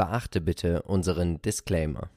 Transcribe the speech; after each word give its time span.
Beachte 0.00 0.40
bitte 0.40 0.80
unseren 0.84 1.42
Disclaimer. 1.42 2.08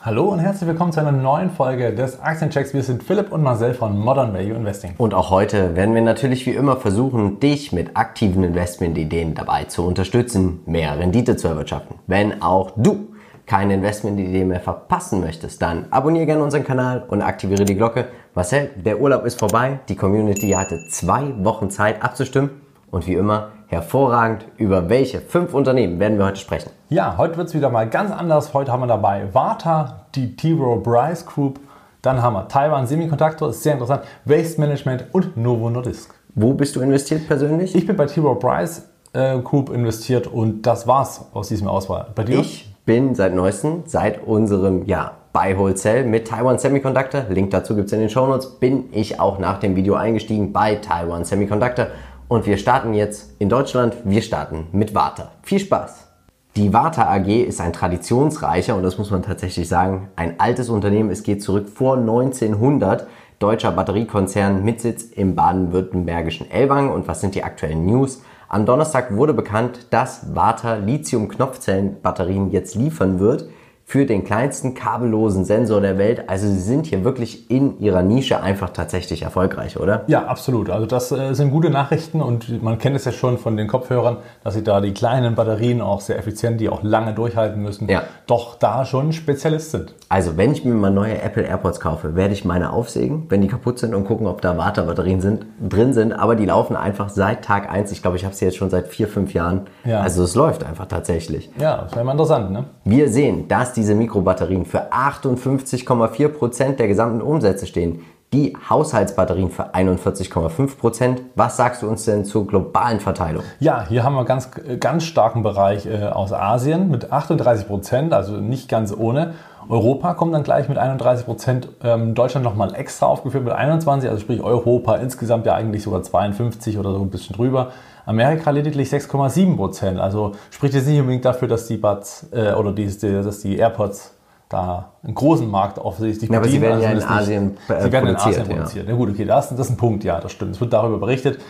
Hallo 0.00 0.24
und 0.24 0.40
herzlich 0.40 0.66
willkommen 0.68 0.90
zu 0.90 0.98
einer 0.98 1.12
neuen 1.12 1.50
Folge 1.50 1.94
des 1.94 2.20
Aktienchecks. 2.20 2.74
Wir 2.74 2.82
sind 2.82 3.04
Philipp 3.04 3.30
und 3.30 3.44
Marcel 3.44 3.74
von 3.74 3.96
Modern 3.96 4.34
Value 4.34 4.56
Investing. 4.56 4.94
Und 4.98 5.14
auch 5.14 5.30
heute 5.30 5.76
werden 5.76 5.94
wir 5.94 6.02
natürlich 6.02 6.46
wie 6.46 6.50
immer 6.50 6.76
versuchen, 6.76 7.38
dich 7.38 7.70
mit 7.70 7.96
aktiven 7.96 8.42
Investmentideen 8.42 9.36
dabei 9.36 9.66
zu 9.66 9.86
unterstützen, 9.86 10.62
mehr 10.66 10.98
Rendite 10.98 11.36
zu 11.36 11.46
erwirtschaften. 11.46 12.00
Wenn 12.08 12.42
auch 12.42 12.72
du 12.74 13.15
keine 13.46 13.74
Investmentidee 13.74 14.44
mehr 14.44 14.60
verpassen 14.60 15.20
möchtest, 15.20 15.62
dann 15.62 15.86
abonniere 15.90 16.26
gerne 16.26 16.42
unseren 16.42 16.64
Kanal 16.64 17.04
und 17.08 17.22
aktiviere 17.22 17.64
die 17.64 17.76
Glocke. 17.76 18.06
Marcel, 18.34 18.70
der 18.76 19.00
Urlaub 19.00 19.24
ist 19.24 19.38
vorbei. 19.38 19.78
Die 19.88 19.96
Community 19.96 20.50
hatte 20.50 20.86
zwei 20.88 21.32
Wochen 21.44 21.70
Zeit 21.70 22.02
abzustimmen. 22.02 22.50
Und 22.90 23.06
wie 23.06 23.14
immer, 23.14 23.50
hervorragend, 23.68 24.46
über 24.56 24.88
welche 24.88 25.20
fünf 25.20 25.54
Unternehmen 25.54 25.98
werden 25.98 26.18
wir 26.18 26.26
heute 26.26 26.40
sprechen? 26.40 26.70
Ja, 26.88 27.16
heute 27.18 27.36
wird 27.36 27.48
es 27.48 27.54
wieder 27.54 27.70
mal 27.70 27.88
ganz 27.88 28.10
anders. 28.10 28.52
Heute 28.54 28.72
haben 28.72 28.80
wir 28.80 28.86
dabei 28.86 29.32
Warta, 29.32 30.06
die 30.14 30.36
T. 30.36 30.52
Rowe 30.52 30.80
Bryce 30.80 31.26
Group, 31.26 31.60
dann 32.02 32.22
haben 32.22 32.34
wir 32.34 32.46
Taiwan 32.46 32.86
Semiconductor, 32.86 33.50
ist 33.50 33.62
sehr 33.62 33.72
interessant, 33.72 34.02
Waste 34.24 34.60
Management 34.60 35.06
und 35.12 35.36
Novo 35.36 35.68
Nordisk. 35.70 36.14
Wo 36.34 36.52
bist 36.52 36.76
du 36.76 36.80
investiert 36.80 37.26
persönlich? 37.26 37.74
Ich 37.74 37.86
bin 37.86 37.96
bei 37.96 38.06
T. 38.06 38.20
Rowe 38.20 38.38
Bryce 38.38 38.88
äh, 39.12 39.38
Group 39.38 39.70
investiert 39.70 40.26
und 40.26 40.62
das 40.62 40.86
war's 40.86 41.26
aus 41.32 41.48
diesem 41.48 41.66
Auswahl. 41.66 42.06
Bei 42.14 42.22
dir? 42.22 42.38
Ich 42.38 42.75
bin 42.86 43.16
seit 43.16 43.34
neuestem, 43.34 43.82
seit 43.84 44.24
unserem 44.24 44.86
ja, 44.86 45.12
Buy 45.32 45.58
Wholesale 45.58 46.04
mit 46.04 46.28
Taiwan 46.28 46.58
Semiconductor, 46.58 47.24
Link 47.28 47.50
dazu 47.50 47.74
gibt 47.74 47.88
es 47.88 47.92
in 47.92 48.00
den 48.00 48.08
Show 48.08 48.26
Notes, 48.26 48.58
bin 48.58 48.84
ich 48.92 49.20
auch 49.20 49.38
nach 49.38 49.58
dem 49.58 49.76
Video 49.76 49.96
eingestiegen 49.96 50.52
bei 50.52 50.76
Taiwan 50.76 51.24
Semiconductor 51.24 51.88
und 52.28 52.46
wir 52.46 52.56
starten 52.56 52.94
jetzt 52.94 53.32
in 53.40 53.48
Deutschland, 53.48 53.96
wir 54.04 54.22
starten 54.22 54.68
mit 54.72 54.94
Warta. 54.94 55.32
Viel 55.42 55.58
Spaß! 55.58 56.06
Die 56.54 56.72
Warta 56.72 57.12
AG 57.12 57.26
ist 57.26 57.60
ein 57.60 57.74
traditionsreicher, 57.74 58.76
und 58.76 58.82
das 58.82 58.96
muss 58.96 59.10
man 59.10 59.20
tatsächlich 59.20 59.68
sagen, 59.68 60.08
ein 60.16 60.40
altes 60.40 60.70
Unternehmen. 60.70 61.10
Es 61.10 61.22
geht 61.22 61.42
zurück 61.42 61.68
vor 61.68 61.98
1900. 61.98 63.06
Deutscher 63.38 63.72
Batteriekonzern 63.72 64.64
mit 64.64 64.80
Sitz 64.80 65.02
im 65.02 65.34
baden-württembergischen 65.34 66.50
Ellwangen. 66.50 66.90
Und 66.90 67.06
was 67.06 67.20
sind 67.20 67.34
die 67.34 67.44
aktuellen 67.44 67.84
News? 67.84 68.22
Am 68.48 68.64
Donnerstag 68.64 69.14
wurde 69.16 69.34
bekannt, 69.34 69.88
dass 69.90 70.34
Warta 70.36 70.76
Lithium-Knopfzellenbatterien 70.76 72.50
jetzt 72.50 72.76
liefern 72.76 73.18
wird 73.18 73.48
für 73.88 74.04
den 74.04 74.24
kleinsten 74.24 74.74
kabellosen 74.74 75.44
Sensor 75.44 75.80
der 75.80 75.96
Welt. 75.96 76.28
Also 76.28 76.48
sie 76.48 76.58
sind 76.58 76.86
hier 76.86 77.04
wirklich 77.04 77.48
in 77.52 77.78
ihrer 77.78 78.02
Nische 78.02 78.42
einfach 78.42 78.70
tatsächlich 78.70 79.22
erfolgreich, 79.22 79.78
oder? 79.78 80.02
Ja, 80.08 80.26
absolut. 80.26 80.70
Also 80.70 80.86
das 80.86 81.12
äh, 81.12 81.34
sind 81.34 81.52
gute 81.52 81.70
Nachrichten 81.70 82.20
und 82.20 82.64
man 82.64 82.78
kennt 82.78 82.96
es 82.96 83.04
ja 83.04 83.12
schon 83.12 83.38
von 83.38 83.56
den 83.56 83.68
Kopfhörern, 83.68 84.16
dass 84.42 84.54
sie 84.54 84.64
da 84.64 84.80
die 84.80 84.92
kleinen 84.92 85.36
Batterien 85.36 85.80
auch 85.80 86.00
sehr 86.00 86.18
effizient, 86.18 86.60
die 86.60 86.68
auch 86.68 86.82
lange 86.82 87.14
durchhalten 87.14 87.62
müssen, 87.62 87.88
ja. 87.88 88.02
doch 88.26 88.58
da 88.58 88.84
schon 88.84 89.12
Spezialist 89.12 89.70
sind. 89.70 89.94
Also 90.08 90.36
wenn 90.36 90.50
ich 90.50 90.64
mir 90.64 90.74
mal 90.74 90.90
neue 90.90 91.22
Apple 91.22 91.44
AirPods 91.44 91.78
kaufe, 91.78 92.16
werde 92.16 92.34
ich 92.34 92.44
meine 92.44 92.72
aufsägen, 92.72 93.26
wenn 93.28 93.40
die 93.40 93.48
kaputt 93.48 93.78
sind 93.78 93.94
und 93.94 94.04
gucken, 94.04 94.26
ob 94.26 94.40
da 94.40 94.58
Warta-Batterien 94.58 95.20
sind, 95.20 95.46
drin 95.60 95.94
sind. 95.94 96.12
Aber 96.12 96.34
die 96.34 96.44
laufen 96.44 96.74
einfach 96.74 97.08
seit 97.08 97.44
Tag 97.44 97.70
1. 97.70 97.92
Ich 97.92 98.02
glaube, 98.02 98.16
ich 98.16 98.24
habe 98.24 98.34
sie 98.34 98.46
jetzt 98.46 98.56
schon 98.56 98.70
seit 98.70 98.88
vier, 98.88 99.06
fünf 99.06 99.32
Jahren. 99.32 99.62
Ja. 99.84 100.00
Also 100.00 100.24
es 100.24 100.34
läuft 100.34 100.64
einfach 100.64 100.86
tatsächlich. 100.86 101.50
Ja, 101.60 101.82
das 101.82 101.94
wäre 101.94 102.04
mal 102.04 102.12
interessant, 102.12 102.50
ne? 102.50 102.64
Wir 102.84 103.08
sehen, 103.08 103.46
dass 103.46 103.75
diese 103.76 103.94
Mikrobatterien 103.94 104.64
für 104.64 104.92
58,4 104.92 106.28
Prozent 106.28 106.78
der 106.78 106.88
gesamten 106.88 107.20
Umsätze 107.20 107.66
stehen. 107.66 108.00
Die 108.32 108.56
Haushaltsbatterien 108.68 109.50
für 109.50 109.74
41,5%. 109.74 110.76
Prozent. 110.78 111.22
Was 111.36 111.56
sagst 111.56 111.82
du 111.82 111.88
uns 111.88 112.04
denn 112.04 112.24
zur 112.24 112.46
globalen 112.46 112.98
Verteilung? 112.98 113.44
Ja, 113.60 113.86
hier 113.88 114.02
haben 114.02 114.14
wir 114.14 114.24
ganz, 114.24 114.50
ganz 114.80 115.04
starken 115.04 115.44
Bereich 115.44 115.86
äh, 115.86 116.06
aus 116.06 116.32
Asien 116.32 116.90
mit 116.90 117.12
38%, 117.12 117.64
Prozent, 117.66 118.12
also 118.12 118.38
nicht 118.38 118.68
ganz 118.68 118.92
ohne. 118.92 119.34
Europa 119.68 120.14
kommt 120.14 120.34
dann 120.34 120.42
gleich 120.42 120.68
mit 120.68 120.78
31 120.78 121.24
Prozent, 121.24 121.68
ähm, 121.82 122.14
Deutschland 122.14 122.44
nochmal 122.44 122.74
extra 122.74 123.06
aufgeführt 123.06 123.44
mit 123.44 123.52
21, 123.52 124.08
also 124.08 124.20
sprich 124.20 124.40
Europa 124.40 124.96
insgesamt 124.96 125.46
ja 125.46 125.54
eigentlich 125.54 125.82
sogar 125.82 126.02
52 126.02 126.78
oder 126.78 126.92
so 126.92 127.00
ein 127.00 127.10
bisschen 127.10 127.36
drüber. 127.36 127.70
Amerika 128.06 128.50
lediglich 128.50 128.88
6,7 128.88 129.56
Prozent. 129.56 129.98
Also 130.00 130.32
spricht 130.50 130.74
jetzt 130.74 130.86
nicht 130.86 131.00
unbedingt 131.00 131.24
dafür, 131.24 131.48
dass 131.48 131.66
die 131.66 131.76
Buds 131.76 132.28
äh, 132.32 132.52
oder 132.52 132.72
die, 132.72 132.86
dass 132.86 133.40
die 133.40 133.58
AirPods 133.58 134.14
da 134.48 134.92
einen 135.02 135.14
großen 135.14 135.50
Markt 135.50 135.78
offensichtlich 135.78 136.30
ja, 136.30 136.38
aber 136.38 136.48
sie 136.48 136.60
werden 136.60 136.74
also 136.74 136.84
ja 136.84 136.92
in 136.92 137.02
Asien 137.02 137.46
nicht, 137.46 137.70
äh, 137.70 137.82
Sie 137.82 137.92
werden 137.92 138.08
in 138.08 138.16
Asien 138.16 138.46
produziert. 138.46 138.86
Ja. 138.86 138.92
ja 138.92 138.96
gut, 138.96 139.10
okay, 139.10 139.24
das, 139.24 139.50
das 139.50 139.60
ist 139.60 139.70
ein 139.70 139.76
Punkt, 139.76 140.04
ja, 140.04 140.20
das 140.20 140.32
stimmt. 140.32 140.54
Es 140.54 140.60
wird 140.60 140.72
darüber 140.72 140.98
berichtet. 140.98 141.40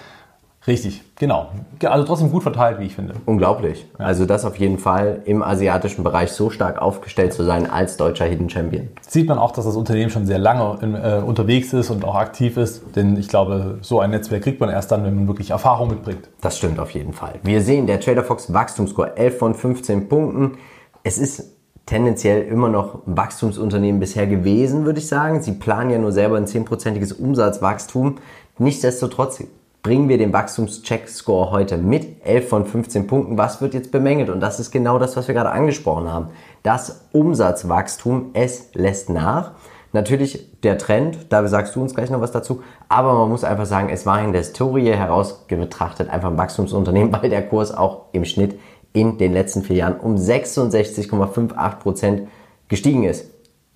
Richtig, 0.66 1.03
genau. 1.15 1.50
Also 1.84 2.04
trotzdem 2.04 2.31
gut 2.31 2.43
verteilt, 2.43 2.81
wie 2.81 2.87
ich 2.87 2.94
finde. 2.97 3.15
Unglaublich. 3.25 3.87
Ja. 3.99 4.06
Also 4.06 4.27
das 4.27 4.44
auf 4.44 4.56
jeden 4.56 4.78
Fall 4.78 5.22
im 5.25 5.43
asiatischen 5.43 6.03
Bereich 6.03 6.32
so 6.32 6.50
stark 6.50 6.82
aufgestellt 6.82 7.32
zu 7.32 7.44
sein 7.44 7.71
als 7.71 7.97
deutscher 7.97 8.25
Hidden 8.25 8.50
Champion. 8.50 8.88
Sieht 9.06 9.28
man 9.28 9.38
auch, 9.38 9.53
dass 9.53 9.65
das 9.65 9.77
Unternehmen 9.77 10.10
schon 10.10 10.27
sehr 10.27 10.38
lange 10.38 10.78
in, 10.82 10.94
äh, 10.94 11.22
unterwegs 11.25 11.72
ist 11.72 11.91
und 11.91 12.04
auch 12.04 12.16
aktiv 12.16 12.56
ist. 12.56 12.82
Denn 12.97 13.16
ich 13.16 13.28
glaube, 13.28 13.78
so 13.82 14.00
ein 14.00 14.10
Netzwerk 14.10 14.43
kriegt 14.43 14.60
man 14.60 14.69
erst 14.69 14.91
dann, 14.91 15.04
wenn 15.04 15.15
man 15.15 15.28
wirklich 15.28 15.50
Erfahrung 15.50 15.88
mitbringt. 15.88 16.28
Das 16.41 16.59
stimmt 16.59 16.81
auf 16.81 16.91
jeden 16.91 17.12
Fall. 17.12 17.34
Wir 17.44 17.62
sehen, 17.62 17.87
der 17.87 18.00
Trader 18.00 18.25
Fox 18.25 18.53
Wachstumsscore 18.53 19.16
11 19.16 19.38
von 19.38 19.54
15 19.54 20.09
Punkten. 20.09 20.59
Es 21.04 21.19
ist 21.19 21.53
tendenziell 21.87 22.43
immer 22.43 22.69
noch 22.69 23.06
ein 23.06 23.16
Wachstumsunternehmen 23.16 24.00
bisher 24.00 24.27
gewesen, 24.27 24.84
würde 24.84 24.98
ich 24.98 25.06
sagen. 25.06 25.41
Sie 25.43 25.53
planen 25.53 25.91
ja 25.91 25.98
nur 25.98 26.10
selber 26.10 26.37
ein 26.37 26.47
10%iges 26.47 27.12
Umsatzwachstum. 27.12 28.16
Nichtsdestotrotz 28.59 29.44
bringen 29.86 30.08
wir 30.08 30.19
den 30.19 30.32
Wachstumscheck-Score 30.32 31.52
heute 31.52 31.76
mit 31.76 32.26
11 32.26 32.48
von 32.48 32.66
15 32.66 33.06
Punkten. 33.06 33.38
Was 33.38 33.60
wird 33.60 33.72
jetzt 33.72 33.92
bemängelt? 33.92 34.30
Und 34.30 34.41
das 34.41 34.58
ist 34.58 34.72
genau 34.72 34.98
das, 34.98 35.16
was 35.16 35.28
wir 35.28 35.34
gerade 35.36 35.52
angesprochen 35.52 36.12
haben. 36.12 36.30
Das 36.64 37.06
Umsatzwachstum, 37.12 38.30
es 38.32 38.70
lässt 38.74 39.10
nach. 39.10 39.52
Natürlich 39.92 40.60
der 40.62 40.76
Trend, 40.76 41.26
da 41.28 41.47
sagst 41.47 41.76
du 41.76 41.82
uns 41.82 41.94
gleich 41.94 42.10
noch 42.10 42.20
was 42.20 42.32
dazu, 42.32 42.64
aber 42.88 43.14
man 43.14 43.28
muss 43.28 43.44
einfach 43.44 43.66
sagen, 43.66 43.88
es 43.88 44.06
war 44.06 44.20
in 44.20 44.32
der 44.32 44.41
Historie 44.41 44.91
heraus 44.91 45.47
betrachtet 45.47 46.10
einfach 46.10 46.32
ein 46.32 46.36
Wachstumsunternehmen, 46.36 47.12
weil 47.22 47.30
der 47.30 47.47
Kurs 47.47 47.72
auch 47.72 48.06
im 48.10 48.24
Schnitt 48.24 48.58
in 48.92 49.18
den 49.18 49.32
letzten 49.32 49.62
vier 49.62 49.76
Jahren 49.76 50.00
um 50.00 50.16
66,58% 50.16 52.26
gestiegen 52.66 53.04
ist. 53.04 53.30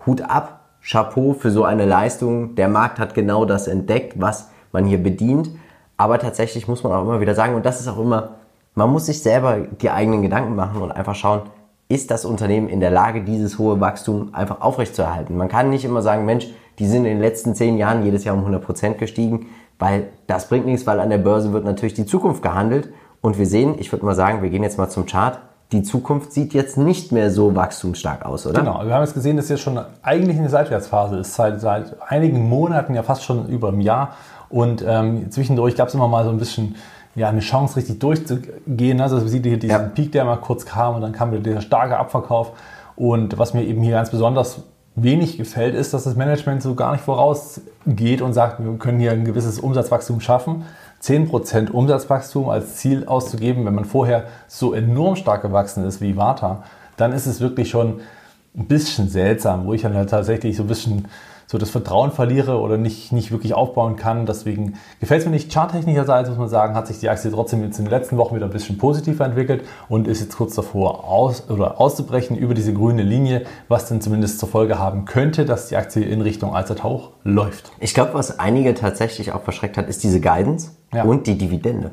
Hut 0.05 0.23
ab, 0.23 0.71
Chapeau 0.83 1.35
für 1.35 1.53
so 1.53 1.63
eine 1.63 1.87
Leistung. 1.87 2.57
Der 2.57 2.69
Markt 2.69 2.99
hat 2.99 3.15
genau 3.15 3.45
das 3.45 3.69
entdeckt, 3.69 4.15
was 4.17 4.49
man 4.73 4.87
hier 4.87 5.01
bedient. 5.01 5.51
Aber 6.01 6.19
tatsächlich 6.19 6.67
muss 6.67 6.83
man 6.83 6.95
auch 6.95 7.03
immer 7.03 7.21
wieder 7.21 7.35
sagen, 7.35 7.55
und 7.55 7.67
das 7.67 7.79
ist 7.79 7.87
auch 7.87 7.99
immer, 7.99 8.31
man 8.75 8.89
muss 8.89 9.05
sich 9.05 9.23
selber 9.23 9.59
die 9.59 9.91
eigenen 9.91 10.23
Gedanken 10.23 10.57
machen 10.57 10.81
und 10.81 10.91
einfach 10.91 11.15
schauen, 11.15 11.43
ist 11.91 12.11
das 12.11 12.25
Unternehmen 12.25 12.71
in 12.71 12.81
der 12.81 12.91
Lage, 12.91 13.21
dieses 13.23 13.59
hohe 13.59 13.81
Wachstum 13.81 14.31
einfach 14.33 14.63
aufrechtzuerhalten. 14.63 15.37
Man 15.37 15.49
kann 15.49 15.69
nicht 15.69 15.85
immer 15.85 16.01
sagen, 16.01 16.25
Mensch, 16.25 16.47
die 16.79 16.87
sind 16.87 17.05
in 17.05 17.13
den 17.13 17.21
letzten 17.21 17.55
zehn 17.55 17.77
Jahren 17.77 18.03
jedes 18.03 18.25
Jahr 18.25 18.35
um 18.35 18.41
100 18.41 18.65
Prozent 18.65 18.97
gestiegen, 18.97 19.49
weil 19.79 20.07
das 20.27 20.49
bringt 20.49 20.65
nichts, 20.65 20.87
weil 20.87 21.01
an 21.01 21.11
der 21.11 21.19
Börse 21.19 21.53
wird 21.53 21.67
natürlich 21.67 21.93
die 21.93 22.07
Zukunft 22.07 22.43
gehandelt. 22.43 22.89
Und 23.21 23.37
wir 23.37 23.47
sehen, 23.47 23.75
ich 23.79 23.93
würde 23.93 24.07
mal 24.07 24.15
sagen, 24.15 24.41
wir 24.41 24.49
gehen 24.49 24.63
jetzt 24.63 24.79
mal 24.79 24.89
zum 24.89 25.05
Chart. 25.05 25.39
Die 25.73 25.83
Zukunft 25.83 26.33
sieht 26.33 26.55
jetzt 26.55 26.79
nicht 26.79 27.13
mehr 27.13 27.31
so 27.31 27.55
wachstumsstark 27.55 28.25
aus, 28.25 28.47
oder? 28.47 28.61
Genau, 28.61 28.81
wir 28.87 28.95
haben 28.95 29.03
jetzt 29.03 29.13
gesehen, 29.13 29.37
dass 29.37 29.51
jetzt 29.51 29.61
schon 29.61 29.79
eigentlich 30.01 30.39
eine 30.39 30.49
Seitwärtsphase 30.49 31.19
ist, 31.19 31.35
seit, 31.35 31.61
seit 31.61 31.97
einigen 32.09 32.49
Monaten, 32.49 32.95
ja 32.95 33.03
fast 33.03 33.23
schon 33.23 33.49
über 33.49 33.69
einem 33.69 33.81
Jahr. 33.81 34.15
Und 34.51 34.85
ähm, 34.87 35.31
zwischendurch 35.31 35.77
gab 35.77 35.89
es 35.89 35.95
immer 35.95 36.09
mal 36.09 36.25
so 36.25 36.31
ein 36.31 36.39
bisschen 36.39 36.75
ja, 37.15 37.29
eine 37.29 37.41
Chance, 37.41 37.77
richtig 37.77 37.99
durchzugehen. 38.01 39.01
Also 39.01 39.17
man 39.17 39.29
sieht 39.29 39.45
hier 39.45 39.59
diesen 39.59 39.71
ja. 39.71 39.79
Peak, 39.79 40.13
der 40.13 40.25
mal 40.25 40.37
kurz 40.37 40.67
kam 40.67 40.97
und 40.97 41.03
dann 41.03 41.13
kam 41.13 41.33
wieder 41.33 41.43
dieser 41.43 41.61
starke 41.61 41.97
Abverkauf. 41.97 42.53
Und 42.97 43.39
was 43.39 43.55
mir 43.55 43.65
eben 43.65 43.83
hier 43.83 43.93
ganz 43.93 44.11
besonders 44.11 44.63
wenig 44.95 45.39
gefällt, 45.39 45.75
ist, 45.75 45.95
dass 45.95 46.05
das 46.05 46.17
Management 46.17 46.63
so 46.63 46.75
gar 46.75 46.93
nicht 46.93 47.05
vorausgeht 47.05 48.23
und 48.23 48.33
sagt, 48.33 48.63
wir 48.63 48.73
können 48.79 49.01
hier 49.01 49.13
ein 49.13 49.25
gewisses 49.25 49.59
Umsatzwachstum 49.59 50.21
schaffen. 50.21 50.65
10% 51.03 51.71
Umsatzwachstum 51.71 52.51
als 52.51 52.77
Ziel 52.77 53.07
auszugeben, 53.07 53.65
wenn 53.65 53.75
man 53.75 53.87
vorher 53.87 54.25
so 54.49 54.75
enorm 54.75 55.17
stark 55.17 55.43
gewachsen 55.43 55.85
ist 55.85 56.01
wie 56.01 56.17
Warta, 56.17 56.63
dann 56.97 57.13
ist 57.13 57.27
es 57.27 57.41
wirklich 57.41 57.71
schon 57.71 58.01
ein 58.57 58.67
bisschen 58.67 59.09
seltsam, 59.09 59.65
wo 59.65 59.73
ich 59.73 59.83
dann 59.83 59.95
halt 59.95 60.11
tatsächlich 60.11 60.57
so 60.57 60.65
ein 60.65 60.69
bisschen 60.69 61.09
so 61.51 61.59
das 61.59 61.71
Vertrauen 61.71 62.13
verliere 62.13 62.61
oder 62.61 62.77
nicht, 62.77 63.11
nicht 63.11 63.33
wirklich 63.33 63.55
aufbauen 63.55 63.97
kann. 63.97 64.25
Deswegen 64.25 64.75
gefällt 65.01 65.23
es 65.23 65.27
mir 65.27 65.33
nicht. 65.33 65.53
Charttechnischerseits 65.53 66.29
muss 66.29 66.39
man 66.39 66.49
sagen, 66.49 66.77
hat 66.77 66.87
sich 66.87 67.01
die 67.01 67.09
Aktie 67.09 67.29
trotzdem 67.33 67.65
jetzt 67.65 67.77
in 67.81 67.87
den 67.87 67.91
letzten 67.91 68.19
Wochen 68.19 68.37
wieder 68.37 68.47
ein 68.47 68.53
bisschen 68.53 68.79
positiver 68.79 69.25
entwickelt 69.25 69.65
und 69.89 70.07
ist 70.07 70.21
jetzt 70.21 70.37
kurz 70.37 70.55
davor 70.55 71.03
aus, 71.03 71.51
oder 71.51 71.81
auszubrechen 71.81 72.37
über 72.37 72.55
diese 72.55 72.73
grüne 72.73 73.03
Linie, 73.03 73.47
was 73.67 73.89
dann 73.89 74.01
zumindest 74.01 74.39
zur 74.39 74.49
Folge 74.49 74.79
haben 74.79 75.07
könnte, 75.07 75.45
dass 75.45 75.67
die 75.67 75.77
Aktie 75.77 76.05
in 76.05 76.21
Richtung 76.21 76.55
Allzeithoch 76.55 77.11
läuft. 77.25 77.73
Ich 77.81 77.95
glaube, 77.95 78.15
was 78.15 78.39
einige 78.39 78.73
tatsächlich 78.75 79.33
auch 79.33 79.43
verschreckt 79.43 79.77
hat, 79.77 79.89
ist 79.89 80.05
diese 80.05 80.21
Guidance 80.21 80.71
ja. 80.95 81.03
und 81.03 81.27
die 81.27 81.37
Dividende. 81.37 81.91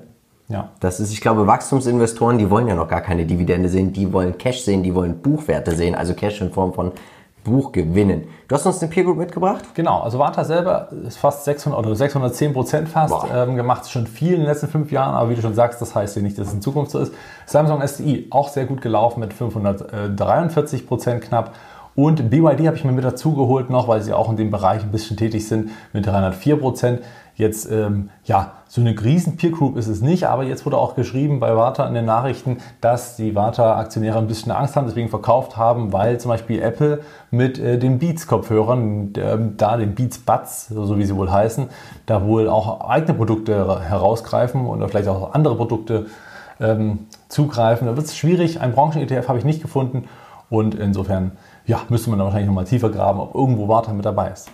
Ja. 0.50 0.70
Das 0.80 1.00
ist, 1.00 1.12
ich 1.12 1.20
glaube, 1.20 1.48
Wachstumsinvestoren, 1.48 2.38
die 2.38 2.52
wollen 2.52 2.68
ja 2.68 2.76
noch 2.76 2.88
gar 2.88 3.02
keine 3.02 3.26
Dividende 3.26 3.70
sehen, 3.70 3.92
die 3.92 4.14
wollen 4.14 4.38
Cash 4.38 4.62
sehen, 4.62 4.84
die 4.84 4.94
wollen 4.94 5.20
Buchwerte 5.24 5.76
sehen, 5.76 5.96
also 5.96 6.14
Cash 6.14 6.42
in 6.42 6.52
Form 6.52 6.74
von 6.74 6.92
Buchgewinnen. 7.44 8.26
Du 8.48 8.56
hast 8.56 8.66
uns 8.66 8.82
eine 8.82 8.92
Peer 8.92 9.04
Group 9.04 9.18
mitgebracht? 9.18 9.64
Genau, 9.74 10.02
also 10.02 10.20
Warta 10.20 10.44
selber 10.44 10.90
ist 11.08 11.18
fast 11.18 11.46
600 11.46 11.80
oder 11.80 11.96
610 11.96 12.54
Prozent 12.54 12.90
fast 12.90 13.16
ähm, 13.34 13.56
gemacht, 13.56 13.90
schon 13.90 14.06
viel 14.06 14.34
in 14.34 14.40
den 14.40 14.48
letzten 14.48 14.68
fünf 14.68 14.92
Jahren, 14.92 15.16
aber 15.16 15.30
wie 15.30 15.36
du 15.36 15.42
schon 15.42 15.54
sagst, 15.54 15.82
das 15.82 15.96
heißt 15.96 16.18
ja 16.18 16.22
nicht, 16.22 16.38
dass 16.38 16.50
es 16.50 16.54
in 16.54 16.62
Zukunft 16.62 16.92
so 16.92 17.00
ist. 17.00 17.14
Samsung 17.46 17.82
SDI 17.82 18.28
auch 18.32 18.50
sehr 18.50 18.66
gut 18.66 18.82
gelaufen 18.82 19.22
mit 19.22 19.34
543 19.34 20.88
Prozent 20.88 21.24
knapp. 21.24 21.54
Und 21.96 22.30
BYD 22.30 22.68
habe 22.68 22.76
ich 22.76 22.84
mir 22.84 22.92
mit 22.92 23.04
dazu 23.04 23.34
geholt 23.34 23.72
noch, 23.72 23.88
weil 23.88 24.04
sie 24.04 24.14
auch 24.14 24.30
in 24.30 24.38
dem 24.38 24.52
Bereich 24.52 24.84
ein 24.84 24.92
bisschen 24.92 25.18
tätig 25.18 25.48
sind 25.48 25.72
mit 25.94 26.06
304 26.06 26.58
Prozent. 26.58 27.02
Jetzt, 27.38 27.72
ähm, 27.72 28.10
ja, 28.24 28.54
so 28.68 28.82
eine 28.82 29.00
riesen 29.00 29.38
Peer 29.38 29.52
Group 29.52 29.78
ist 29.78 29.88
es 29.88 30.02
nicht, 30.02 30.24
aber 30.24 30.42
jetzt 30.42 30.66
wurde 30.66 30.80
auch 30.80 30.96
geschrieben 30.96 31.40
bei 31.40 31.56
Warta 31.56 31.88
in 31.88 31.94
den 31.94 32.06
Nachrichten, 32.06 32.58
dass 32.82 33.16
die 33.16 33.36
Warta-Aktionäre 33.36 34.18
ein 34.18 34.26
bisschen 34.26 34.52
Angst 34.52 34.76
haben, 34.76 34.88
deswegen 34.88 35.10
verkauft 35.10 35.56
haben, 35.56 35.94
weil 35.94 36.20
zum 36.20 36.30
Beispiel 36.30 36.60
Apple 36.64 37.02
mit 37.30 37.60
äh, 37.60 37.78
den 37.78 38.00
Beats-Kopfhörern, 38.00 39.14
äh, 39.14 39.38
da 39.56 39.78
den 39.78 39.94
Beats 39.94 40.18
Buds, 40.18 40.70
so 40.70 40.98
wie 40.98 41.06
sie 41.06 41.16
wohl 41.16 41.32
heißen, 41.32 41.68
da 42.08 42.26
wohl 42.26 42.50
auch 42.50 42.90
eigene 42.90 43.14
Produkte 43.14 43.84
herausgreifen 43.88 44.66
oder 44.66 44.90
vielleicht 44.90 45.08
auch 45.08 45.36
andere 45.36 45.56
Produkte 45.58 46.08
ähm, 46.60 47.06
zugreifen. 47.30 47.86
Da 47.86 47.96
wird 47.96 48.08
es 48.08 48.18
schwierig. 48.18 48.62
Ein 48.62 48.72
Branchen-ETF 48.74 49.28
habe 49.28 49.38
ich 49.38 49.46
nicht 49.46 49.62
gefunden 49.62 50.06
und 50.50 50.74
insofern 50.74 51.34
ja, 51.68 51.82
müsste 51.90 52.10
man 52.10 52.18
da 52.18 52.26
wahrscheinlich 52.26 52.48
nochmal 52.48 52.66
tiefer 52.66 52.90
graben, 52.90 53.20
ob 53.20 53.36
irgendwo 53.36 53.68
Warta 53.68 53.94
mit 53.94 54.06
dabei 54.06 54.32
ist 54.32 54.50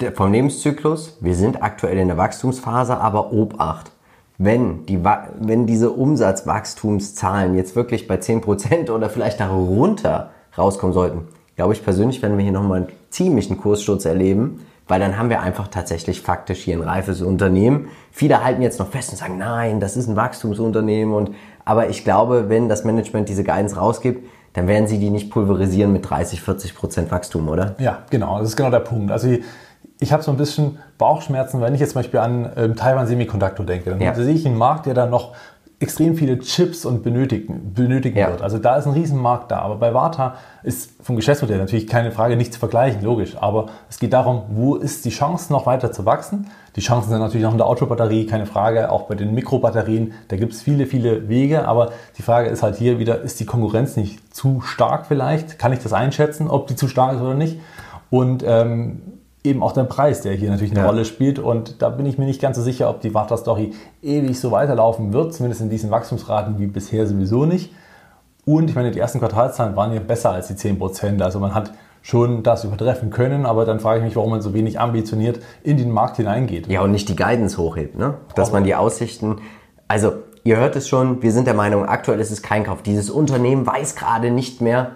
der, 0.00 0.12
vom 0.12 0.32
Lebenszyklus, 0.32 1.18
wir 1.20 1.34
sind 1.34 1.62
aktuell 1.62 1.98
in 1.98 2.08
der 2.08 2.16
Wachstumsphase, 2.16 2.96
aber 2.96 3.32
Obacht. 3.32 3.90
Wenn, 4.38 4.86
die, 4.86 4.98
wenn 5.04 5.66
diese 5.66 5.90
Umsatzwachstumszahlen 5.90 7.54
jetzt 7.56 7.76
wirklich 7.76 8.08
bei 8.08 8.16
10% 8.16 8.90
oder 8.90 9.10
vielleicht 9.10 9.38
darunter 9.38 10.30
rauskommen 10.56 10.94
sollten, 10.94 11.28
glaube 11.56 11.74
ich 11.74 11.84
persönlich, 11.84 12.22
werden 12.22 12.38
wir 12.38 12.44
hier 12.44 12.52
nochmal 12.52 12.78
einen 12.78 12.88
ziemlichen 13.10 13.58
Kurssturz 13.58 14.06
erleben, 14.06 14.64
weil 14.88 14.98
dann 14.98 15.18
haben 15.18 15.28
wir 15.28 15.42
einfach 15.42 15.68
tatsächlich 15.68 16.22
faktisch 16.22 16.60
hier 16.60 16.76
ein 16.76 16.82
reifes 16.82 17.20
Unternehmen. 17.20 17.88
Viele 18.10 18.42
halten 18.42 18.62
jetzt 18.62 18.78
noch 18.78 18.88
fest 18.88 19.10
und 19.10 19.18
sagen, 19.18 19.36
nein, 19.36 19.78
das 19.78 19.96
ist 19.96 20.08
ein 20.08 20.16
Wachstumsunternehmen. 20.16 21.14
Und, 21.14 21.34
aber 21.64 21.90
ich 21.90 22.02
glaube, 22.02 22.48
wenn 22.48 22.68
das 22.68 22.84
Management 22.84 23.28
diese 23.28 23.44
Guidance 23.44 23.76
rausgibt, 23.76 24.26
dann 24.54 24.66
werden 24.66 24.88
sie 24.88 24.98
die 24.98 25.10
nicht 25.10 25.30
pulverisieren 25.30 25.92
mit 25.92 26.08
30, 26.08 26.42
40 26.42 26.74
Prozent 26.74 27.10
Wachstum, 27.10 27.48
oder? 27.48 27.76
Ja, 27.78 28.04
genau. 28.10 28.38
Das 28.38 28.48
ist 28.48 28.56
genau 28.56 28.70
der 28.70 28.80
Punkt. 28.80 29.12
Also 29.12 29.28
ich 30.00 30.12
habe 30.12 30.22
so 30.22 30.30
ein 30.30 30.36
bisschen 30.38 30.78
Bauchschmerzen, 30.98 31.60
wenn 31.60 31.74
ich 31.74 31.80
jetzt 31.80 31.92
zum 31.92 32.00
Beispiel 32.00 32.20
an 32.20 32.50
ähm, 32.56 32.74
Taiwan 32.74 33.06
Semiconductor 33.06 33.64
denke. 33.66 33.90
Dann 33.90 34.00
ja. 34.00 34.14
sehe 34.14 34.34
ich 34.34 34.46
einen 34.46 34.56
Markt, 34.56 34.86
der 34.86 34.94
da 34.94 35.06
noch 35.06 35.34
extrem 35.78 36.14
viele 36.14 36.38
Chips 36.38 36.84
und 36.84 37.02
benötigen, 37.02 37.72
benötigen 37.74 38.18
ja. 38.18 38.28
wird. 38.28 38.42
Also 38.42 38.58
da 38.58 38.76
ist 38.76 38.86
ein 38.86 38.92
Riesenmarkt 38.92 39.50
da. 39.50 39.60
Aber 39.60 39.76
bei 39.76 39.94
Warta 39.94 40.34
ist 40.62 40.92
vom 41.02 41.16
Geschäftsmodell 41.16 41.56
natürlich 41.56 41.86
keine 41.86 42.12
Frage, 42.12 42.36
nicht 42.36 42.52
zu 42.52 42.58
vergleichen, 42.58 43.02
logisch. 43.02 43.36
Aber 43.38 43.68
es 43.88 43.98
geht 43.98 44.12
darum, 44.12 44.42
wo 44.50 44.76
ist 44.76 45.06
die 45.06 45.10
Chance 45.10 45.50
noch 45.50 45.64
weiter 45.64 45.90
zu 45.90 46.04
wachsen? 46.04 46.48
Die 46.76 46.82
Chancen 46.82 47.08
sind 47.08 47.18
natürlich 47.18 47.44
noch 47.44 47.52
in 47.52 47.58
der 47.58 47.66
Autobatterie, 47.66 48.26
keine 48.26 48.44
Frage. 48.44 48.90
Auch 48.90 49.02
bei 49.02 49.14
den 49.14 49.34
Mikrobatterien, 49.34 50.12
da 50.28 50.36
gibt 50.36 50.52
es 50.52 50.60
viele, 50.60 50.84
viele 50.84 51.30
Wege. 51.30 51.66
Aber 51.66 51.92
die 52.18 52.22
Frage 52.22 52.50
ist 52.50 52.62
halt 52.62 52.76
hier 52.76 52.98
wieder, 52.98 53.22
ist 53.22 53.40
die 53.40 53.46
Konkurrenz 53.46 53.96
nicht 53.96 54.34
zu 54.34 54.60
stark 54.60 55.06
vielleicht? 55.06 55.58
Kann 55.58 55.72
ich 55.72 55.78
das 55.78 55.94
einschätzen, 55.94 56.48
ob 56.48 56.66
die 56.66 56.76
zu 56.76 56.88
stark 56.88 57.14
ist 57.16 57.22
oder 57.22 57.34
nicht? 57.34 57.58
Und 58.10 58.44
ähm, 58.46 59.19
eben 59.42 59.62
auch 59.62 59.72
der 59.72 59.84
Preis, 59.84 60.20
der 60.20 60.34
hier 60.34 60.50
natürlich 60.50 60.72
eine 60.72 60.80
ja. 60.80 60.86
Rolle 60.86 61.04
spielt. 61.04 61.38
Und 61.38 61.80
da 61.82 61.88
bin 61.88 62.06
ich 62.06 62.18
mir 62.18 62.26
nicht 62.26 62.40
ganz 62.40 62.56
so 62.56 62.62
sicher, 62.62 62.90
ob 62.90 63.00
die 63.00 63.14
Warta-Story 63.14 63.72
ewig 64.02 64.38
so 64.38 64.50
weiterlaufen 64.50 65.12
wird, 65.12 65.34
zumindest 65.34 65.62
in 65.62 65.70
diesen 65.70 65.90
Wachstumsraten 65.90 66.58
wie 66.58 66.66
bisher 66.66 67.06
sowieso 67.06 67.46
nicht. 67.46 67.72
Und 68.44 68.68
ich 68.68 68.76
meine, 68.76 68.90
die 68.90 68.98
ersten 68.98 69.18
Quartalszahlen 69.18 69.76
waren 69.76 69.92
ja 69.92 70.00
besser 70.00 70.30
als 70.30 70.48
die 70.48 70.54
10%. 70.54 71.22
Also 71.22 71.38
man 71.38 71.54
hat 71.54 71.72
schon 72.02 72.42
das 72.42 72.64
übertreffen 72.64 73.10
können, 73.10 73.46
aber 73.46 73.64
dann 73.64 73.80
frage 73.80 73.98
ich 73.98 74.04
mich, 74.04 74.16
warum 74.16 74.30
man 74.30 74.40
so 74.40 74.54
wenig 74.54 74.80
ambitioniert 74.80 75.40
in 75.62 75.76
den 75.76 75.90
Markt 75.90 76.16
hineingeht. 76.16 76.66
Ja, 76.66 76.82
und 76.82 76.90
nicht 76.90 77.08
die 77.08 77.16
Guidance 77.16 77.58
hochhebt, 77.58 77.98
ne? 77.98 78.14
Dass 78.34 78.52
man 78.52 78.64
die 78.64 78.74
Aussichten, 78.74 79.36
also 79.86 80.14
ihr 80.44 80.56
hört 80.56 80.76
es 80.76 80.88
schon, 80.88 81.22
wir 81.22 81.32
sind 81.32 81.46
der 81.46 81.54
Meinung, 81.54 81.84
aktuell 81.84 82.20
ist 82.20 82.30
es 82.30 82.42
kein 82.42 82.64
Kauf. 82.64 82.82
Dieses 82.82 83.10
Unternehmen 83.10 83.66
weiß 83.66 83.96
gerade 83.96 84.30
nicht 84.30 84.62
mehr, 84.62 84.92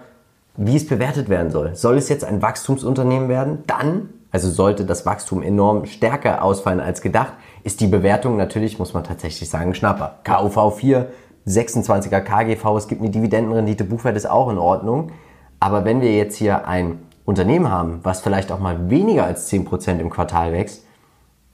wie 0.57 0.75
es 0.75 0.87
bewertet 0.87 1.29
werden 1.29 1.51
soll. 1.51 1.75
Soll 1.75 1.97
es 1.97 2.09
jetzt 2.09 2.23
ein 2.23 2.41
Wachstumsunternehmen 2.41 3.29
werden? 3.29 3.63
Dann 3.67 4.09
also 4.35 4.49
sollte 4.49 4.83
das 4.83 5.05
Wachstum 5.05 5.41
enorm 5.41 5.85
stärker 5.85 6.43
ausfallen 6.43 6.81
als 6.81 7.01
gedacht, 7.01 7.31
ist 7.63 7.79
die 7.79 7.87
Bewertung 7.87 8.35
natürlich, 8.35 8.77
muss 8.79 8.93
man 8.93 9.05
tatsächlich 9.05 9.49
sagen, 9.49 9.73
Schnapper. 9.73 10.19
KUV 10.25 10.75
4, 10.75 11.07
26er 11.47 12.19
KGV, 12.19 12.65
es 12.75 12.89
gibt 12.89 12.99
eine 12.99 13.11
Dividendenrendite, 13.11 13.85
Buchwert 13.85 14.17
ist 14.17 14.29
auch 14.29 14.49
in 14.49 14.57
Ordnung. 14.57 15.13
Aber 15.61 15.85
wenn 15.85 16.01
wir 16.01 16.13
jetzt 16.13 16.35
hier 16.35 16.67
ein 16.67 16.99
Unternehmen 17.23 17.71
haben, 17.71 18.01
was 18.03 18.19
vielleicht 18.19 18.51
auch 18.51 18.59
mal 18.59 18.89
weniger 18.89 19.23
als 19.23 19.49
10% 19.49 19.99
im 19.99 20.09
Quartal 20.09 20.51
wächst, 20.51 20.83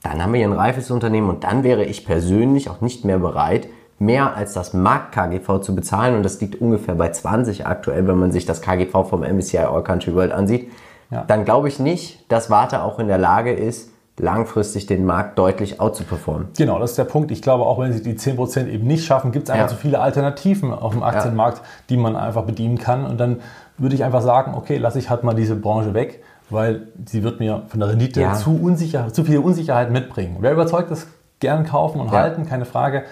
dann 0.02 0.24
haben 0.24 0.34
wir 0.34 0.40
hier 0.40 0.50
ein 0.50 0.54
reifes 0.54 0.90
Unternehmen 0.90 1.30
und 1.30 1.44
dann 1.44 1.64
wäre 1.64 1.86
ich 1.86 2.04
persönlich 2.04 2.68
auch 2.68 2.82
nicht 2.82 3.06
mehr 3.06 3.20
bereit, 3.20 3.68
mehr 4.00 4.36
als 4.36 4.54
das 4.54 4.74
Markt-KGV 4.74 5.62
zu 5.62 5.76
bezahlen 5.76 6.16
und 6.16 6.24
das 6.24 6.42
liegt 6.42 6.60
ungefähr 6.60 6.96
bei 6.96 7.12
20 7.12 7.68
aktuell, 7.68 8.08
wenn 8.08 8.18
man 8.18 8.32
sich 8.32 8.48
das 8.48 8.64
KGV 8.64 9.08
vom 9.08 9.22
MSCI 9.22 9.60
All 9.60 9.84
Country 9.84 10.16
World 10.16 10.32
ansieht 10.32 10.72
ja. 11.12 11.24
dann 11.28 11.46
glaube 11.46 11.68
ich 11.68 11.80
nicht, 11.80 12.32
dass 12.32 12.50
Warte 12.50 12.82
auch 12.84 13.00
in 13.00 13.08
der 13.08 13.18
Lage 13.18 13.52
ist, 13.52 13.92
langfristig 14.18 14.86
den 14.86 15.06
Markt 15.06 15.38
deutlich 15.40 15.80
outzuperformen. 15.80 16.50
Genau, 16.58 16.80
das 16.80 16.92
ist 16.92 16.98
der 16.98 17.06
Punkt. 17.06 17.32
Ich 17.32 17.42
glaube, 17.42 17.66
auch 17.66 17.80
wenn 17.80 17.92
sie 17.92 18.04
die 18.04 18.14
10% 18.14 18.68
eben 18.68 18.86
nicht 18.86 19.06
schaffen, 19.06 19.32
gibt 19.32 19.46
es 19.46 19.50
einfach 19.50 19.66
ja. 19.66 19.70
so 19.70 19.76
viele 19.76 20.00
Alternativen 20.00 20.74
auf 20.74 20.94
dem 20.94 21.02
Aktienmarkt, 21.02 21.58
ja. 21.58 21.64
die 21.90 21.98
man 21.98 22.16
einfach 22.16 22.44
bedienen 22.44 22.78
kann. 22.78 23.06
Und 23.06 23.20
dann 23.20 23.42
würde 23.78 23.96
ich 23.96 24.04
einfach 24.04 24.22
sagen, 24.22 24.54
okay, 24.54 24.78
lasse 24.78 25.00
ich 25.00 25.10
halt 25.10 25.24
mal 25.24 25.34
diese 25.34 25.56
Branche 25.56 25.94
weg, 25.94 26.24
weil 26.50 26.88
sie 27.06 27.24
wird 27.24 27.40
mir 27.40 27.64
von 27.68 27.80
der 27.80 27.90
Rendite 27.90 28.22
ja. 28.22 28.34
zu, 28.34 28.60
unsicher, 28.62 29.12
zu 29.12 29.24
viel 29.24 29.40
Unsicherheit 29.40 29.92
mitbringen. 29.92 30.38
Wer 30.40 30.52
überzeugt 30.52 30.92
ist, 30.92 31.08
gern 31.40 31.66
kaufen 31.66 32.00
und 32.00 32.12
halten, 32.12 32.46
keine 32.46 32.66
Frage 32.66 33.04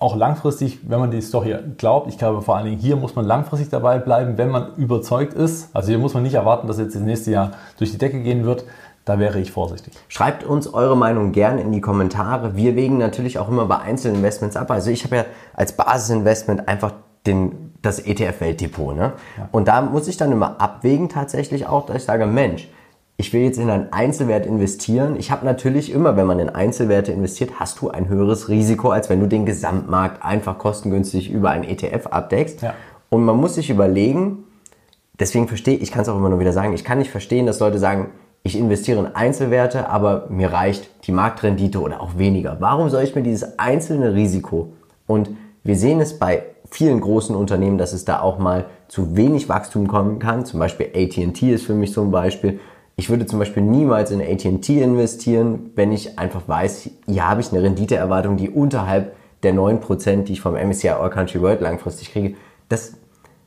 auch 0.00 0.16
langfristig, 0.16 0.80
wenn 0.88 0.98
man 0.98 1.10
die 1.10 1.20
Story 1.20 1.54
glaubt, 1.76 2.08
ich 2.08 2.16
glaube 2.16 2.40
vor 2.40 2.56
allen 2.56 2.64
Dingen 2.64 2.78
hier 2.78 2.96
muss 2.96 3.14
man 3.14 3.26
langfristig 3.26 3.68
dabei 3.68 3.98
bleiben, 3.98 4.38
wenn 4.38 4.50
man 4.50 4.74
überzeugt 4.76 5.34
ist. 5.34 5.68
Also 5.74 5.88
hier 5.90 5.98
muss 5.98 6.14
man 6.14 6.22
nicht 6.22 6.34
erwarten, 6.34 6.66
dass 6.66 6.78
jetzt 6.78 6.94
das 6.94 7.02
nächste 7.02 7.30
Jahr 7.30 7.52
durch 7.78 7.92
die 7.92 7.98
Decke 7.98 8.20
gehen 8.22 8.44
wird. 8.44 8.64
Da 9.04 9.18
wäre 9.18 9.38
ich 9.38 9.52
vorsichtig. 9.52 9.94
Schreibt 10.08 10.42
uns 10.42 10.72
eure 10.72 10.96
Meinung 10.96 11.32
gerne 11.32 11.60
in 11.60 11.72
die 11.72 11.80
Kommentare. 11.80 12.56
Wir 12.56 12.76
wägen 12.76 12.96
natürlich 12.96 13.38
auch 13.38 13.48
immer 13.48 13.66
bei 13.66 13.78
einzelnen 13.78 14.16
Investments 14.16 14.56
ab. 14.56 14.70
Also 14.70 14.90
ich 14.90 15.04
habe 15.04 15.16
ja 15.16 15.24
als 15.54 15.72
Basisinvestment 15.72 16.66
einfach 16.66 16.92
den, 17.26 17.72
das 17.82 17.98
ETF-Weltdepot. 17.98 18.96
Ne? 18.96 19.12
Ja. 19.36 19.48
Und 19.52 19.68
da 19.68 19.82
muss 19.82 20.08
ich 20.08 20.16
dann 20.16 20.32
immer 20.32 20.60
abwägen 20.60 21.10
tatsächlich 21.10 21.66
auch, 21.66 21.86
dass 21.86 21.96
ich 21.96 22.04
sage, 22.04 22.26
Mensch, 22.26 22.68
ich 23.20 23.34
will 23.34 23.42
jetzt 23.42 23.58
in 23.58 23.68
einen 23.68 23.92
Einzelwert 23.92 24.46
investieren. 24.46 25.14
Ich 25.18 25.30
habe 25.30 25.44
natürlich 25.44 25.92
immer, 25.92 26.16
wenn 26.16 26.26
man 26.26 26.38
in 26.38 26.48
Einzelwerte 26.48 27.12
investiert, 27.12 27.60
hast 27.60 27.78
du 27.82 27.90
ein 27.90 28.08
höheres 28.08 28.48
Risiko, 28.48 28.88
als 28.88 29.10
wenn 29.10 29.20
du 29.20 29.26
den 29.26 29.44
Gesamtmarkt 29.44 30.24
einfach 30.24 30.56
kostengünstig 30.56 31.30
über 31.30 31.50
einen 31.50 31.64
ETF 31.64 32.06
abdeckst. 32.06 32.62
Ja. 32.62 32.72
Und 33.10 33.26
man 33.26 33.36
muss 33.36 33.56
sich 33.56 33.68
überlegen, 33.68 34.44
deswegen 35.18 35.48
verstehe 35.48 35.76
ich, 35.76 35.92
kann 35.92 36.00
es 36.00 36.08
auch 36.08 36.16
immer 36.16 36.30
nur 36.30 36.40
wieder 36.40 36.54
sagen, 36.54 36.72
ich 36.72 36.82
kann 36.82 36.96
nicht 36.96 37.10
verstehen, 37.10 37.44
dass 37.44 37.60
Leute 37.60 37.78
sagen, 37.78 38.06
ich 38.42 38.56
investiere 38.56 39.00
in 39.00 39.14
Einzelwerte, 39.14 39.90
aber 39.90 40.24
mir 40.30 40.50
reicht 40.50 40.88
die 41.06 41.12
Marktrendite 41.12 41.78
oder 41.78 42.00
auch 42.00 42.16
weniger. 42.16 42.56
Warum 42.60 42.88
soll 42.88 43.02
ich 43.02 43.14
mir 43.14 43.22
dieses 43.22 43.58
einzelne 43.58 44.14
Risiko? 44.14 44.72
Und 45.06 45.28
wir 45.62 45.76
sehen 45.76 46.00
es 46.00 46.18
bei 46.18 46.44
vielen 46.70 47.02
großen 47.02 47.36
Unternehmen, 47.36 47.76
dass 47.76 47.92
es 47.92 48.06
da 48.06 48.20
auch 48.20 48.38
mal 48.38 48.64
zu 48.88 49.14
wenig 49.14 49.50
Wachstum 49.50 49.88
kommen 49.88 50.20
kann. 50.20 50.46
Zum 50.46 50.58
Beispiel 50.58 50.86
AT&T 50.94 51.52
ist 51.52 51.66
für 51.66 51.74
mich 51.74 51.92
so 51.92 52.00
ein 52.00 52.10
Beispiel. 52.10 52.60
Ich 52.96 53.08
würde 53.08 53.26
zum 53.26 53.38
Beispiel 53.38 53.62
niemals 53.62 54.10
in 54.10 54.20
AT&T 54.20 54.82
investieren, 54.82 55.70
wenn 55.74 55.92
ich 55.92 56.18
einfach 56.18 56.42
weiß, 56.46 56.90
hier 57.06 57.28
habe 57.28 57.40
ich 57.40 57.50
eine 57.52 57.62
Renditeerwartung, 57.62 58.36
die 58.36 58.50
unterhalb 58.50 59.14
der 59.42 59.54
9%, 59.54 60.24
die 60.24 60.34
ich 60.34 60.40
vom 60.40 60.54
MSCI 60.54 60.90
All 60.90 61.10
Country 61.10 61.40
World 61.40 61.60
langfristig 61.60 62.12
kriege. 62.12 62.36
Das, 62.68 62.94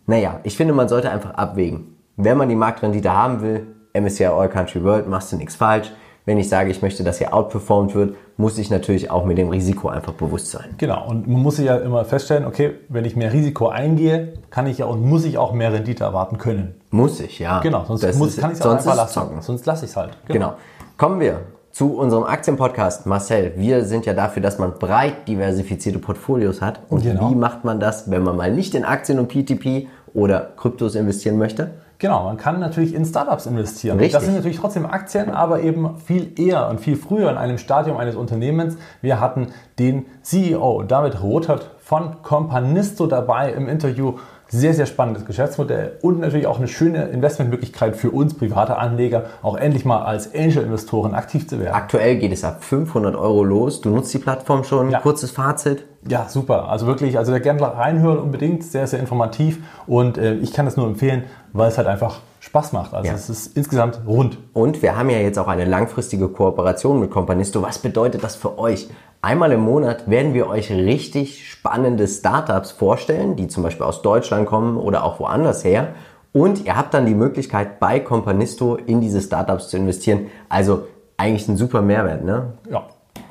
naja, 0.08 0.40
ich 0.44 0.58
finde, 0.58 0.74
man 0.74 0.90
sollte 0.90 1.12
einfach 1.12 1.36
abwägen. 1.36 1.96
Wenn 2.16 2.38
man 2.38 2.50
die 2.50 2.56
Marktrendite 2.56 3.14
haben 3.14 3.42
will, 3.42 3.68
MSCI 3.94 4.26
All 4.26 4.50
Country 4.50 4.84
World, 4.84 5.08
machst 5.08 5.32
du 5.32 5.38
nichts 5.38 5.56
falsch. 5.56 5.92
Wenn 6.26 6.38
ich 6.38 6.48
sage, 6.48 6.72
ich 6.72 6.82
möchte, 6.82 7.04
dass 7.04 7.18
hier 7.18 7.34
outperformed 7.34 7.96
wird, 7.96 8.16
muss 8.38 8.58
ich 8.58 8.70
natürlich 8.70 9.12
auch 9.12 9.26
mit 9.26 9.38
dem 9.38 9.50
Risiko 9.50 9.90
einfach 9.90 10.14
bewusst 10.14 10.52
sein. 10.52 10.74
Genau, 10.78 11.06
und 11.08 11.28
man 11.28 11.42
muss 11.42 11.58
sich 11.58 11.66
ja 11.66 11.76
immer 11.78 12.06
feststellen, 12.06 12.46
okay, 12.46 12.76
wenn 12.88 13.04
ich 13.04 13.16
mehr 13.16 13.34
Risiko 13.34 13.68
eingehe, 13.68 14.34
kann 14.50 14.66
ich 14.68 14.78
ja 14.78 14.86
und 14.86 15.06
muss 15.06 15.26
ich 15.26 15.38
auch 15.38 15.52
mehr 15.52 15.74
Rendite 15.74 16.06
erwarten 16.06 16.38
können. 16.38 16.76
Muss 16.92 17.20
ich, 17.20 17.40
ja. 17.40 17.60
Genau, 17.60 17.84
sonst 17.86 18.18
muss, 18.18 18.30
ist, 18.30 18.40
kann 18.40 18.52
ich 18.52 18.60
es 18.60 18.66
auch 18.66 18.72
einfach 18.72 18.96
lassen. 18.96 19.14
Zocken. 19.14 19.42
Sonst 19.42 19.66
lasse 19.66 19.86
ich 19.86 19.92
es 19.92 19.98
halt. 19.98 20.12
Genau. 20.28 20.34
genau. 20.34 20.54
Kommen 20.98 21.20
wir 21.20 21.42
zu 21.72 21.98
unserem 21.98 22.24
Aktienpodcast. 22.24 23.06
Marcel, 23.06 23.54
wir 23.58 23.84
sind 23.84 24.06
ja 24.06 24.14
dafür, 24.14 24.42
dass 24.42 24.60
man 24.60 24.74
breit 24.80 25.28
diversifizierte 25.28 26.00
Portfolios 26.00 26.62
hat. 26.62 26.82
Und 26.88 27.04
genau. 27.04 27.30
wie 27.30 27.36
macht 27.36 27.66
man 27.66 27.80
das, 27.80 28.10
wenn 28.10 28.24
man 28.24 28.38
mal 28.38 28.52
nicht 28.52 28.76
in 28.76 28.86
Aktien 28.86 29.20
und 29.20 29.28
PTP 29.28 29.88
oder 30.14 30.52
Kryptos 30.56 30.96
investieren 30.96 31.38
möchte? 31.38 31.72
Genau, 32.04 32.26
man 32.26 32.36
kann 32.36 32.60
natürlich 32.60 32.94
in 32.94 33.06
Startups 33.06 33.46
investieren. 33.46 33.98
Richtig. 33.98 34.12
Das 34.12 34.26
sind 34.26 34.36
natürlich 34.36 34.60
trotzdem 34.60 34.86
Aktien, 34.86 35.30
aber 35.30 35.62
eben 35.62 35.98
viel 36.00 36.38
eher 36.38 36.68
und 36.68 36.82
viel 36.82 36.98
früher 36.98 37.32
in 37.32 37.38
einem 37.38 37.58
Stadium 37.58 37.96
eines 37.96 38.18
Unternehmens. 38.18 38.76
Wir 39.02 39.22
hatten 39.22 39.54
den 39.80 40.08
CEO 40.22 40.84
David 40.84 41.24
Rothert 41.24 41.72
von 41.80 42.22
Companisto 42.22 43.08
dabei 43.08 43.54
im 43.54 43.70
Interview 43.70 44.16
sehr, 44.54 44.76
sehr 44.76 44.86
spannendes 44.86 45.26
Geschäftsmodell 45.26 45.94
und 46.02 46.20
natürlich 46.20 46.46
auch 46.46 46.60
eine 46.60 46.68
schöne 46.68 47.06
Investmentmöglichkeit 47.06 47.96
für 47.96 48.12
uns 48.12 48.36
private 48.36 48.78
Anleger, 48.78 49.26
auch 49.42 49.58
endlich 49.58 49.84
mal 49.84 50.04
als 50.04 50.34
Angel-Investoren 50.34 51.16
aktiv 51.16 51.48
zu 51.48 51.60
werden. 51.60 51.74
Aktuell 51.74 52.18
geht 52.18 52.32
es 52.32 52.44
ab 52.44 52.64
500 52.64 53.16
Euro 53.16 53.44
los. 53.44 53.82
Du 53.82 53.90
nutzt 53.90 54.14
die 54.14 54.20
Plattform 54.20 54.64
schon. 54.64 54.92
Ja. 54.92 55.00
Kurzes 55.00 55.32
Fazit. 55.32 55.84
Ja, 56.08 56.28
super. 56.30 56.70
Also 56.70 56.86
wirklich, 56.86 57.18
also 57.18 57.34
gerne 57.40 57.62
reinhören 57.62 58.20
unbedingt. 58.20 58.64
Sehr, 58.64 58.86
sehr 58.86 59.00
informativ. 59.00 59.58
Und 59.88 60.20
äh, 60.20 60.36
ich 60.36 60.54
kann 60.54 60.66
das 60.66 60.78
nur 60.78 60.86
empfehlen, 60.86 61.24
weil 61.52 61.70
es 61.70 61.78
halt 61.78 61.88
einfach 61.88 62.20
Spaß 62.44 62.74
macht. 62.74 62.94
Also 62.94 63.08
Ja. 63.08 63.16
es 63.16 63.30
ist 63.30 63.56
insgesamt 63.56 64.02
rund. 64.06 64.38
Und 64.52 64.82
wir 64.82 64.98
haben 64.98 65.10
ja 65.10 65.18
jetzt 65.18 65.40
auch 65.40 65.48
eine 65.48 65.64
langfristige 65.64 66.28
Kooperation 66.28 67.00
mit 67.00 67.10
Companisto. 67.10 67.62
Was 67.62 67.80
bedeutet 67.80 68.22
das 68.22 68.36
für 68.36 68.60
euch? 68.60 68.90
Einmal 69.22 69.54
im 69.54 69.62
Monat 69.62 70.10
werden 70.10 70.34
wir 70.34 70.48
euch 70.50 70.70
richtig 70.70 71.50
spannende 71.50 72.06
Startups 72.06 72.72
vorstellen, 72.72 73.38
die 73.38 73.48
zum 73.48 73.64
Beispiel 73.64 73.86
aus 73.86 74.02
Deutschland 74.02 74.46
kommen 74.46 74.76
oder 74.76 75.06
auch 75.06 75.22
woanders 75.22 75.64
her. 75.64 75.96
Und 76.34 76.66
ihr 76.66 76.76
habt 76.76 76.94
dann 76.94 77.06
die 77.06 77.16
Möglichkeit, 77.16 77.80
bei 77.80 78.02
Companisto 78.02 78.76
in 78.76 79.00
diese 79.00 79.22
Startups 79.22 79.70
zu 79.70 79.78
investieren. 79.78 80.28
Also 80.50 80.88
eigentlich 81.16 81.48
ein 81.48 81.56
super 81.56 81.82
Mehrwert, 81.82 82.26
ne? 82.26 82.56
Ja, 82.70 82.84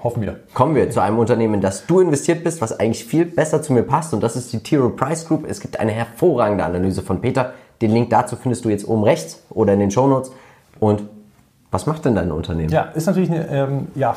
hoffen 0.02 0.22
wir. 0.22 0.40
Kommen 0.54 0.74
wir 0.74 0.88
zu 0.88 1.00
einem 1.00 1.18
Unternehmen, 1.18 1.54
in 1.54 1.60
das 1.60 1.84
du 1.86 2.00
investiert 2.00 2.44
bist, 2.44 2.62
was 2.62 2.80
eigentlich 2.80 3.04
viel 3.04 3.26
besser 3.26 3.60
zu 3.60 3.74
mir 3.74 3.82
passt. 3.82 4.14
Und 4.14 4.22
das 4.22 4.36
ist 4.36 4.50
die 4.54 4.60
Tiro 4.62 4.88
Price 4.88 5.28
Group. 5.28 5.44
Es 5.46 5.60
gibt 5.60 5.78
eine 5.78 5.92
hervorragende 5.92 6.64
Analyse 6.64 7.02
von 7.02 7.20
Peter. 7.20 7.52
Den 7.82 7.90
Link 7.90 8.10
dazu 8.10 8.36
findest 8.36 8.64
du 8.64 8.68
jetzt 8.70 8.86
oben 8.88 9.02
rechts 9.04 9.42
oder 9.50 9.74
in 9.74 9.80
den 9.80 9.90
Shownotes. 9.90 10.32
Und 10.80 11.02
was 11.70 11.86
macht 11.86 12.04
denn 12.04 12.14
dein 12.14 12.30
Unternehmen? 12.32 12.70
Ja, 12.70 12.82
ist 12.82 13.06
natürlich 13.06 13.30
eine 13.30 13.48
ähm, 13.48 13.88
ja, 13.94 14.14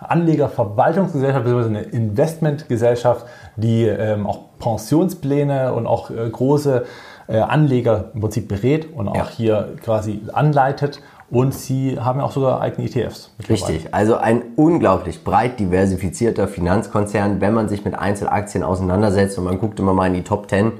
Anlegerverwaltungsgesellschaft 0.00 1.44
bzw. 1.44 1.66
eine 1.66 1.82
Investmentgesellschaft, 1.82 3.26
die 3.56 3.84
ähm, 3.84 4.26
auch 4.26 4.40
Pensionspläne 4.58 5.72
und 5.72 5.86
auch 5.86 6.10
äh, 6.10 6.28
große 6.28 6.84
äh, 7.28 7.38
Anleger 7.38 8.10
im 8.14 8.20
Prinzip 8.20 8.48
berät 8.48 8.92
und 8.94 9.08
auch 9.08 9.16
Ja. 9.16 9.28
hier 9.28 9.76
quasi 9.82 10.20
anleitet. 10.32 11.00
Und 11.28 11.54
sie 11.54 11.98
haben 11.98 12.20
ja 12.20 12.24
auch 12.24 12.30
sogar 12.30 12.60
eigene 12.60 12.86
ETFs. 12.86 13.32
Richtig, 13.48 13.92
also 13.92 14.16
ein 14.16 14.42
unglaublich 14.54 15.24
breit 15.24 15.58
diversifizierter 15.58 16.46
Finanzkonzern, 16.46 17.40
wenn 17.40 17.52
man 17.52 17.68
sich 17.68 17.84
mit 17.84 17.98
Einzelaktien 17.98 18.62
auseinandersetzt 18.62 19.36
und 19.36 19.44
man 19.44 19.58
guckt 19.58 19.80
immer 19.80 19.92
mal 19.92 20.06
in 20.06 20.14
die 20.14 20.22
Top 20.22 20.48
10. 20.48 20.72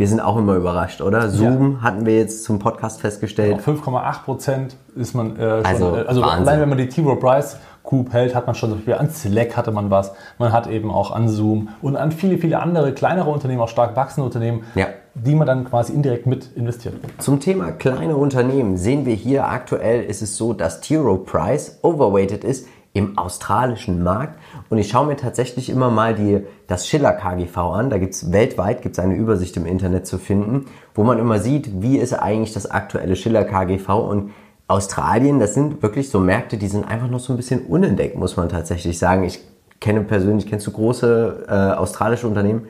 Wir 0.00 0.08
sind 0.08 0.20
auch 0.20 0.38
immer 0.38 0.54
überrascht, 0.54 1.02
oder? 1.02 1.28
Zoom 1.28 1.82
hatten 1.82 2.06
wir 2.06 2.16
jetzt 2.16 2.44
zum 2.44 2.58
Podcast 2.58 3.02
festgestellt. 3.02 3.56
Auf 3.56 3.68
5,8 3.68 4.22
Prozent 4.24 4.76
ist 4.96 5.14
man 5.14 5.36
äh, 5.36 5.56
schon, 5.58 5.66
Also, 5.66 5.94
äh, 5.94 6.04
also 6.06 6.22
allein 6.22 6.58
wenn 6.62 6.70
man 6.70 6.78
die 6.78 6.88
T. 6.88 7.02
Rowe 7.02 7.16
Price 7.16 7.58
Group 7.84 8.10
hält, 8.14 8.34
hat 8.34 8.46
man 8.46 8.54
schon 8.54 8.70
zum 8.70 8.78
Beispiel 8.78 8.94
an 8.94 9.10
Slack 9.10 9.58
hatte 9.58 9.72
man 9.72 9.90
was, 9.90 10.12
man 10.38 10.52
hat 10.52 10.68
eben 10.68 10.90
auch 10.90 11.10
an 11.10 11.28
Zoom 11.28 11.68
und 11.82 11.96
an 11.96 12.12
viele, 12.12 12.38
viele 12.38 12.60
andere 12.60 12.94
kleinere 12.94 13.28
Unternehmen, 13.28 13.60
auch 13.60 13.68
stark 13.68 13.94
wachsende 13.94 14.24
Unternehmen, 14.24 14.62
Ja. 14.74 14.86
die 15.14 15.34
man 15.34 15.46
dann 15.46 15.66
quasi 15.66 15.92
indirekt 15.92 16.26
mit 16.26 16.50
investiert. 16.56 16.94
Zum 17.18 17.38
Thema 17.38 17.70
kleine 17.70 18.16
Unternehmen 18.16 18.78
sehen 18.78 19.04
wir 19.04 19.14
hier 19.14 19.48
aktuell 19.48 20.02
ist 20.02 20.22
es 20.22 20.34
so, 20.38 20.54
dass 20.54 20.80
T. 20.80 20.96
Rowe 20.96 21.18
Price 21.18 21.78
overweighted 21.82 22.42
ist 22.42 22.66
im 22.92 23.16
australischen 23.18 24.02
Markt. 24.02 24.38
Und 24.68 24.78
ich 24.78 24.88
schaue 24.88 25.06
mir 25.06 25.16
tatsächlich 25.16 25.70
immer 25.70 25.90
mal 25.90 26.14
die, 26.14 26.40
das 26.66 26.88
Schiller 26.88 27.12
KGV 27.12 27.56
an. 27.58 27.90
Da 27.90 27.98
gibt 27.98 28.14
es 28.14 28.32
weltweit 28.32 28.82
gibt's 28.82 28.98
eine 28.98 29.14
Übersicht 29.14 29.56
im 29.56 29.66
Internet 29.66 30.06
zu 30.06 30.18
finden, 30.18 30.66
wo 30.94 31.04
man 31.04 31.18
immer 31.18 31.38
sieht, 31.38 31.82
wie 31.82 31.98
ist 31.98 32.12
eigentlich 32.14 32.52
das 32.52 32.70
aktuelle 32.70 33.14
Schiller 33.14 33.44
KGV. 33.44 33.88
Und 33.90 34.30
Australien, 34.66 35.38
das 35.38 35.54
sind 35.54 35.82
wirklich 35.82 36.10
so 36.10 36.20
Märkte, 36.20 36.56
die 36.56 36.68
sind 36.68 36.88
einfach 36.88 37.08
noch 37.08 37.20
so 37.20 37.32
ein 37.32 37.36
bisschen 37.36 37.66
unentdeckt, 37.66 38.16
muss 38.16 38.36
man 38.36 38.48
tatsächlich 38.48 38.98
sagen. 38.98 39.24
Ich 39.24 39.40
kenne 39.80 40.02
persönlich, 40.02 40.46
kennst 40.48 40.66
du 40.66 40.72
große 40.72 41.46
äh, 41.48 41.52
australische 41.78 42.26
Unternehmen? 42.26 42.66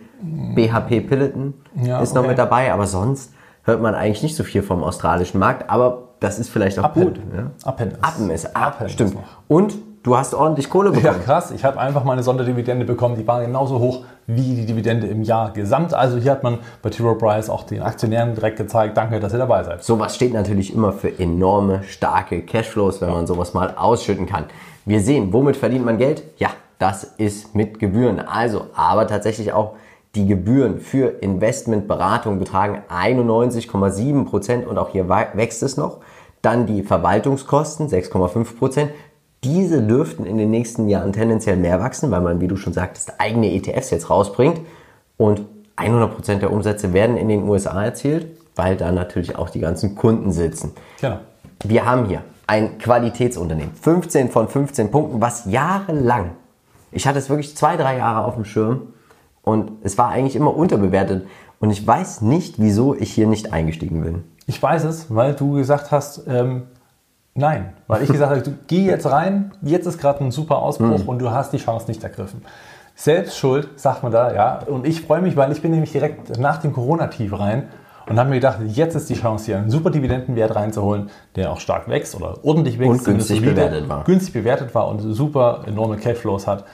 BHP 0.55 1.01
Pilliton 1.01 1.55
Ja, 1.83 2.01
ist 2.01 2.15
noch 2.15 2.21
okay. 2.21 2.31
mit 2.31 2.39
dabei, 2.39 2.73
aber 2.73 2.87
sonst 2.87 3.33
hört 3.63 3.81
man 3.81 3.95
eigentlich 3.95 4.23
nicht 4.23 4.37
so 4.37 4.45
viel 4.45 4.63
vom 4.63 4.83
australischen 4.83 5.41
Markt. 5.41 5.71
Aber 5.71 6.09
das 6.21 6.39
ist 6.39 6.51
vielleicht 6.51 6.79
auch 6.79 6.85
Appen. 6.85 7.05
gut. 7.05 7.21
Ja? 7.35 7.51
Appen 7.65 7.91
ist. 7.91 8.05
Appen 8.05 8.31
ist 8.31 8.57
Appen 8.57 8.87
ist 8.87 8.93
stimmt. 8.93 9.15
noch. 9.15 9.23
Und 9.49 9.75
du 10.03 10.17
hast 10.17 10.35
ordentlich 10.35 10.71
Kohle 10.71 10.91
Ja, 10.91 11.01
bekommen. 11.01 11.25
krass. 11.25 11.51
Ich 11.51 11.65
habe 11.65 11.79
einfach 11.79 12.05
mal 12.05 12.13
eine 12.15 12.23
Sonderdividende 12.23 12.85
bekommen, 12.85 13.17
die 13.17 13.27
war 13.27 13.41
genauso 13.41 13.79
hoch 13.79 14.05
wie 14.27 14.55
die 14.55 14.67
Dividende 14.67 15.07
im 15.07 15.23
Jahr 15.23 15.53
gesamt. 15.53 15.93
Also 15.95 16.19
hier 16.19 16.33
hat 16.33 16.43
man 16.43 16.59
bei 16.83 16.91
T. 16.91 17.03
Rowe 17.03 17.19
Price 17.19 17.51
auch 17.51 17.65
den 17.65 17.83
Aktionären 17.83 18.35
direkt 18.35 18.57
gezeigt, 18.59 18.97
danke, 18.97 19.21
dass 19.21 19.33
ihr 19.33 19.39
dabei 19.39 19.65
seid. 19.65 19.83
Sowas 19.83 20.15
steht 20.15 20.33
natürlich 20.33 20.75
immer 20.75 20.93
für 20.93 21.19
enorme, 21.19 21.83
starke 21.85 22.43
Cashflows, 22.43 23.01
wenn 23.01 23.11
man 23.11 23.27
sowas 23.27 23.55
mal 23.55 23.75
ausschütten 23.77 24.27
kann. 24.27 24.45
Wir 24.85 25.01
sehen, 25.01 25.33
womit 25.33 25.57
verdient 25.57 25.85
man 25.85 25.99
Geld? 25.99 26.23
Ja, 26.39 26.51
das 26.79 27.05
ist 27.05 27.55
mit 27.55 27.79
Gebühren. 27.79 28.21
Also, 28.21 28.67
aber 28.75 29.07
tatsächlich 29.07 29.53
auch 29.53 29.75
die 30.15 30.27
Gebühren 30.27 30.81
für 30.81 31.23
Investmentberatung 31.23 32.39
betragen 32.39 32.83
91,7 32.89 34.25
Prozent 34.25 34.67
und 34.67 34.79
auch 34.79 34.89
hier 34.89 35.09
wächst 35.09 35.63
es 35.63 35.77
noch. 35.77 35.99
Dann 36.43 36.67
die 36.67 36.83
Verwaltungskosten 36.83 37.89
6,5 37.89 38.57
Prozent. 38.59 38.91
Diese 39.43 39.83
dürften 39.83 40.27
in 40.27 40.37
den 40.37 40.51
nächsten 40.51 40.89
Jahren 40.89 41.13
tendenziell 41.13 41.57
mehr 41.57 41.81
wachsen, 41.81 42.11
weil 42.11 42.21
man, 42.21 42.41
wie 42.41 42.49
du 42.49 42.57
schon 42.57 42.73
sagtest, 42.73 43.15
eigene 43.19 43.53
ETFs 43.53 43.91
jetzt 43.91 44.11
rausbringt. 44.11 44.61
Und 45.17 45.43
100% 45.77 46.39
der 46.39 46.53
Umsätze 46.53 46.93
werden 46.93 47.17
in 47.17 47.29
den 47.29 47.49
USA 47.49 47.83
erzielt, 47.83 48.27
weil 48.55 48.77
da 48.77 48.93
natürlich 48.93 49.37
auch 49.37 49.49
die 49.49 49.61
ganzen 49.61 49.95
Kunden 49.95 50.31
sitzen. 50.33 50.73
Genau. 51.01 51.19
Wir 51.65 51.87
haben 51.87 52.07
hier 52.07 52.23
ein 52.47 52.79
Qualitätsunternehmen. 52.79 53.73
15 53.81 54.31
von 54.31 54.49
15 54.49 54.91
Punkten, 54.91 55.21
was 55.21 55.45
jahrelang, 55.47 56.33
ich 56.93 57.07
hatte 57.07 57.19
es 57.19 57.31
wirklich 57.31 57.57
zwei, 57.57 57.77
drei 57.77 57.99
Jahre 57.99 58.25
auf 58.25 58.35
dem 58.35 58.45
Schirm 58.45 58.89
und 59.43 59.73
es 59.83 59.97
war 59.97 60.09
eigentlich 60.09 60.37
immer 60.37 60.57
unterbewertet. 60.57 61.27
Und 61.61 61.71
ich 61.71 61.87
weiß 61.87 62.23
nicht, 62.23 62.57
wieso 62.59 62.95
ich 62.95 63.13
hier 63.13 63.27
nicht 63.27 63.53
eingestiegen 63.53 64.03
bin. 64.03 64.25
Ich 64.47 64.61
weiß 64.61 64.85
es, 64.85 65.15
weil 65.15 65.35
du 65.35 65.55
gesagt 65.55 65.91
hast, 65.91 66.27
ähm, 66.27 66.63
nein. 67.35 67.73
Weil 67.87 68.03
ich 68.03 68.11
gesagt 68.11 68.31
habe, 68.31 68.43
du 68.43 68.53
geh 68.67 68.85
jetzt 68.85 69.11
rein, 69.11 69.53
jetzt 69.63 69.87
ist 69.87 69.99
gerade 69.99 70.25
ein 70.25 70.31
super 70.31 70.59
Ausbruch 70.59 71.07
und 71.07 71.19
du 71.21 71.31
hast 71.31 71.53
die 71.53 71.59
Chance 71.59 71.87
nicht 71.89 72.03
ergriffen. 72.03 72.43
Selbst 72.95 73.39
schuld, 73.39 73.69
sagt 73.77 74.03
man 74.03 74.13
da, 74.13 74.35
ja. 74.35 74.59
Und 74.67 74.87
ich 74.87 75.01
freue 75.01 75.23
mich, 75.23 75.37
weil 75.37 75.53
ich 75.53 75.63
bin 75.63 75.71
nämlich 75.71 75.93
direkt 75.93 76.39
nach 76.39 76.59
dem 76.59 76.73
Corona-Tief 76.73 77.39
rein 77.39 77.69
und 78.11 78.19
habe 78.19 78.29
mir 78.29 78.37
gedacht, 78.37 78.59
jetzt 78.67 78.95
ist 78.95 79.09
die 79.09 79.15
Chance 79.15 79.47
hier, 79.47 79.59
einen 79.59 79.71
super 79.71 79.91
Dividendenwert 79.91 80.55
reinzuholen, 80.55 81.09
der 81.37 81.53
auch 81.53 81.61
stark 81.61 81.89
wächst 81.89 82.15
oder 82.15 82.45
ordentlich 82.45 82.79
wächst. 82.79 82.91
Und 82.91 83.05
günstig 83.05 83.39
solide, 83.39 83.55
bewertet 83.55 83.89
war. 83.89 84.05
Günstig 84.05 84.35
bewertet 84.35 84.75
war 84.75 84.89
und 84.89 84.99
super 84.99 85.63
enorme 85.67 85.97
Cashflows 85.97 86.47
hat. 86.47 86.65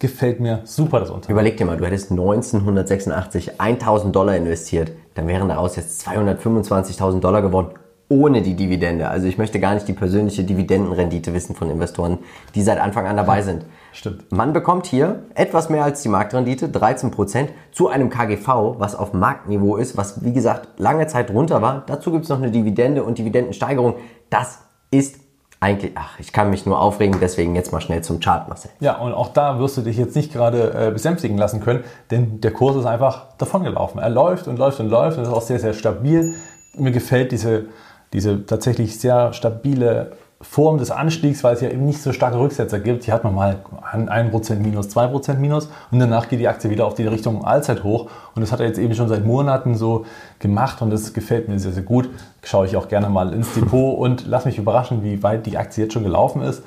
Gefällt 0.00 0.40
mir 0.40 0.60
super 0.64 1.00
das 1.00 1.10
Unternehmen. 1.10 1.38
Überleg 1.38 1.56
dir 1.56 1.64
mal, 1.64 1.76
du 1.76 1.84
hättest 1.84 2.10
1986 2.10 3.60
1000 3.60 4.16
Dollar 4.16 4.36
investiert, 4.36 4.92
dann 5.14 5.28
wären 5.28 5.48
daraus 5.48 5.76
jetzt 5.76 6.08
225.000 6.08 7.20
Dollar 7.20 7.42
geworden, 7.42 7.70
ohne 8.08 8.42
die 8.42 8.54
Dividende. 8.54 9.08
Also 9.08 9.26
ich 9.26 9.36
möchte 9.36 9.60
gar 9.60 9.74
nicht 9.74 9.86
die 9.86 9.92
persönliche 9.92 10.44
Dividendenrendite 10.44 11.34
wissen 11.34 11.54
von 11.54 11.70
Investoren, 11.70 12.18
die 12.54 12.62
seit 12.62 12.80
Anfang 12.80 13.06
an 13.06 13.16
dabei 13.16 13.42
sind. 13.42 13.64
Stimmt. 13.92 14.30
Man 14.32 14.52
bekommt 14.52 14.86
hier 14.86 15.24
etwas 15.34 15.68
mehr 15.68 15.84
als 15.84 16.02
die 16.02 16.08
Marktrendite, 16.08 16.68
13%, 16.68 17.48
zu 17.72 17.88
einem 17.88 18.10
KGV, 18.10 18.76
was 18.78 18.94
auf 18.94 19.12
Marktniveau 19.12 19.76
ist, 19.76 19.96
was 19.96 20.24
wie 20.24 20.32
gesagt 20.32 20.78
lange 20.78 21.06
Zeit 21.06 21.30
runter 21.30 21.60
war. 21.60 21.84
Dazu 21.86 22.10
gibt 22.12 22.24
es 22.24 22.30
noch 22.30 22.38
eine 22.38 22.50
Dividende 22.50 23.02
und 23.02 23.18
Dividendensteigerung. 23.18 23.96
Das 24.30 24.60
ist 24.90 25.16
eigentlich, 25.60 25.92
ach, 25.96 26.18
ich 26.20 26.32
kann 26.32 26.50
mich 26.50 26.66
nur 26.66 26.80
aufregen, 26.80 27.18
deswegen 27.20 27.56
jetzt 27.56 27.72
mal 27.72 27.80
schnell 27.80 28.02
zum 28.02 28.20
Chart, 28.20 28.48
Marcel. 28.48 28.70
Ja, 28.78 28.98
und 28.98 29.12
auch 29.12 29.28
da 29.28 29.58
wirst 29.58 29.76
du 29.76 29.80
dich 29.80 29.96
jetzt 29.96 30.14
nicht 30.14 30.32
gerade 30.32 30.72
äh, 30.72 30.90
besänftigen 30.92 31.36
lassen 31.36 31.60
können, 31.60 31.82
denn 32.10 32.40
der 32.40 32.52
Kurs 32.52 32.76
ist 32.76 32.86
einfach 32.86 33.26
davongelaufen. 33.38 34.00
Er 34.00 34.10
läuft 34.10 34.46
und 34.46 34.58
läuft 34.58 34.78
und 34.78 34.88
läuft 34.88 35.18
und 35.18 35.24
ist 35.24 35.30
auch 35.30 35.42
sehr, 35.42 35.58
sehr 35.58 35.72
stabil. 35.72 36.34
Mir 36.76 36.92
gefällt 36.92 37.32
diese, 37.32 37.66
diese 38.12 38.46
tatsächlich 38.46 38.98
sehr 38.98 39.32
stabile 39.32 40.12
Form 40.40 40.78
des 40.78 40.92
Anstiegs, 40.92 41.42
weil 41.42 41.54
es 41.54 41.60
ja 41.62 41.68
eben 41.68 41.84
nicht 41.84 42.00
so 42.00 42.12
starke 42.12 42.38
Rücksetzer 42.38 42.78
gibt. 42.78 43.02
Hier 43.02 43.12
hat 43.12 43.24
man 43.24 43.34
mal 43.34 43.58
1% 43.92 44.54
Minus, 44.60 44.88
2% 44.96 45.34
Minus 45.38 45.68
und 45.90 45.98
danach 45.98 46.28
geht 46.28 46.38
die 46.38 46.46
Aktie 46.46 46.70
wieder 46.70 46.86
auf 46.86 46.94
die 46.94 47.06
Richtung 47.06 47.44
Allzeit 47.44 47.82
hoch. 47.82 48.08
Und 48.36 48.42
das 48.42 48.52
hat 48.52 48.60
er 48.60 48.66
jetzt 48.66 48.78
eben 48.78 48.94
schon 48.94 49.08
seit 49.08 49.24
Monaten 49.24 49.74
so 49.74 50.06
gemacht 50.38 50.80
und 50.80 50.90
das 50.90 51.12
gefällt 51.12 51.48
mir 51.48 51.58
sehr, 51.58 51.72
sehr 51.72 51.82
gut. 51.82 52.08
Schaue 52.44 52.66
ich 52.66 52.76
auch 52.76 52.86
gerne 52.86 53.08
mal 53.08 53.32
ins 53.32 53.52
Depot 53.54 53.98
und 53.98 54.26
lass 54.28 54.44
mich 54.44 54.58
überraschen, 54.58 55.02
wie 55.02 55.24
weit 55.24 55.44
die 55.46 55.58
Aktie 55.58 55.84
jetzt 55.84 55.92
schon 55.92 56.04
gelaufen 56.04 56.42
ist. 56.42 56.62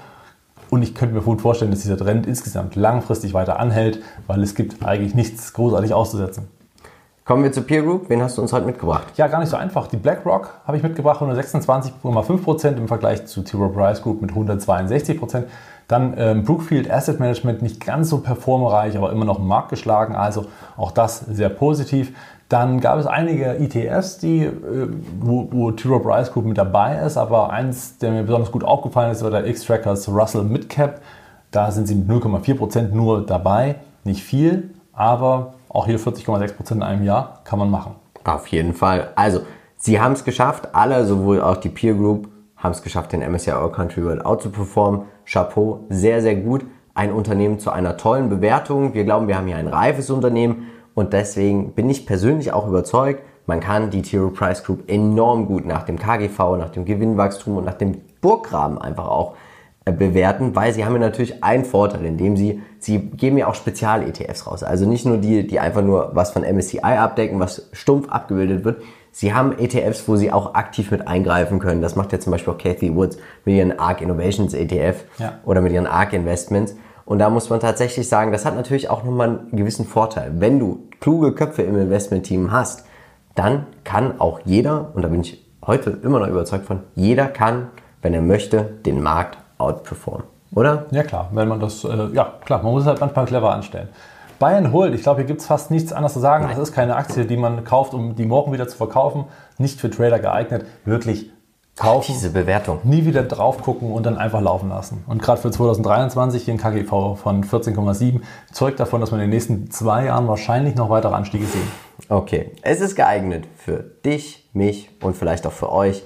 Und 0.69 0.83
ich 0.83 0.93
könnte 0.93 1.15
mir 1.15 1.21
gut 1.21 1.41
vorstellen, 1.41 1.71
dass 1.71 1.81
dieser 1.81 1.97
Trend 1.97 2.27
insgesamt 2.27 2.75
langfristig 2.75 3.33
weiter 3.33 3.57
anhält, 3.57 4.01
weil 4.27 4.43
es 4.43 4.53
gibt 4.53 4.85
eigentlich 4.85 5.15
nichts 5.15 5.53
großartig 5.53 5.93
auszusetzen. 5.93 6.47
Kommen 7.31 7.45
wir 7.45 7.53
zur 7.53 7.63
Peer 7.63 7.81
Group. 7.81 8.09
Wen 8.09 8.21
hast 8.21 8.37
du 8.37 8.41
uns 8.41 8.51
heute 8.51 8.65
mitgebracht? 8.65 9.07
Ja, 9.15 9.29
gar 9.29 9.39
nicht 9.39 9.47
so 9.47 9.55
einfach. 9.55 9.87
Die 9.87 9.95
BlackRock 9.95 10.49
habe 10.67 10.75
ich 10.75 10.83
mitgebracht, 10.83 11.21
126,5% 11.21 12.75
im 12.75 12.89
Vergleich 12.89 13.25
zu 13.25 13.41
T. 13.41 13.55
Price 13.55 14.01
Group 14.01 14.21
mit 14.21 14.31
162%. 14.31 15.43
Dann 15.87 16.13
ähm, 16.17 16.43
Brookfield 16.43 16.91
Asset 16.91 17.21
Management 17.21 17.61
nicht 17.61 17.85
ganz 17.85 18.09
so 18.09 18.17
performreich, 18.17 18.97
aber 18.97 19.13
immer 19.13 19.23
noch 19.23 19.39
im 19.39 19.47
Markt 19.47 19.69
geschlagen. 19.69 20.13
Also 20.13 20.47
auch 20.75 20.91
das 20.91 21.19
sehr 21.19 21.47
positiv. 21.47 22.11
Dann 22.49 22.81
gab 22.81 22.99
es 22.99 23.07
einige 23.07 23.57
ETFs, 23.59 24.17
die, 24.17 24.43
äh, 24.43 24.51
wo, 25.21 25.47
wo 25.51 25.71
T. 25.71 25.87
Price 25.87 26.33
Group 26.33 26.43
mit 26.43 26.57
dabei 26.57 26.97
ist. 26.97 27.15
Aber 27.15 27.49
eins, 27.51 27.97
der 27.97 28.11
mir 28.11 28.23
besonders 28.23 28.51
gut 28.51 28.65
aufgefallen 28.65 29.09
ist, 29.09 29.23
war 29.23 29.31
der 29.31 29.47
X-Trackers 29.47 30.09
Russell 30.09 30.43
Midcap. 30.43 30.99
Da 31.51 31.71
sind 31.71 31.87
sie 31.87 31.95
mit 31.95 32.09
0,4% 32.09 32.89
nur 32.89 33.25
dabei. 33.25 33.75
Nicht 34.03 34.21
viel, 34.21 34.71
aber 34.91 35.53
auch 35.73 35.85
hier 35.85 35.99
40,6% 35.99 36.71
in 36.73 36.83
einem 36.83 37.03
Jahr 37.03 37.41
kann 37.43 37.59
man 37.59 37.69
machen. 37.69 37.95
Auf 38.23 38.47
jeden 38.47 38.73
Fall. 38.73 39.09
Also, 39.15 39.41
sie 39.77 39.99
haben 39.99 40.13
es 40.13 40.23
geschafft, 40.23 40.69
alle, 40.73 41.05
sowohl 41.05 41.41
auch 41.41 41.57
die 41.57 41.69
Peer 41.69 41.93
Group, 41.93 42.27
haben 42.57 42.71
es 42.71 42.83
geschafft, 42.83 43.13
den 43.13 43.21
MSCI 43.21 43.51
All 43.51 43.71
Country 43.71 44.03
World 44.03 44.25
out 44.25 44.41
zu 44.41 44.49
performen. 44.51 45.03
Chapeau, 45.25 45.85
sehr, 45.89 46.21
sehr 46.21 46.35
gut. 46.35 46.65
Ein 46.93 47.11
Unternehmen 47.11 47.57
zu 47.57 47.71
einer 47.71 47.97
tollen 47.97 48.29
Bewertung. 48.29 48.93
Wir 48.93 49.03
glauben, 49.03 49.27
wir 49.27 49.37
haben 49.37 49.47
hier 49.47 49.55
ein 49.55 49.67
reifes 49.67 50.09
Unternehmen 50.09 50.67
und 50.93 51.13
deswegen 51.13 51.71
bin 51.71 51.89
ich 51.89 52.05
persönlich 52.05 52.53
auch 52.53 52.67
überzeugt, 52.67 53.23
man 53.47 53.59
kann 53.59 53.89
die 53.89 54.01
Tiro 54.01 54.29
Price 54.29 54.63
Group 54.63 54.89
enorm 54.89 55.47
gut 55.47 55.65
nach 55.65 55.83
dem 55.83 55.97
KGV, 55.97 56.57
nach 56.57 56.69
dem 56.69 56.85
Gewinnwachstum 56.85 57.57
und 57.57 57.65
nach 57.65 57.73
dem 57.73 58.01
Burggraben 58.21 58.77
einfach 58.77 59.07
auch 59.07 59.35
bewerten, 59.85 60.55
weil 60.55 60.73
sie 60.73 60.85
haben 60.85 60.93
ja 60.93 60.99
natürlich 60.99 61.43
einen 61.43 61.65
Vorteil, 61.65 62.05
indem 62.05 62.37
sie, 62.37 62.61
sie 62.77 62.99
geben 62.99 63.37
ja 63.37 63.47
auch 63.47 63.55
Spezial-ETFs 63.55 64.45
raus. 64.45 64.63
Also 64.63 64.87
nicht 64.87 65.05
nur 65.05 65.17
die, 65.17 65.47
die 65.47 65.59
einfach 65.59 65.81
nur 65.81 66.11
was 66.13 66.31
von 66.31 66.43
MSCI 66.43 66.79
abdecken, 66.79 67.39
was 67.39 67.69
stumpf 67.73 68.09
abgebildet 68.09 68.63
wird, 68.63 68.81
Sie 69.13 69.33
haben 69.33 69.57
ETFs, 69.59 70.07
wo 70.07 70.15
Sie 70.15 70.31
auch 70.31 70.53
aktiv 70.55 70.89
mit 70.89 71.07
eingreifen 71.07 71.59
können. 71.59 71.81
Das 71.81 71.95
macht 71.95 72.13
ja 72.13 72.19
zum 72.19 72.31
Beispiel 72.31 72.53
auch 72.53 72.57
Cathy 72.57 72.95
Woods 72.95 73.17
mit 73.43 73.55
ihren 73.55 73.77
ARK 73.77 74.01
Innovations 74.01 74.53
ETF 74.53 75.03
ja. 75.17 75.39
oder 75.43 75.61
mit 75.61 75.73
ihren 75.73 75.85
ARK 75.85 76.13
Investments. 76.13 76.75
Und 77.03 77.19
da 77.19 77.29
muss 77.29 77.49
man 77.49 77.59
tatsächlich 77.59 78.07
sagen, 78.07 78.31
das 78.31 78.45
hat 78.45 78.55
natürlich 78.55 78.89
auch 78.89 79.03
nochmal 79.03 79.27
einen 79.27 79.57
gewissen 79.57 79.85
Vorteil. 79.85 80.31
Wenn 80.37 80.59
du 80.59 80.87
kluge 81.01 81.33
Köpfe 81.33 81.63
im 81.63 81.77
Investmentteam 81.77 82.53
hast, 82.53 82.85
dann 83.35 83.65
kann 83.83 84.19
auch 84.21 84.39
jeder, 84.45 84.91
und 84.93 85.01
da 85.01 85.09
bin 85.09 85.21
ich 85.21 85.45
heute 85.65 85.99
immer 86.03 86.19
noch 86.19 86.27
überzeugt 86.27 86.65
von, 86.65 86.83
jeder 86.95 87.27
kann, 87.27 87.67
wenn 88.01 88.13
er 88.13 88.21
möchte, 88.21 88.63
den 88.85 89.01
Markt 89.01 89.37
outperformen. 89.61 90.25
Oder? 90.53 90.85
Ja 90.91 91.03
klar, 91.03 91.29
wenn 91.31 91.47
man 91.47 91.59
das, 91.59 91.83
äh, 91.83 92.09
ja 92.13 92.33
klar, 92.43 92.61
man 92.61 92.73
muss 92.73 92.83
es 92.83 92.87
halt 92.87 92.99
manchmal 92.99 93.25
clever 93.25 93.53
anstellen. 93.53 93.89
Buy 94.39 94.55
and 94.55 94.73
Hold, 94.73 94.95
ich 94.95 95.03
glaube, 95.03 95.21
hier 95.21 95.27
gibt 95.27 95.41
es 95.41 95.47
fast 95.47 95.69
nichts 95.69 95.93
anderes 95.93 96.13
zu 96.13 96.19
sagen. 96.19 96.45
Nein. 96.45 96.55
Das 96.57 96.69
ist 96.69 96.73
keine 96.73 96.95
Aktie, 96.95 97.25
die 97.25 97.37
man 97.37 97.63
kauft, 97.63 97.93
um 97.93 98.15
die 98.15 98.25
morgen 98.25 98.51
wieder 98.51 98.67
zu 98.67 98.75
verkaufen. 98.75 99.25
Nicht 99.59 99.79
für 99.79 99.91
Trader 99.91 100.17
geeignet. 100.17 100.65
Wirklich 100.83 101.29
kaufen. 101.75 102.07
Ach, 102.09 102.13
diese 102.13 102.31
Bewertung. 102.31 102.79
Nie 102.83 103.05
wieder 103.05 103.21
drauf 103.21 103.61
gucken 103.61 103.91
und 103.91 104.03
dann 104.03 104.17
einfach 104.17 104.41
laufen 104.41 104.69
lassen. 104.69 105.03
Und 105.07 105.21
gerade 105.21 105.39
für 105.39 105.51
2023 105.51 106.43
hier 106.43 106.55
ein 106.55 106.57
KGV 106.57 107.17
von 107.21 107.43
14,7 107.43 108.21
zeugt 108.51 108.79
davon, 108.79 108.99
dass 108.99 109.11
wir 109.11 109.17
in 109.17 109.21
den 109.21 109.29
nächsten 109.29 109.69
zwei 109.69 110.05
Jahren 110.05 110.27
wahrscheinlich 110.27 110.75
noch 110.75 110.89
weitere 110.89 111.13
Anstiege 111.13 111.45
sehen. 111.45 111.67
Okay, 112.09 112.51
es 112.63 112.81
ist 112.81 112.95
geeignet 112.95 113.45
für 113.55 113.85
dich, 114.03 114.49
mich 114.53 114.89
und 115.01 115.15
vielleicht 115.15 115.45
auch 115.45 115.51
für 115.51 115.71
euch. 115.71 116.03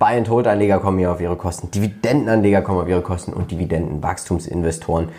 Buy 0.00 0.16
and 0.16 0.30
Hold 0.30 0.46
Anleger 0.46 0.78
kommen 0.78 0.96
hier 0.96 1.12
auf 1.12 1.20
ihre 1.20 1.36
Kosten, 1.36 1.70
Dividendenanleger 1.70 2.62
kommen 2.62 2.80
auf 2.80 2.88
ihre 2.88 3.02
Kosten 3.02 3.34
und 3.34 3.50
Dividendenwachstumsinvestoren 3.50 5.10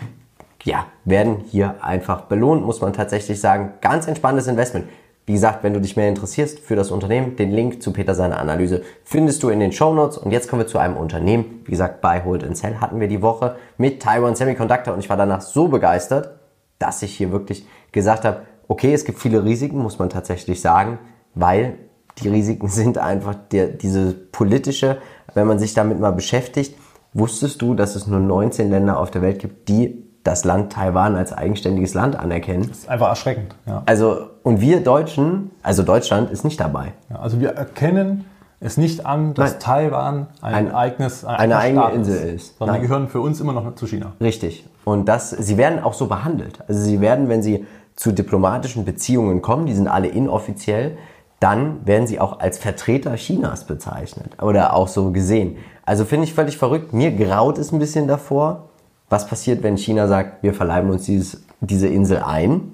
ja, 0.64 0.86
werden 1.04 1.44
hier 1.46 1.76
einfach 1.82 2.22
belohnt, 2.22 2.66
muss 2.66 2.80
man 2.80 2.92
tatsächlich 2.92 3.40
sagen. 3.40 3.74
Ganz 3.80 4.08
entspanntes 4.08 4.48
Investment. 4.48 4.88
Wie 5.24 5.34
gesagt, 5.34 5.62
wenn 5.62 5.72
du 5.72 5.80
dich 5.80 5.96
mehr 5.96 6.08
interessierst 6.08 6.58
für 6.58 6.74
das 6.74 6.90
Unternehmen, 6.90 7.36
den 7.36 7.52
Link 7.52 7.80
zu 7.80 7.92
Peter 7.92 8.16
seiner 8.16 8.40
Analyse 8.40 8.82
findest 9.04 9.44
du 9.44 9.50
in 9.50 9.60
den 9.60 9.70
Show 9.70 9.94
Notes. 9.94 10.18
Und 10.18 10.32
jetzt 10.32 10.48
kommen 10.48 10.62
wir 10.62 10.66
zu 10.66 10.78
einem 10.78 10.96
Unternehmen. 10.96 11.60
Wie 11.64 11.70
gesagt, 11.70 12.00
Buy, 12.00 12.22
Hold 12.24 12.42
and 12.42 12.56
Sell 12.56 12.80
hatten 12.80 12.98
wir 12.98 13.06
die 13.06 13.22
Woche 13.22 13.54
mit 13.78 14.02
Taiwan 14.02 14.34
Semiconductor 14.34 14.94
und 14.94 14.98
ich 14.98 15.08
war 15.08 15.16
danach 15.16 15.42
so 15.42 15.68
begeistert, 15.68 16.40
dass 16.80 17.02
ich 17.02 17.16
hier 17.16 17.30
wirklich 17.30 17.64
gesagt 17.92 18.24
habe, 18.24 18.42
okay, 18.66 18.92
es 18.92 19.04
gibt 19.04 19.20
viele 19.20 19.44
Risiken, 19.44 19.78
muss 19.78 20.00
man 20.00 20.10
tatsächlich 20.10 20.60
sagen, 20.60 20.98
weil 21.36 21.78
die 22.18 22.28
Risiken 22.28 22.68
sind 22.68 22.98
einfach 22.98 23.34
der, 23.50 23.68
diese 23.68 24.12
politische, 24.12 24.98
wenn 25.34 25.46
man 25.46 25.58
sich 25.58 25.74
damit 25.74 26.00
mal 26.00 26.12
beschäftigt, 26.12 26.76
wusstest 27.14 27.60
du, 27.62 27.74
dass 27.74 27.94
es 27.94 28.06
nur 28.06 28.20
19 28.20 28.70
Länder 28.70 28.98
auf 28.98 29.10
der 29.10 29.22
Welt 29.22 29.38
gibt, 29.38 29.68
die 29.68 30.02
das 30.24 30.44
Land 30.44 30.72
Taiwan 30.72 31.16
als 31.16 31.32
eigenständiges 31.32 31.94
Land 31.94 32.16
anerkennen. 32.16 32.68
Das 32.68 32.78
ist 32.78 32.88
einfach 32.88 33.08
erschreckend. 33.08 33.54
Ja. 33.66 33.82
Also, 33.86 34.28
und 34.42 34.60
wir 34.60 34.82
Deutschen, 34.82 35.50
also 35.62 35.82
Deutschland 35.82 36.30
ist 36.30 36.44
nicht 36.44 36.60
dabei. 36.60 36.92
Ja, 37.10 37.18
also 37.18 37.40
wir 37.40 37.50
erkennen 37.50 38.24
es 38.60 38.76
nicht 38.76 39.04
an, 39.04 39.34
dass 39.34 39.52
Nein. 39.52 39.60
Taiwan 39.60 40.26
ein, 40.40 40.54
ein 40.54 40.74
eigenes, 40.74 41.24
ein 41.24 41.36
eine 41.36 41.56
eigene 41.56 41.90
Insel 41.90 42.16
ist. 42.16 42.34
ist. 42.34 42.58
Sondern 42.58 42.74
Nein. 42.74 42.82
die 42.82 42.88
gehören 42.88 43.08
für 43.08 43.20
uns 43.20 43.40
immer 43.40 43.52
noch 43.52 43.74
zu 43.74 43.86
China. 43.86 44.12
Richtig. 44.20 44.64
Und 44.84 45.08
das, 45.08 45.30
sie 45.30 45.56
werden 45.56 45.82
auch 45.82 45.94
so 45.94 46.06
behandelt. 46.06 46.60
Also 46.68 46.80
sie 46.80 47.00
werden, 47.00 47.28
wenn 47.28 47.42
sie 47.42 47.66
zu 47.96 48.12
diplomatischen 48.12 48.84
Beziehungen 48.84 49.42
kommen, 49.42 49.66
die 49.66 49.74
sind 49.74 49.88
alle 49.88 50.08
inoffiziell, 50.08 50.96
dann 51.42 51.84
werden 51.86 52.06
sie 52.06 52.20
auch 52.20 52.38
als 52.38 52.58
Vertreter 52.58 53.16
Chinas 53.16 53.66
bezeichnet 53.66 54.40
oder 54.40 54.74
auch 54.74 54.86
so 54.86 55.10
gesehen. 55.10 55.56
Also 55.84 56.04
finde 56.04 56.24
ich 56.24 56.34
völlig 56.34 56.56
verrückt. 56.56 56.92
Mir 56.92 57.10
graut 57.10 57.58
es 57.58 57.72
ein 57.72 57.80
bisschen 57.80 58.06
davor, 58.06 58.68
was 59.10 59.26
passiert, 59.26 59.62
wenn 59.64 59.76
China 59.76 60.06
sagt, 60.06 60.42
wir 60.44 60.54
verleiben 60.54 60.90
uns 60.90 61.04
dieses, 61.04 61.42
diese 61.60 61.88
Insel 61.88 62.18
ein? 62.18 62.72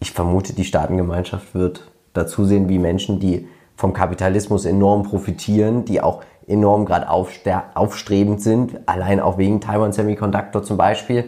Ich 0.00 0.10
vermute, 0.10 0.54
die 0.54 0.64
Staatengemeinschaft 0.64 1.54
wird 1.54 1.90
dazu 2.14 2.46
sehen, 2.46 2.68
wie 2.70 2.78
Menschen, 2.78 3.20
die 3.20 3.46
vom 3.76 3.92
Kapitalismus 3.92 4.64
enorm 4.64 5.02
profitieren, 5.02 5.84
die 5.84 6.00
auch 6.00 6.22
enorm 6.46 6.86
gerade 6.86 7.08
aufstrebend 7.10 8.40
sind, 8.40 8.80
allein 8.86 9.20
auch 9.20 9.38
wegen 9.38 9.60
Taiwan 9.60 9.92
Semiconductor 9.92 10.62
zum 10.62 10.78
Beispiel. 10.78 11.26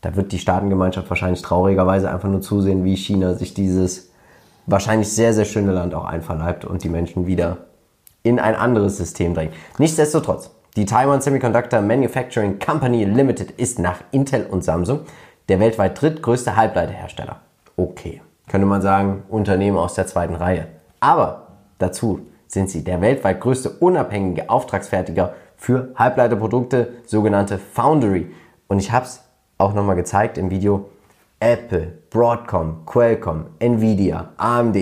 Da 0.00 0.16
wird 0.16 0.32
die 0.32 0.38
Staatengemeinschaft 0.38 1.08
wahrscheinlich 1.08 1.40
traurigerweise 1.40 2.10
einfach 2.10 2.28
nur 2.28 2.42
zusehen, 2.42 2.84
wie 2.84 2.96
China 2.96 3.34
sich 3.34 3.54
dieses 3.54 4.10
wahrscheinlich 4.66 5.12
sehr, 5.12 5.32
sehr 5.32 5.44
schöne 5.44 5.72
Land 5.72 5.94
auch 5.94 6.04
einverleibt 6.04 6.64
und 6.64 6.82
die 6.84 6.88
Menschen 6.88 7.26
wieder 7.26 7.58
in 8.22 8.38
ein 8.38 8.54
anderes 8.54 8.96
System 8.96 9.34
drängt. 9.34 9.52
Nichtsdestotrotz, 9.78 10.50
die 10.76 10.86
Taiwan 10.86 11.20
Semiconductor 11.20 11.80
Manufacturing 11.80 12.58
Company 12.58 13.04
Limited 13.04 13.52
ist 13.52 13.78
nach 13.78 14.00
Intel 14.10 14.46
und 14.46 14.64
Samsung 14.64 15.00
der 15.48 15.60
weltweit 15.60 16.00
drittgrößte 16.00 16.56
Halbleiterhersteller. 16.56 17.40
Okay, 17.76 18.22
könnte 18.48 18.66
man 18.66 18.82
sagen, 18.82 19.22
Unternehmen 19.28 19.76
aus 19.76 19.94
der 19.94 20.06
zweiten 20.06 20.34
Reihe. 20.34 20.68
Aber 21.00 21.48
dazu 21.78 22.20
sind 22.46 22.70
sie 22.70 22.82
der 22.82 23.00
weltweit 23.00 23.40
größte 23.40 23.70
unabhängige 23.70 24.48
Auftragsfertiger 24.48 25.34
für 25.56 25.90
Halbleiterprodukte, 25.96 26.94
sogenannte 27.06 27.58
Foundry. 27.58 28.32
Und 28.68 28.78
ich 28.78 28.90
habe 28.90 29.04
es 29.04 29.22
auch 29.58 29.74
nochmal 29.74 29.96
gezeigt 29.96 30.38
im 30.38 30.50
Video. 30.50 30.88
Apple, 31.44 31.92
Broadcom, 32.08 32.86
Qualcomm, 32.86 33.48
Nvidia, 33.58 34.30
AMD, 34.38 34.78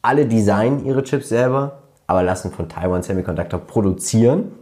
alle 0.00 0.24
designen 0.24 0.86
ihre 0.86 1.02
Chips 1.02 1.28
selber, 1.28 1.82
aber 2.06 2.22
lassen 2.22 2.50
von 2.50 2.66
Taiwan 2.66 3.02
Semiconductor 3.02 3.60
produzieren 3.60 4.52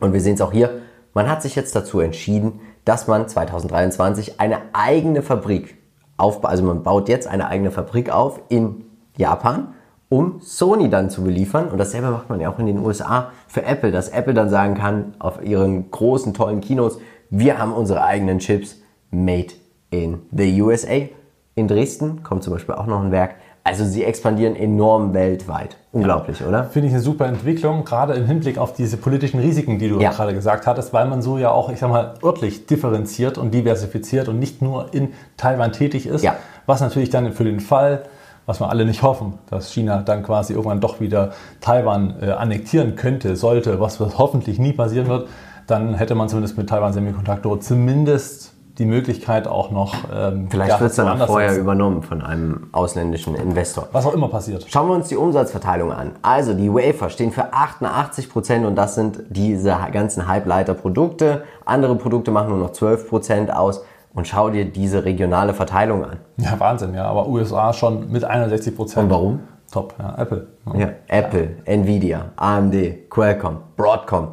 und 0.00 0.12
wir 0.12 0.20
sehen 0.20 0.34
es 0.34 0.42
auch 0.42 0.52
hier, 0.52 0.82
man 1.14 1.30
hat 1.30 1.40
sich 1.40 1.56
jetzt 1.56 1.74
dazu 1.74 2.00
entschieden, 2.00 2.60
dass 2.84 3.06
man 3.06 3.26
2023 3.26 4.38
eine 4.38 4.58
eigene 4.74 5.22
Fabrik 5.22 5.78
aufbaut. 6.18 6.50
Also 6.50 6.64
man 6.64 6.82
baut 6.82 7.08
jetzt 7.08 7.26
eine 7.26 7.48
eigene 7.48 7.70
Fabrik 7.70 8.10
auf 8.10 8.40
in 8.50 8.84
Japan, 9.16 9.68
um 10.10 10.40
Sony 10.40 10.90
dann 10.90 11.08
zu 11.08 11.24
beliefern. 11.24 11.68
Und 11.68 11.78
dasselbe 11.78 12.10
macht 12.10 12.28
man 12.28 12.38
ja 12.38 12.52
auch 12.52 12.58
in 12.58 12.66
den 12.66 12.78
USA 12.78 13.30
für 13.48 13.64
Apple, 13.64 13.92
dass 13.92 14.10
Apple 14.10 14.34
dann 14.34 14.50
sagen 14.50 14.74
kann 14.74 15.14
auf 15.18 15.42
ihren 15.42 15.90
großen, 15.90 16.34
tollen 16.34 16.60
Kinos, 16.60 16.98
wir 17.30 17.58
haben 17.58 17.72
unsere 17.72 18.04
eigenen 18.04 18.40
Chips 18.40 18.82
made 19.10 19.54
in 19.92 20.22
the 20.32 20.60
USA. 20.62 21.08
In 21.54 21.68
Dresden 21.68 22.22
kommt 22.22 22.42
zum 22.42 22.54
Beispiel 22.54 22.74
auch 22.74 22.86
noch 22.86 23.00
ein 23.02 23.12
Werk. 23.12 23.36
Also 23.64 23.84
sie 23.84 24.02
expandieren 24.02 24.56
enorm 24.56 25.14
weltweit. 25.14 25.76
Unglaublich, 25.92 26.40
ja. 26.40 26.48
oder? 26.48 26.64
Finde 26.64 26.88
ich 26.88 26.94
eine 26.94 27.02
super 27.02 27.26
Entwicklung, 27.26 27.84
gerade 27.84 28.14
im 28.14 28.26
Hinblick 28.26 28.58
auf 28.58 28.72
diese 28.72 28.96
politischen 28.96 29.38
Risiken, 29.38 29.78
die 29.78 29.88
du 29.88 30.00
ja. 30.00 30.10
gerade 30.10 30.34
gesagt 30.34 30.66
hattest, 30.66 30.92
weil 30.92 31.06
man 31.06 31.22
so 31.22 31.38
ja 31.38 31.50
auch, 31.52 31.70
ich 31.70 31.78
sag 31.78 31.90
mal, 31.90 32.14
örtlich 32.24 32.66
differenziert 32.66 33.38
und 33.38 33.54
diversifiziert 33.54 34.28
und 34.28 34.40
nicht 34.40 34.62
nur 34.62 34.92
in 34.92 35.12
Taiwan 35.36 35.70
tätig 35.70 36.06
ist. 36.06 36.24
Ja. 36.24 36.36
Was 36.66 36.80
natürlich 36.80 37.10
dann 37.10 37.32
für 37.32 37.44
den 37.44 37.60
Fall, 37.60 38.04
was 38.46 38.60
wir 38.60 38.68
alle 38.68 38.84
nicht 38.84 39.02
hoffen, 39.02 39.34
dass 39.48 39.72
China 39.72 40.02
dann 40.02 40.24
quasi 40.24 40.54
irgendwann 40.54 40.80
doch 40.80 40.98
wieder 41.00 41.32
Taiwan 41.60 42.16
äh, 42.20 42.30
annektieren 42.30 42.96
könnte, 42.96 43.36
sollte, 43.36 43.78
was 43.78 44.00
hoffentlich 44.00 44.58
nie 44.58 44.72
passieren 44.72 45.06
wird, 45.06 45.28
dann 45.68 45.94
hätte 45.94 46.16
man 46.16 46.28
zumindest 46.28 46.58
mit 46.58 46.68
Taiwan 46.68 46.92
Semiconductor 46.92 47.60
zumindest 47.60 48.51
die 48.82 48.88
Möglichkeit 48.88 49.46
auch 49.46 49.70
noch. 49.70 49.94
Ähm, 50.12 50.48
Vielleicht 50.50 50.80
wird 50.80 50.90
es 50.90 50.96
dann 50.96 51.08
auch 51.20 51.26
vorher 51.26 51.50
setzen. 51.50 51.62
übernommen 51.62 52.02
von 52.02 52.20
einem 52.20 52.68
ausländischen 52.72 53.36
Investor. 53.36 53.88
Was 53.92 54.04
auch 54.06 54.12
immer 54.12 54.26
passiert. 54.28 54.66
Schauen 54.68 54.88
wir 54.88 54.94
uns 54.94 55.06
die 55.06 55.16
Umsatzverteilung 55.16 55.92
an. 55.92 56.10
Also 56.22 56.52
die 56.52 56.68
Wafer 56.72 57.08
stehen 57.08 57.30
für 57.30 57.52
88 57.52 58.28
Prozent 58.28 58.66
und 58.66 58.74
das 58.74 58.96
sind 58.96 59.22
diese 59.30 59.76
ganzen 59.92 60.26
Halbleiterprodukte. 60.26 61.44
Andere 61.64 61.94
Produkte 61.94 62.32
machen 62.32 62.48
nur 62.48 62.58
noch 62.58 62.72
12 62.72 63.08
Prozent 63.08 63.54
aus. 63.54 63.84
und 64.14 64.26
schau 64.28 64.50
dir 64.50 64.64
diese 64.64 65.04
regionale 65.04 65.54
Verteilung 65.54 66.04
an. 66.04 66.18
Ja, 66.36 66.58
Wahnsinn, 66.58 66.92
ja. 66.92 67.04
Aber 67.04 67.28
USA 67.28 67.72
schon 67.72 68.10
mit 68.10 68.24
61 68.24 68.74
Prozent. 68.76 69.04
Und 69.04 69.10
warum? 69.10 69.40
Top, 69.70 69.94
ja. 69.98 70.14
Apple. 70.18 70.48
Ja, 70.76 70.88
Apple, 71.08 71.56
Nvidia, 71.64 72.26
AMD, 72.36 73.08
Qualcomm, 73.08 73.58
Broadcom. 73.76 74.28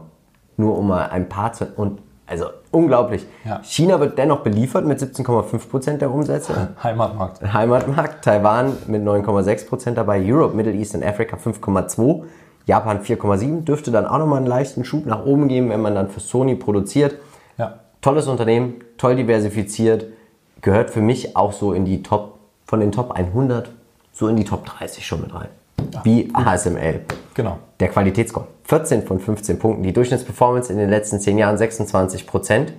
Nur 0.58 0.78
um 0.78 0.88
mal 0.88 1.08
ein 1.12 1.30
paar 1.30 1.54
zu. 1.54 1.68
Und 1.78 2.02
also 2.28 2.46
unglaublich. 2.72 3.26
Ja. 3.46 3.62
China 3.64 4.00
wird 4.00 4.18
dennoch 4.18 4.42
beliefert 4.42 4.86
mit 4.86 5.00
17,5% 5.00 5.98
der 5.98 6.12
Umsätze. 6.12 6.70
Heimatmarkt. 6.84 7.42
Heimatmarkt, 7.54 8.24
Taiwan 8.24 8.78
mit 8.88 9.04
9,6% 9.04 9.92
dabei, 9.92 10.22
Europe, 10.24 10.56
Middle 10.56 10.74
East 10.74 10.96
und 10.96 11.04
Africa 11.04 11.38
5,2%, 11.38 12.24
Japan 12.66 13.00
4,7%, 13.02 13.64
dürfte 13.64 13.92
dann 13.92 14.06
auch 14.06 14.20
nochmal 14.20 14.38
einen 14.38 14.48
leichten 14.48 14.86
Schub 14.86 15.06
nach 15.06 15.26
oben 15.26 15.48
geben, 15.48 15.70
wenn 15.70 15.82
man 15.82 15.96
dann 15.96 16.10
für 16.10 16.20
Sony 16.20 16.56
produziert. 16.56 17.16
Ja. 17.58 17.80
Tolles 18.02 18.28
Unternehmen, 18.28 18.76
toll 18.98 19.16
diversifiziert, 19.16 20.06
gehört 20.62 20.90
für 20.90 21.02
mich 21.02 21.36
auch 21.36 21.54
so 21.54 21.74
in 21.74 21.86
die 21.86 22.04
Top, 22.04 22.38
von 22.66 22.80
den 22.80 22.92
Top 22.92 23.12
100, 23.12 23.72
so 24.14 24.28
in 24.28 24.36
die 24.36 24.46
Top 24.46 24.66
30 24.66 25.06
schon 25.06 25.22
mit 25.22 25.34
rein. 25.34 25.50
Wie 26.04 26.30
ASML. 26.34 27.02
Genau. 27.34 27.60
Der 27.80 27.90
Qualitätsscore. 27.90 28.48
14 28.64 29.04
von 29.04 29.20
15 29.20 29.60
Punkten. 29.60 29.84
Die 29.84 29.94
Durchschnittsperformance 29.94 30.72
in 30.72 30.78
den 30.78 30.90
letzten 30.90 31.20
10 31.20 31.38
Jahren 31.38 31.58
26 31.58 32.28
Prozent. 32.28 32.74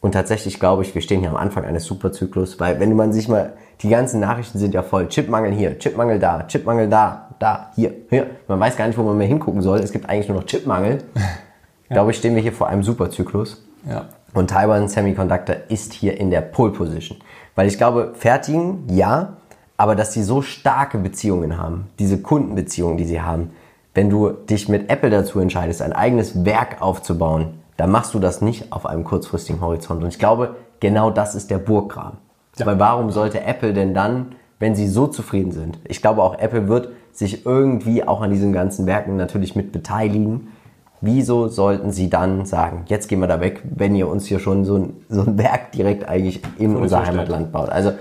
Und 0.00 0.12
tatsächlich 0.12 0.60
glaube 0.60 0.82
ich, 0.82 0.94
wir 0.94 1.02
stehen 1.02 1.20
hier 1.20 1.30
am 1.30 1.36
Anfang 1.36 1.64
eines 1.64 1.84
Superzyklus, 1.84 2.60
weil 2.60 2.78
wenn 2.78 2.94
man 2.94 3.12
sich 3.12 3.28
mal, 3.28 3.54
die 3.82 3.88
ganzen 3.88 4.20
Nachrichten 4.20 4.58
sind 4.58 4.72
ja 4.72 4.82
voll. 4.82 5.08
Chipmangel 5.08 5.52
hier, 5.52 5.78
Chipmangel 5.78 6.18
da, 6.18 6.44
Chipmangel 6.46 6.88
da, 6.88 7.30
da, 7.38 7.72
hier, 7.74 7.92
hier. 8.08 8.28
Man 8.46 8.60
weiß 8.60 8.76
gar 8.76 8.86
nicht, 8.86 8.96
wo 8.96 9.02
man 9.02 9.18
mehr 9.18 9.26
hingucken 9.26 9.60
soll. 9.60 9.80
Es 9.80 9.92
gibt 9.92 10.08
eigentlich 10.08 10.28
nur 10.28 10.38
noch 10.38 10.46
Chipmangel. 10.46 10.98
Glaube 11.88 12.10
ich, 12.10 12.18
stehen 12.18 12.34
wir 12.34 12.42
hier 12.42 12.52
vor 12.52 12.68
einem 12.68 12.82
Superzyklus. 12.82 13.64
Ja. 13.88 14.06
Und 14.34 14.50
Taiwan 14.50 14.88
Semiconductor 14.88 15.56
ist 15.68 15.94
hier 15.94 16.18
in 16.20 16.30
der 16.30 16.42
Pole 16.42 16.72
Position. 16.72 17.18
Weil 17.54 17.66
ich 17.66 17.78
glaube, 17.78 18.12
fertigen, 18.14 18.84
ja, 18.90 19.38
aber 19.78 19.94
dass 19.94 20.12
sie 20.12 20.22
so 20.22 20.42
starke 20.42 20.98
Beziehungen 20.98 21.56
haben, 21.56 21.86
diese 21.98 22.20
Kundenbeziehungen, 22.20 22.98
die 22.98 23.04
sie 23.04 23.22
haben, 23.22 23.52
wenn 23.94 24.10
du 24.10 24.30
dich 24.30 24.68
mit 24.68 24.90
Apple 24.90 25.08
dazu 25.08 25.40
entscheidest, 25.40 25.80
ein 25.80 25.92
eigenes 25.92 26.44
Werk 26.44 26.82
aufzubauen, 26.82 27.54
dann 27.76 27.90
machst 27.90 28.12
du 28.12 28.18
das 28.18 28.42
nicht 28.42 28.72
auf 28.72 28.86
einem 28.86 29.04
kurzfristigen 29.04 29.60
Horizont. 29.60 30.02
Und 30.02 30.08
ich 30.08 30.18
glaube, 30.18 30.56
genau 30.80 31.10
das 31.10 31.34
ist 31.34 31.50
der 31.50 31.58
Burggraben. 31.58 32.18
Ja. 32.58 32.66
Weil 32.66 32.78
warum 32.80 33.10
sollte 33.10 33.40
Apple 33.44 33.72
denn 33.72 33.94
dann, 33.94 34.34
wenn 34.58 34.74
sie 34.74 34.88
so 34.88 35.06
zufrieden 35.06 35.52
sind, 35.52 35.78
ich 35.84 36.02
glaube 36.02 36.22
auch 36.22 36.38
Apple 36.38 36.68
wird 36.68 36.88
sich 37.12 37.46
irgendwie 37.46 38.06
auch 38.06 38.20
an 38.20 38.30
diesen 38.30 38.52
ganzen 38.52 38.86
Werken 38.86 39.16
natürlich 39.16 39.54
mit 39.54 39.72
beteiligen. 39.72 40.48
Wieso 41.00 41.46
sollten 41.46 41.92
sie 41.92 42.10
dann 42.10 42.44
sagen, 42.46 42.82
jetzt 42.86 43.08
gehen 43.08 43.20
wir 43.20 43.28
da 43.28 43.40
weg, 43.40 43.62
wenn 43.64 43.94
ihr 43.94 44.08
uns 44.08 44.26
hier 44.26 44.40
schon 44.40 44.64
so 44.64 44.76
ein, 44.76 44.96
so 45.08 45.22
ein 45.22 45.38
Werk 45.38 45.70
direkt 45.70 46.08
eigentlich 46.08 46.42
in 46.58 46.74
unser. 46.74 47.06
Heimatland 47.06 47.52
baut? 47.52 47.68
Also 47.68 47.92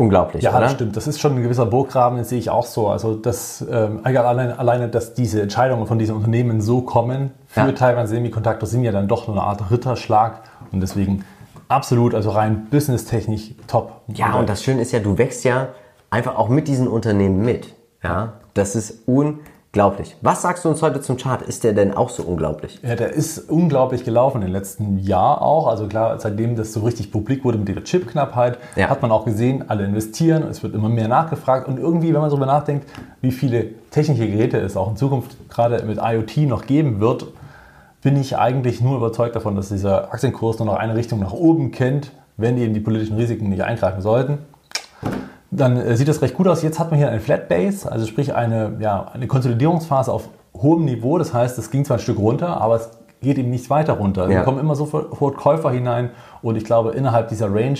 unglaublich, 0.00 0.42
Ja, 0.42 0.50
oder? 0.50 0.60
das 0.60 0.72
stimmt. 0.72 0.96
Das 0.96 1.06
ist 1.06 1.20
schon 1.20 1.36
ein 1.36 1.42
gewisser 1.42 1.66
Burggraben, 1.66 2.18
das 2.18 2.30
sehe 2.30 2.38
ich 2.38 2.48
auch 2.50 2.64
so. 2.66 2.88
Also 2.88 3.14
das, 3.14 3.64
ähm, 3.70 4.00
alleine, 4.02 4.58
alleine, 4.58 4.88
dass 4.88 5.14
diese 5.14 5.42
Entscheidungen 5.42 5.86
von 5.86 5.98
diesen 5.98 6.16
Unternehmen 6.16 6.60
so 6.60 6.80
kommen 6.80 7.32
für 7.46 7.60
Ja. 7.60 7.72
Taiwan 7.72 8.06
Semiconductor 8.06 8.66
sind 8.66 8.82
ja 8.82 8.92
dann 8.92 9.08
doch 9.08 9.28
eine 9.28 9.42
Art 9.42 9.70
Ritterschlag 9.70 10.42
und 10.72 10.80
deswegen 10.80 11.24
absolut, 11.68 12.14
also 12.14 12.30
rein 12.30 12.66
businesstechnisch 12.70 13.54
top. 13.66 13.92
Ja, 14.08 14.34
und 14.36 14.48
das 14.48 14.62
Schöne 14.64 14.80
ist 14.80 14.92
ja, 14.92 15.00
du 15.00 15.18
wächst 15.18 15.44
ja 15.44 15.68
einfach 16.08 16.36
auch 16.36 16.48
mit 16.48 16.66
diesen 16.66 16.88
Unternehmen 16.88 17.44
mit. 17.44 17.74
Ja, 18.02 18.32
das 18.54 18.74
ist 18.74 19.06
unglaublich. 19.72 20.16
Was 20.20 20.42
sagst 20.42 20.64
du 20.64 20.68
uns 20.68 20.82
heute 20.82 21.00
zum 21.00 21.16
Chart? 21.16 21.42
Ist 21.42 21.62
der 21.62 21.72
denn 21.72 21.94
auch 21.94 22.08
so 22.10 22.24
unglaublich? 22.24 22.80
Ja, 22.82 22.96
der 22.96 23.10
ist 23.12 23.48
unglaublich 23.48 24.04
gelaufen 24.04 24.42
im 24.42 24.50
letzten 24.50 24.98
Jahr 24.98 25.42
auch. 25.42 25.68
Also 25.68 25.86
klar, 25.86 26.18
seitdem 26.18 26.56
das 26.56 26.72
so 26.72 26.80
richtig 26.80 27.12
publik 27.12 27.44
wurde 27.44 27.56
mit 27.56 27.68
der 27.68 27.84
Chipknappheit, 27.84 28.58
Ja. 28.74 28.88
hat 28.90 29.00
man 29.00 29.12
auch 29.12 29.24
gesehen, 29.24 29.70
alle 29.70 29.84
investieren, 29.84 30.42
es 30.50 30.64
wird 30.64 30.74
immer 30.74 30.88
mehr 30.88 31.06
nachgefragt. 31.06 31.68
Und 31.68 31.78
irgendwie, 31.78 32.12
wenn 32.12 32.20
man 32.20 32.30
darüber 32.30 32.46
nachdenkt, 32.46 32.88
wie 33.20 33.30
viele 33.30 33.68
technische 33.92 34.26
Geräte 34.26 34.58
es 34.58 34.76
auch 34.76 34.90
in 34.90 34.96
Zukunft 34.96 35.36
gerade 35.48 35.84
mit 35.84 35.98
IoT 36.02 36.48
noch 36.48 36.66
geben 36.66 36.98
wird, 36.98 37.26
bin 38.02 38.16
ich 38.20 38.36
eigentlich 38.36 38.80
nur 38.80 38.96
überzeugt 38.96 39.36
davon, 39.36 39.54
dass 39.54 39.68
dieser 39.68 40.12
Aktienkurs 40.12 40.58
nur 40.58 40.66
noch 40.66 40.76
eine 40.78 40.96
Richtung 40.96 41.20
nach 41.20 41.32
oben 41.32 41.70
kennt, 41.70 42.10
wenn 42.36 42.58
eben 42.58 42.74
die 42.74 42.80
politischen 42.80 43.16
Risiken 43.16 43.48
nicht 43.50 43.62
eingreifen 43.62 44.00
sollten. 44.02 44.38
Dann 45.50 45.76
äh, 45.76 45.96
sieht 45.96 46.08
das 46.08 46.22
recht 46.22 46.34
gut 46.34 46.48
aus. 46.48 46.62
Jetzt 46.62 46.78
hat 46.78 46.90
man 46.90 46.98
hier 46.98 47.08
eine 47.08 47.20
Flat 47.20 47.48
Base, 47.48 47.90
also 47.90 48.06
sprich 48.06 48.34
eine, 48.34 48.76
ja, 48.80 49.10
eine 49.12 49.26
Konsolidierungsphase 49.26 50.12
auf 50.12 50.28
hohem 50.54 50.84
Niveau. 50.84 51.18
Das 51.18 51.34
heißt, 51.34 51.58
es 51.58 51.70
ging 51.70 51.84
zwar 51.84 51.96
ein 51.96 52.00
Stück 52.00 52.18
runter, 52.18 52.60
aber 52.60 52.76
es 52.76 52.90
geht 53.20 53.38
eben 53.38 53.50
nicht 53.50 53.68
weiter 53.70 53.94
runter. 53.94 54.22
Also 54.22 54.32
Ja. 54.32 54.40
Es 54.40 54.44
kommen 54.44 54.58
immer 54.58 54.74
sofort 54.74 55.36
Käufer 55.36 55.70
hinein 55.70 56.10
und 56.42 56.56
ich 56.56 56.64
glaube, 56.64 56.92
innerhalb 56.92 57.28
dieser 57.28 57.52
Range 57.52 57.78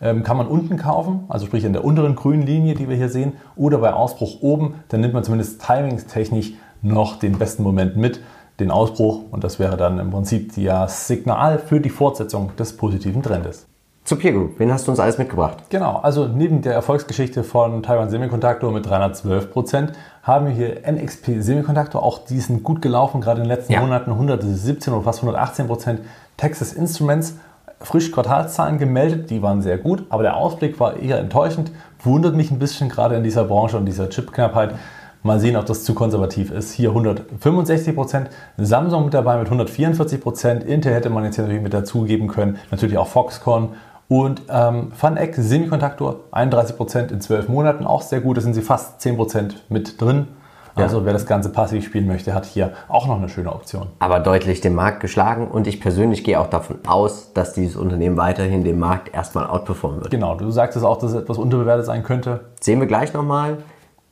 ähm, 0.00 0.22
kann 0.22 0.36
man 0.36 0.46
unten 0.46 0.76
kaufen, 0.76 1.24
also 1.28 1.46
sprich 1.46 1.64
in 1.64 1.72
der 1.72 1.84
unteren 1.84 2.16
grünen 2.16 2.42
Linie, 2.42 2.74
die 2.74 2.88
wir 2.88 2.96
hier 2.96 3.10
sehen, 3.10 3.34
oder 3.56 3.78
bei 3.78 3.92
Ausbruch 3.92 4.40
oben. 4.40 4.74
Dann 4.88 5.00
nimmt 5.00 5.14
man 5.14 5.24
zumindest 5.24 5.64
timingstechnisch 5.64 6.52
noch 6.82 7.18
den 7.18 7.38
besten 7.38 7.62
Moment 7.62 7.96
mit, 7.96 8.20
den 8.58 8.70
Ausbruch. 8.70 9.24
Und 9.30 9.44
das 9.44 9.58
wäre 9.58 9.76
dann 9.76 9.98
im 9.98 10.10
Prinzip 10.10 10.54
das 10.54 11.06
Signal 11.06 11.58
für 11.58 11.80
die 11.80 11.90
Fortsetzung 11.90 12.56
des 12.56 12.76
positiven 12.76 13.22
Trendes. 13.22 13.69
Zur 14.04 14.18
Peer 14.18 14.32
Group, 14.32 14.58
wen 14.58 14.72
hast 14.72 14.86
du 14.86 14.90
uns 14.90 14.98
alles 14.98 15.18
mitgebracht? 15.18 15.58
Genau, 15.68 15.98
also 15.98 16.26
neben 16.26 16.62
der 16.62 16.72
Erfolgsgeschichte 16.72 17.44
von 17.44 17.82
Taiwan 17.82 18.10
Semiconductor 18.10 18.72
mit 18.72 18.86
312 18.86 19.52
Prozent 19.52 19.92
haben 20.22 20.46
wir 20.46 20.52
hier 20.52 20.90
NXP 20.90 21.40
Semiconductor, 21.40 22.02
auch 22.02 22.18
die 22.24 22.40
sind 22.40 22.64
gut 22.64 22.82
gelaufen, 22.82 23.20
gerade 23.20 23.40
in 23.42 23.48
den 23.48 23.54
letzten 23.54 23.72
Ja. 23.74 23.80
Monaten 23.80 24.10
117 24.10 24.92
oder 24.92 25.02
fast 25.02 25.20
118 25.20 25.66
Prozent. 25.66 26.00
Texas 26.38 26.72
Instruments, 26.72 27.36
frisch 27.80 28.10
Quartalszahlen 28.10 28.78
gemeldet, 28.78 29.30
die 29.30 29.42
waren 29.42 29.62
sehr 29.62 29.78
gut, 29.78 30.04
aber 30.08 30.22
der 30.22 30.36
Ausblick 30.36 30.80
war 30.80 30.96
eher 30.96 31.18
enttäuschend. 31.18 31.70
Wundert 32.02 32.34
mich 32.34 32.50
ein 32.50 32.58
bisschen 32.58 32.88
gerade 32.88 33.14
in 33.14 33.22
dieser 33.22 33.44
Branche 33.44 33.76
und 33.76 33.84
dieser 33.84 34.08
Chipknappheit. 34.08 34.74
Mal 35.22 35.38
sehen, 35.38 35.54
ob 35.56 35.66
das 35.66 35.84
zu 35.84 35.92
konservativ 35.92 36.50
ist. 36.50 36.72
Hier 36.72 36.88
165 36.88 37.94
Prozent, 37.94 38.30
Samsung 38.56 39.04
mit 39.04 39.12
dabei 39.12 39.36
mit 39.36 39.46
144 39.48 40.18
Prozent, 40.18 40.64
Intel 40.64 40.94
hätte 40.94 41.10
man 41.10 41.24
jetzt 41.24 41.34
hier 41.34 41.44
natürlich 41.44 41.62
mit 41.62 41.74
dazugeben 41.74 42.26
können, 42.26 42.58
natürlich 42.70 42.96
auch 42.96 43.06
Foxconn 43.06 43.74
und 44.10 44.42
ähm, 44.50 44.90
FunEck 44.90 45.36
Semiconductor 45.36 46.16
31 46.32 46.76
Prozent 46.76 47.12
in 47.12 47.20
12 47.20 47.48
Monaten, 47.48 47.86
auch 47.86 48.02
sehr 48.02 48.20
gut, 48.20 48.36
da 48.36 48.40
sind 48.40 48.54
sie 48.54 48.60
fast 48.60 49.00
10 49.00 49.14
Prozent 49.14 49.64
mit 49.68 50.00
drin. 50.00 50.26
Also 50.74 51.04
wer 51.04 51.12
das 51.12 51.26
Ganze 51.26 51.50
passiv 51.50 51.84
spielen 51.84 52.08
möchte, 52.08 52.34
hat 52.34 52.44
hier 52.44 52.72
auch 52.88 53.06
noch 53.06 53.18
eine 53.18 53.28
schöne 53.28 53.52
Option. 53.52 53.88
Aber 54.00 54.18
deutlich 54.18 54.60
den 54.60 54.74
Markt 54.74 54.98
geschlagen 55.00 55.46
und 55.46 55.68
ich 55.68 55.80
persönlich 55.80 56.24
gehe 56.24 56.40
auch 56.40 56.48
davon 56.48 56.78
aus, 56.88 57.32
dass 57.34 57.52
dieses 57.52 57.76
Unternehmen 57.76 58.16
weiterhin 58.16 58.64
den 58.64 58.80
Markt 58.80 59.14
erstmal 59.14 59.46
outperformen 59.46 60.00
wird. 60.00 60.10
Genau, 60.10 60.34
du 60.34 60.50
sagtest 60.50 60.84
auch, 60.84 60.96
dass 60.96 61.12
es 61.12 61.22
etwas 61.22 61.38
unterbewertet 61.38 61.86
sein 61.86 62.02
könnte. 62.02 62.46
Sehen 62.60 62.80
wir 62.80 62.86
gleich 62.88 63.12
nochmal. 63.12 63.58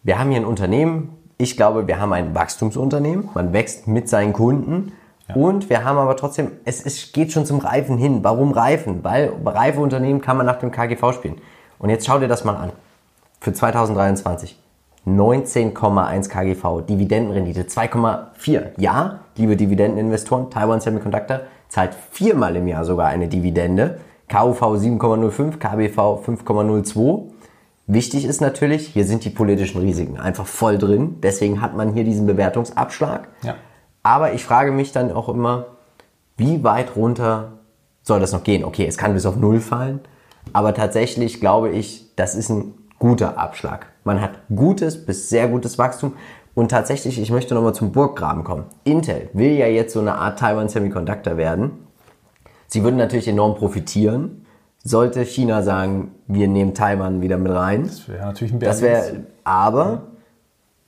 Wir 0.05 0.21
haben 0.21 0.31
hier 0.31 0.41
ein 0.41 0.47
Unternehmen. 0.47 1.17
Ich 1.39 1.57
glaube, 1.57 1.89
wir 1.89 2.01
haben 2.01 2.13
ein 2.13 2.37
Wachstumsunternehmen. 2.37 3.31
Man 3.35 3.53
wächst 3.53 3.89
mit 3.89 4.09
seinen 4.09 4.33
Kunden. 4.33 4.93
Und 5.35 5.69
wir 5.69 5.85
haben 5.85 5.99
aber 5.99 6.17
trotzdem, 6.17 6.53
es 6.64 6.81
ist, 6.81 7.12
geht 7.12 7.33
schon 7.33 7.45
zum 7.45 7.59
Reifen 7.59 7.99
hin. 7.99 8.21
Warum 8.23 8.53
Reifen? 8.53 9.05
Weil 9.05 9.33
reife 9.45 9.81
Unternehmen 9.81 10.21
kann 10.21 10.37
man 10.37 10.47
nach 10.47 10.59
dem 10.59 10.71
KGV 10.71 11.12
spielen. 11.12 11.37
Und 11.79 11.91
jetzt 11.91 12.07
schau 12.07 12.19
dir 12.19 12.29
das 12.29 12.45
mal 12.45 12.57
an. 12.57 12.73
Für 13.41 13.53
2023 13.53 14.59
19,1 15.17 16.29
KGV, 16.29 16.87
Dividendenrendite 16.87 17.62
2,4. 17.62 18.73
Ja, 18.77 19.21
liebe 19.37 19.57
Dividendeninvestoren, 19.57 20.51
Taiwan 20.51 20.81
Semiconductor 20.81 21.41
zahlt 21.69 21.95
viermal 22.11 22.57
im 22.57 22.69
Jahr 22.69 22.85
sogar 22.85 23.09
eine 23.09 23.29
Dividende. 23.29 24.01
KUV 24.29 24.61
7,05, 24.61 25.59
KBV 25.59 25.99
5,02. 26.27 27.23
Wichtig 27.87 28.27
ist 28.27 28.43
natürlich, 28.43 28.88
hier 28.88 29.07
sind 29.07 29.25
die 29.25 29.31
politischen 29.31 29.81
Risiken 29.81 30.19
einfach 30.19 30.47
voll 30.47 30.77
drin. 30.77 31.17
Deswegen 31.23 31.62
hat 31.62 31.75
man 31.75 31.95
hier 31.95 32.05
diesen 32.05 32.27
Bewertungsabschlag. 32.27 33.29
Ja. 33.43 33.55
Aber 34.09 34.33
ich 34.33 34.42
frage 34.42 34.73
mich 34.73 34.90
dann 34.90 35.12
auch 35.12 35.29
immer, 35.29 35.66
wie 36.38 36.64
weit 36.64 36.97
runter 36.97 37.59
soll 38.03 38.21
das 38.21 38.33
noch 38.33 38.42
gehen? 38.42 38.64
Okay, 38.64 38.87
es 38.87 38.97
kann 38.97 39.12
bis 39.12 39.27
auf 39.27 39.37
Null 39.37 39.61
fallen. 39.61 40.01
Aber 40.55 40.73
tatsächlich 40.73 41.40
glaube 41.40 41.68
ich, 41.68 42.16
das 42.16 42.35
ist 42.35 42.49
ein 42.49 42.73
guter 42.99 43.37
Abschlag. 43.37 43.88
Man 44.05 44.23
hat 44.23 44.31
gutes 44.49 45.05
bis 45.05 45.29
sehr 45.29 45.47
gutes 45.49 45.77
Wachstum. 45.77 46.14
Und 46.55 46.71
tatsächlich, 46.71 47.21
ich 47.21 47.31
möchte 47.31 47.55
nochmal 47.55 47.75
zum 47.75 47.92
Burggraben 47.92 48.44
kommen. 48.44 48.64
Intel 48.85 49.29
will 49.35 49.53
ja 49.53 49.66
jetzt 49.66 49.92
so 49.92 50.01
eine 50.01 50.14
Art 50.14 50.38
Taiwan 50.38 50.71
Semiconductor 50.71 51.37
werden. 51.37 51.73
Sie 52.66 52.85
würden 52.85 52.97
natürlich 52.97 53.29
enorm 53.29 53.57
profitieren. 53.57 54.47
Sollte 54.83 55.23
China 55.27 55.62
sagen, 55.62 56.12
wir 56.27 56.49
nehmen 56.49 56.73
Taiwan 56.73 57.21
wieder 57.21 57.37
mit 57.37 57.53
rein. 57.53 57.85
Das 57.85 58.09
wäre 58.09 58.25
natürlich 58.25 58.55
ein 58.55 58.61
Das 58.61 58.81
wäre, 58.81 59.27
aber 59.44 60.05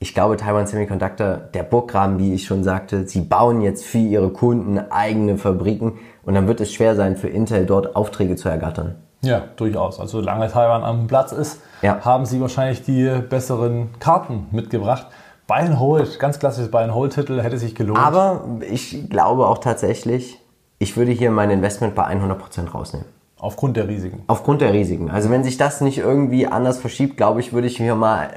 ich 0.02 0.14
glaube, 0.14 0.36
Taiwan 0.38 0.66
Semiconductor, 0.66 1.36
der 1.52 1.62
Burggraben, 1.62 2.18
wie 2.18 2.32
ich 2.32 2.46
schon 2.46 2.64
sagte, 2.64 3.06
sie 3.06 3.20
bauen 3.20 3.60
jetzt 3.60 3.84
für 3.84 3.98
ihre 3.98 4.30
Kunden 4.30 4.78
eigene 4.90 5.36
Fabriken 5.36 5.98
und 6.24 6.34
dann 6.34 6.48
wird 6.48 6.60
es 6.62 6.72
schwer 6.72 6.96
sein, 6.96 7.16
für 7.16 7.28
Intel 7.28 7.66
dort 7.66 7.94
Aufträge 7.94 8.34
zu 8.34 8.48
ergattern. 8.48 8.96
Ja, 9.20 9.42
durchaus. 9.56 10.00
Also 10.00 10.20
solange 10.20 10.48
Taiwan 10.50 10.82
am 10.82 11.06
Platz 11.06 11.32
ist, 11.32 11.60
Ja. 11.82 12.00
haben 12.02 12.24
sie 12.24 12.40
wahrscheinlich 12.40 12.82
die 12.82 13.10
besseren 13.28 13.90
Karten 13.98 14.46
mitgebracht. 14.52 15.06
Buy 15.46 15.60
and 15.60 15.78
Hold, 15.78 16.18
ganz 16.18 16.38
klassisches 16.38 16.70
Buy 16.70 16.84
and 16.84 16.94
Hold-Titel, 16.94 17.42
hätte 17.42 17.58
sich 17.58 17.74
gelohnt. 17.74 17.98
Aber 17.98 18.44
ich 18.70 19.10
glaube 19.10 19.46
auch 19.48 19.58
tatsächlich, 19.58 20.38
ich 20.78 20.96
würde 20.96 21.12
hier 21.12 21.30
mein 21.30 21.50
Investment 21.50 21.94
bei 21.94 22.04
100% 22.04 22.70
rausnehmen. 22.72 23.06
Aufgrund 23.38 23.76
der 23.76 23.88
Risiken. 23.88 24.22
Aufgrund 24.28 24.62
der 24.62 24.72
Risiken. 24.72 25.10
Also 25.10 25.28
wenn 25.28 25.44
sich 25.44 25.58
das 25.58 25.82
nicht 25.82 25.98
irgendwie 25.98 26.46
anders 26.46 26.78
verschiebt, 26.78 27.18
glaube 27.18 27.40
ich, 27.40 27.52
würde 27.52 27.66
ich 27.66 27.80
mir 27.80 27.94
mal 27.94 28.30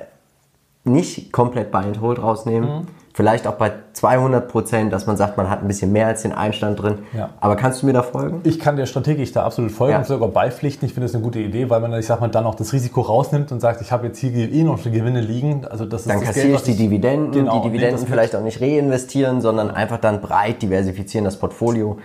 nicht 0.84 1.32
komplett 1.32 1.72
Buy 1.72 1.84
and 1.84 2.02
Hold 2.02 2.22
rausnehmen. 2.22 2.70
Mhm. 2.70 2.88
Vielleicht 3.16 3.46
auch 3.46 3.54
bei 3.54 3.72
200 3.94 4.48
Prozent, 4.48 4.92
dass 4.92 5.06
man 5.06 5.18
sagt, 5.18 5.38
man 5.38 5.48
hat 5.48 5.62
ein 5.62 5.68
bisschen 5.68 5.92
mehr 5.92 6.08
als 6.08 6.24
den 6.24 6.32
Einstand 6.32 6.82
drin. 6.82 6.98
Ja. 7.16 7.30
Aber 7.40 7.56
kannst 7.56 7.84
du 7.84 7.86
mir 7.86 7.94
da 7.94 8.02
folgen? 8.02 8.42
Ich 8.44 8.60
kann 8.60 8.76
der 8.76 8.88
Strategie 8.88 9.24
da 9.32 9.44
absolut 9.44 9.72
folgen 9.72 9.92
ja. 9.92 10.00
und 10.00 10.08
sogar 10.08 10.30
beipflichten. 10.30 10.88
Ich 10.88 10.96
finde 10.96 11.06
das 11.06 11.14
eine 11.14 11.24
gute 11.24 11.38
Idee, 11.38 11.70
weil 11.70 11.80
man, 11.80 11.94
ich 11.94 12.08
sag 12.08 12.22
mal, 12.22 12.30
dann 12.30 12.48
auch 12.48 12.56
das 12.56 12.74
Risiko 12.74 13.02
rausnimmt 13.02 13.52
und 13.52 13.60
sagt, 13.60 13.82
ich 13.82 13.92
habe 13.92 14.08
jetzt 14.08 14.18
hier 14.18 14.34
eh 14.34 14.64
noch 14.64 14.82
Gewinne 14.84 15.22
liegen. 15.22 15.64
Also 15.66 15.86
das 15.86 16.02
ist 16.02 16.10
dann 16.10 16.22
kassiere 16.22 16.56
ich 16.56 16.64
die 16.64 16.76
Dividenden, 16.76 17.32
genau, 17.32 17.62
die 17.62 17.70
Dividenden 17.70 18.08
vielleicht 18.08 18.36
auch 18.36 18.42
nicht 18.42 18.60
reinvestieren, 18.60 19.42
sondern 19.42 19.70
einfach 19.70 20.00
dann 20.00 20.20
breit 20.20 20.64
diversifizieren 20.64 21.24
das 21.24 21.38
Portfolio. 21.38 22.00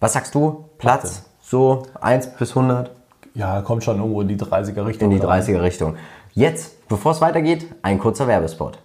Was 0.00 0.14
sagst 0.14 0.34
du? 0.34 0.64
Platz? 0.78 1.24
So 1.42 1.82
1 2.00 2.28
bis 2.38 2.56
100? 2.56 2.90
Ja, 3.34 3.60
kommt 3.60 3.84
schon 3.84 3.98
irgendwo 3.98 4.22
in 4.22 4.28
die 4.28 4.36
30er 4.36 4.86
Richtung. 4.86 5.10
In 5.10 5.20
die 5.20 5.26
30er 5.26 5.60
Richtung. 5.60 5.96
Jetzt, 6.32 6.73
bevor 6.88 7.12
es 7.12 7.20
weitergeht, 7.20 7.66
ein 7.82 7.98
kurzer 7.98 8.26
Werbespot. 8.26 8.78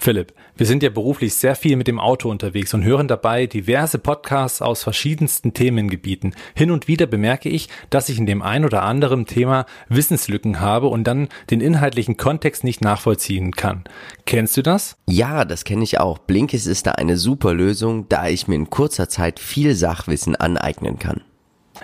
Philipp, 0.00 0.32
wir 0.56 0.64
sind 0.64 0.82
ja 0.82 0.88
beruflich 0.88 1.34
sehr 1.34 1.54
viel 1.54 1.76
mit 1.76 1.86
dem 1.86 2.00
Auto 2.00 2.30
unterwegs 2.30 2.72
und 2.72 2.84
hören 2.84 3.06
dabei 3.06 3.46
diverse 3.46 3.98
Podcasts 3.98 4.62
aus 4.62 4.82
verschiedensten 4.82 5.52
Themengebieten. 5.52 6.34
Hin 6.54 6.70
und 6.70 6.88
wieder 6.88 7.06
bemerke 7.06 7.50
ich, 7.50 7.68
dass 7.90 8.08
ich 8.08 8.16
in 8.16 8.24
dem 8.24 8.40
ein 8.40 8.64
oder 8.64 8.82
anderen 8.82 9.26
Thema 9.26 9.66
Wissenslücken 9.90 10.58
habe 10.58 10.86
und 10.86 11.04
dann 11.04 11.28
den 11.50 11.60
inhaltlichen 11.60 12.16
Kontext 12.16 12.64
nicht 12.64 12.80
nachvollziehen 12.80 13.52
kann. 13.52 13.84
Kennst 14.24 14.56
du 14.56 14.62
das? 14.62 14.96
Ja, 15.06 15.44
das 15.44 15.64
kenne 15.64 15.84
ich 15.84 16.00
auch. 16.00 16.16
Blinkist 16.16 16.66
ist 16.66 16.86
da 16.86 16.92
eine 16.92 17.18
super 17.18 17.52
Lösung, 17.52 18.08
da 18.08 18.26
ich 18.26 18.48
mir 18.48 18.54
in 18.54 18.70
kurzer 18.70 19.10
Zeit 19.10 19.38
viel 19.38 19.74
Sachwissen 19.74 20.34
aneignen 20.34 20.98
kann. 20.98 21.20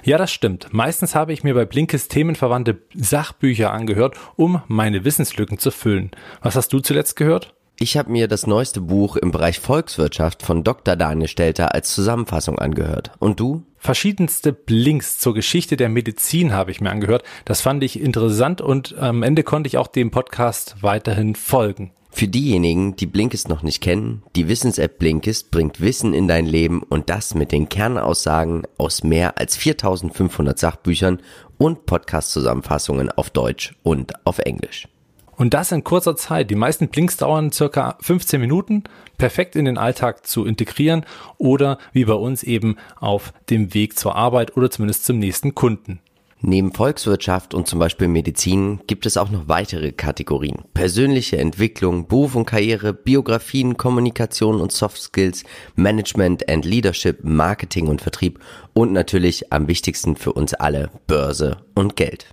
Ja, 0.04 0.18
das 0.18 0.30
stimmt. 0.30 0.68
Meistens 0.72 1.14
habe 1.14 1.32
ich 1.32 1.44
mir 1.44 1.54
bei 1.54 1.64
Blinkist 1.64 2.10
themenverwandte 2.12 2.78
Sachbücher 2.94 3.72
angehört, 3.72 4.16
um 4.36 4.62
meine 4.68 5.04
Wissenslücken 5.04 5.58
zu 5.58 5.70
füllen. 5.70 6.10
Was 6.42 6.56
hast 6.56 6.72
du 6.72 6.80
zuletzt 6.80 7.16
gehört? 7.16 7.54
Ich 7.78 7.98
habe 7.98 8.10
mir 8.10 8.26
das 8.26 8.46
neueste 8.46 8.80
Buch 8.80 9.16
im 9.16 9.32
Bereich 9.32 9.60
Volkswirtschaft 9.60 10.42
von 10.42 10.64
Dr. 10.64 10.96
Daniel 10.96 11.28
Stelter 11.28 11.74
als 11.74 11.94
Zusammenfassung 11.94 12.58
angehört. 12.58 13.10
Und 13.18 13.38
du? 13.38 13.64
Verschiedenste 13.76 14.54
Blinks 14.54 15.18
zur 15.18 15.34
Geschichte 15.34 15.76
der 15.76 15.90
Medizin 15.90 16.54
habe 16.54 16.70
ich 16.70 16.80
mir 16.80 16.90
angehört. 16.90 17.22
Das 17.44 17.60
fand 17.60 17.84
ich 17.84 18.00
interessant 18.00 18.62
und 18.62 18.96
am 18.96 19.22
Ende 19.22 19.42
konnte 19.42 19.68
ich 19.68 19.76
auch 19.76 19.88
dem 19.88 20.10
Podcast 20.10 20.76
weiterhin 20.80 21.34
folgen. 21.34 21.92
Für 22.18 22.28
diejenigen, 22.28 22.96
die 22.96 23.04
Blinkist 23.04 23.50
noch 23.50 23.62
nicht 23.62 23.82
kennen, 23.82 24.22
die 24.36 24.48
Wissens-App 24.48 24.98
Blinkist 24.98 25.50
bringt 25.50 25.82
Wissen 25.82 26.14
in 26.14 26.26
dein 26.26 26.46
Leben 26.46 26.82
und 26.82 27.10
das 27.10 27.34
mit 27.34 27.52
den 27.52 27.68
Kernaussagen 27.68 28.62
aus 28.78 29.04
mehr 29.04 29.36
als 29.36 29.54
4500 29.54 30.58
Sachbüchern 30.58 31.20
und 31.58 31.84
Podcast-Zusammenfassungen 31.84 33.10
auf 33.10 33.28
Deutsch 33.28 33.74
und 33.82 34.14
auf 34.24 34.38
Englisch. 34.38 34.88
Und 35.36 35.52
das 35.52 35.72
in 35.72 35.84
kurzer 35.84 36.16
Zeit. 36.16 36.48
Die 36.48 36.54
meisten 36.54 36.88
Blinks 36.88 37.18
dauern 37.18 37.52
circa 37.52 37.98
15 38.00 38.40
Minuten, 38.40 38.84
perfekt 39.18 39.54
in 39.54 39.66
den 39.66 39.76
Alltag 39.76 40.26
zu 40.26 40.46
integrieren 40.46 41.04
oder 41.36 41.76
wie 41.92 42.06
bei 42.06 42.14
uns 42.14 42.42
eben 42.42 42.76
auf 42.98 43.34
dem 43.50 43.74
Weg 43.74 43.98
zur 43.98 44.16
Arbeit 44.16 44.56
oder 44.56 44.70
zumindest 44.70 45.04
zum 45.04 45.18
nächsten 45.18 45.54
Kunden. 45.54 46.00
Neben 46.42 46.72
Volkswirtschaft 46.72 47.54
und 47.54 47.66
zum 47.66 47.78
Beispiel 47.78 48.08
Medizin 48.08 48.80
gibt 48.86 49.06
es 49.06 49.16
auch 49.16 49.30
noch 49.30 49.48
weitere 49.48 49.92
Kategorien. 49.92 50.64
Persönliche 50.74 51.38
Entwicklung, 51.38 52.08
Beruf 52.08 52.34
und 52.34 52.44
Karriere, 52.44 52.92
Biografien, 52.92 53.78
Kommunikation 53.78 54.60
und 54.60 54.70
Soft 54.70 55.00
Skills, 55.00 55.44
Management 55.76 56.48
and 56.48 56.66
Leadership, 56.66 57.24
Marketing 57.24 57.88
und 57.88 58.02
Vertrieb 58.02 58.38
und 58.74 58.92
natürlich 58.92 59.50
am 59.50 59.66
wichtigsten 59.66 60.16
für 60.16 60.34
uns 60.34 60.52
alle 60.52 60.90
Börse 61.06 61.56
und 61.74 61.96
Geld. 61.96 62.26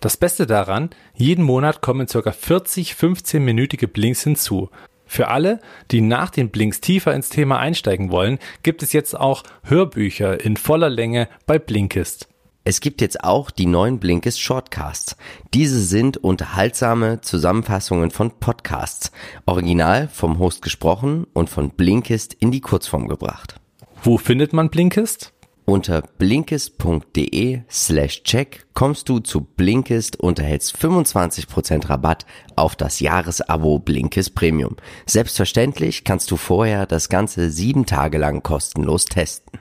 Das 0.00 0.16
Beste 0.16 0.46
daran, 0.46 0.90
jeden 1.14 1.44
Monat 1.44 1.80
kommen 1.80 2.08
ca. 2.08 2.32
40 2.32 2.92
15-minütige 2.92 3.86
Blinks 3.86 4.24
hinzu. 4.24 4.70
Für 5.06 5.28
alle, 5.28 5.60
die 5.92 6.00
nach 6.00 6.30
den 6.30 6.50
Blinks 6.50 6.80
tiefer 6.80 7.14
ins 7.14 7.28
Thema 7.28 7.60
einsteigen 7.60 8.10
wollen, 8.10 8.40
gibt 8.64 8.82
es 8.82 8.92
jetzt 8.92 9.18
auch 9.18 9.44
Hörbücher 9.62 10.44
in 10.44 10.56
voller 10.56 10.90
Länge 10.90 11.28
bei 11.46 11.60
Blinkist. 11.60 12.28
Es 12.68 12.80
gibt 12.80 13.00
jetzt 13.00 13.22
auch 13.22 13.52
die 13.52 13.66
neuen 13.66 14.00
Blinkist 14.00 14.40
Shortcasts. 14.40 15.16
Diese 15.54 15.80
sind 15.80 16.16
unterhaltsame 16.16 17.20
Zusammenfassungen 17.20 18.10
von 18.10 18.32
Podcasts, 18.40 19.12
original 19.46 20.08
vom 20.08 20.40
Host 20.40 20.62
gesprochen 20.62 21.28
und 21.32 21.48
von 21.48 21.70
Blinkist 21.70 22.34
in 22.34 22.50
die 22.50 22.60
Kurzform 22.60 23.06
gebracht. 23.06 23.60
Wo 24.02 24.18
findet 24.18 24.52
man 24.52 24.68
Blinkist? 24.68 25.32
Unter 25.64 26.02
blinkist.de 26.02 27.60
slash 27.70 28.24
check 28.24 28.66
kommst 28.74 29.08
du 29.08 29.20
zu 29.20 29.42
Blinkist 29.42 30.18
und 30.18 30.40
erhältst 30.40 30.76
25% 30.76 31.88
Rabatt 31.88 32.26
auf 32.56 32.74
das 32.74 32.98
Jahresabo 32.98 33.78
Blinkist 33.78 34.34
Premium. 34.34 34.74
Selbstverständlich 35.06 36.02
kannst 36.02 36.32
du 36.32 36.36
vorher 36.36 36.86
das 36.86 37.10
Ganze 37.10 37.52
sieben 37.52 37.86
Tage 37.86 38.18
lang 38.18 38.42
kostenlos 38.42 39.04
testen. 39.04 39.60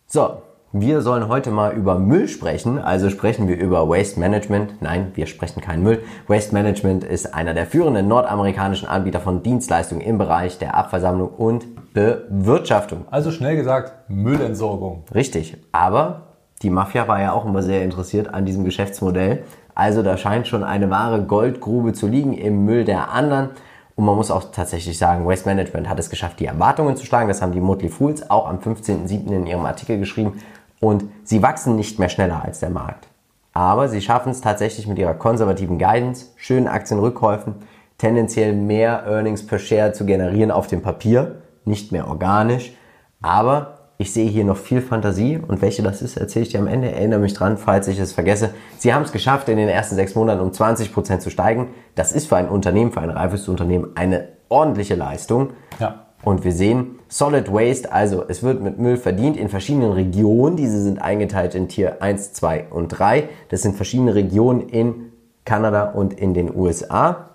So, 0.06 0.42
wir 0.72 1.00
sollen 1.00 1.28
heute 1.28 1.50
mal 1.50 1.74
über 1.74 1.98
Müll 1.98 2.28
sprechen, 2.28 2.78
also 2.78 3.10
sprechen 3.10 3.48
wir 3.48 3.56
über 3.56 3.88
Waste 3.88 4.20
Management. 4.20 4.80
Nein, 4.80 5.12
wir 5.14 5.26
sprechen 5.26 5.60
keinen 5.60 5.82
Müll. 5.82 6.02
Waste 6.28 6.52
Management 6.52 7.04
ist 7.04 7.34
einer 7.34 7.54
der 7.54 7.66
führenden 7.66 8.08
nordamerikanischen 8.08 8.88
Anbieter 8.88 9.20
von 9.20 9.42
Dienstleistungen 9.42 10.02
im 10.02 10.18
Bereich 10.18 10.58
der 10.58 10.74
Abversammlung 10.74 11.28
und 11.28 11.66
Bewirtschaftung. 11.94 13.06
Also 13.10 13.30
schnell 13.30 13.56
gesagt, 13.56 14.08
Müllentsorgung. 14.08 15.04
Richtig, 15.14 15.56
aber 15.72 16.28
die 16.62 16.70
Mafia 16.70 17.08
war 17.08 17.20
ja 17.20 17.32
auch 17.32 17.44
immer 17.44 17.62
sehr 17.62 17.82
interessiert 17.82 18.32
an 18.32 18.46
diesem 18.46 18.64
Geschäftsmodell. 18.64 19.44
Also 19.74 20.02
da 20.02 20.16
scheint 20.16 20.46
schon 20.46 20.64
eine 20.64 20.90
wahre 20.90 21.22
Goldgrube 21.22 21.92
zu 21.92 22.06
liegen 22.06 22.34
im 22.34 22.64
Müll 22.64 22.84
der 22.84 23.10
anderen. 23.10 23.50
Und 23.94 24.04
man 24.04 24.16
muss 24.16 24.30
auch 24.30 24.50
tatsächlich 24.52 24.96
sagen, 24.96 25.26
Waste 25.26 25.48
Management 25.48 25.88
hat 25.88 25.98
es 25.98 26.10
geschafft, 26.10 26.40
die 26.40 26.46
Erwartungen 26.46 26.96
zu 26.96 27.04
schlagen. 27.04 27.28
Das 27.28 27.42
haben 27.42 27.52
die 27.52 27.60
Motley 27.60 27.88
Fools 27.88 28.30
auch 28.30 28.48
am 28.48 28.58
15.07. 28.58 29.26
in 29.30 29.46
ihrem 29.46 29.66
Artikel 29.66 29.98
geschrieben. 29.98 30.40
Und 30.80 31.04
sie 31.24 31.42
wachsen 31.42 31.76
nicht 31.76 31.98
mehr 31.98 32.08
schneller 32.08 32.42
als 32.44 32.60
der 32.60 32.70
Markt. 32.70 33.08
Aber 33.52 33.88
sie 33.88 34.00
schaffen 34.00 34.30
es 34.30 34.40
tatsächlich 34.40 34.86
mit 34.86 34.98
ihrer 34.98 35.14
konservativen 35.14 35.78
Guidance, 35.78 36.26
schönen 36.36 36.68
Aktienrückkäufen, 36.68 37.54
tendenziell 37.98 38.54
mehr 38.54 39.04
Earnings 39.06 39.46
per 39.46 39.58
Share 39.58 39.92
zu 39.92 40.06
generieren 40.06 40.50
auf 40.50 40.66
dem 40.66 40.82
Papier, 40.82 41.42
nicht 41.64 41.92
mehr 41.92 42.08
organisch. 42.08 42.72
Aber 43.20 43.71
ich 43.98 44.12
sehe 44.12 44.28
hier 44.28 44.44
noch 44.44 44.56
viel 44.56 44.80
Fantasie 44.80 45.38
und 45.46 45.62
welche 45.62 45.82
das 45.82 46.02
ist, 46.02 46.16
erzähle 46.16 46.44
ich 46.44 46.50
dir 46.50 46.58
am 46.58 46.66
Ende. 46.66 46.90
Erinnere 46.90 47.20
mich 47.20 47.34
dran, 47.34 47.56
falls 47.56 47.86
ich 47.88 47.98
es 47.98 48.12
vergesse. 48.12 48.50
Sie 48.78 48.92
haben 48.92 49.02
es 49.02 49.12
geschafft, 49.12 49.48
in 49.48 49.56
den 49.56 49.68
ersten 49.68 49.94
sechs 49.94 50.14
Monaten 50.14 50.40
um 50.40 50.52
20 50.52 50.92
Prozent 50.92 51.22
zu 51.22 51.30
steigen. 51.30 51.68
Das 51.94 52.12
ist 52.12 52.26
für 52.26 52.36
ein 52.36 52.48
Unternehmen, 52.48 52.90
für 52.90 53.00
ein 53.00 53.10
reifes 53.10 53.48
Unternehmen 53.48 53.90
eine 53.94 54.28
ordentliche 54.48 54.94
Leistung. 54.94 55.50
Ja. 55.78 56.06
Und 56.24 56.44
wir 56.44 56.52
sehen 56.52 56.98
Solid 57.08 57.52
Waste, 57.52 57.92
also 57.92 58.24
es 58.28 58.42
wird 58.42 58.62
mit 58.62 58.78
Müll 58.78 58.96
verdient 58.96 59.36
in 59.36 59.48
verschiedenen 59.48 59.92
Regionen. 59.92 60.56
Diese 60.56 60.80
sind 60.80 61.00
eingeteilt 61.02 61.54
in 61.54 61.68
Tier 61.68 62.00
1, 62.00 62.32
2 62.34 62.66
und 62.70 62.88
3. 62.88 63.28
Das 63.48 63.62
sind 63.62 63.76
verschiedene 63.76 64.14
Regionen 64.14 64.68
in 64.68 65.12
Kanada 65.44 65.90
und 65.90 66.14
in 66.14 66.34
den 66.34 66.54
USA. 66.54 67.30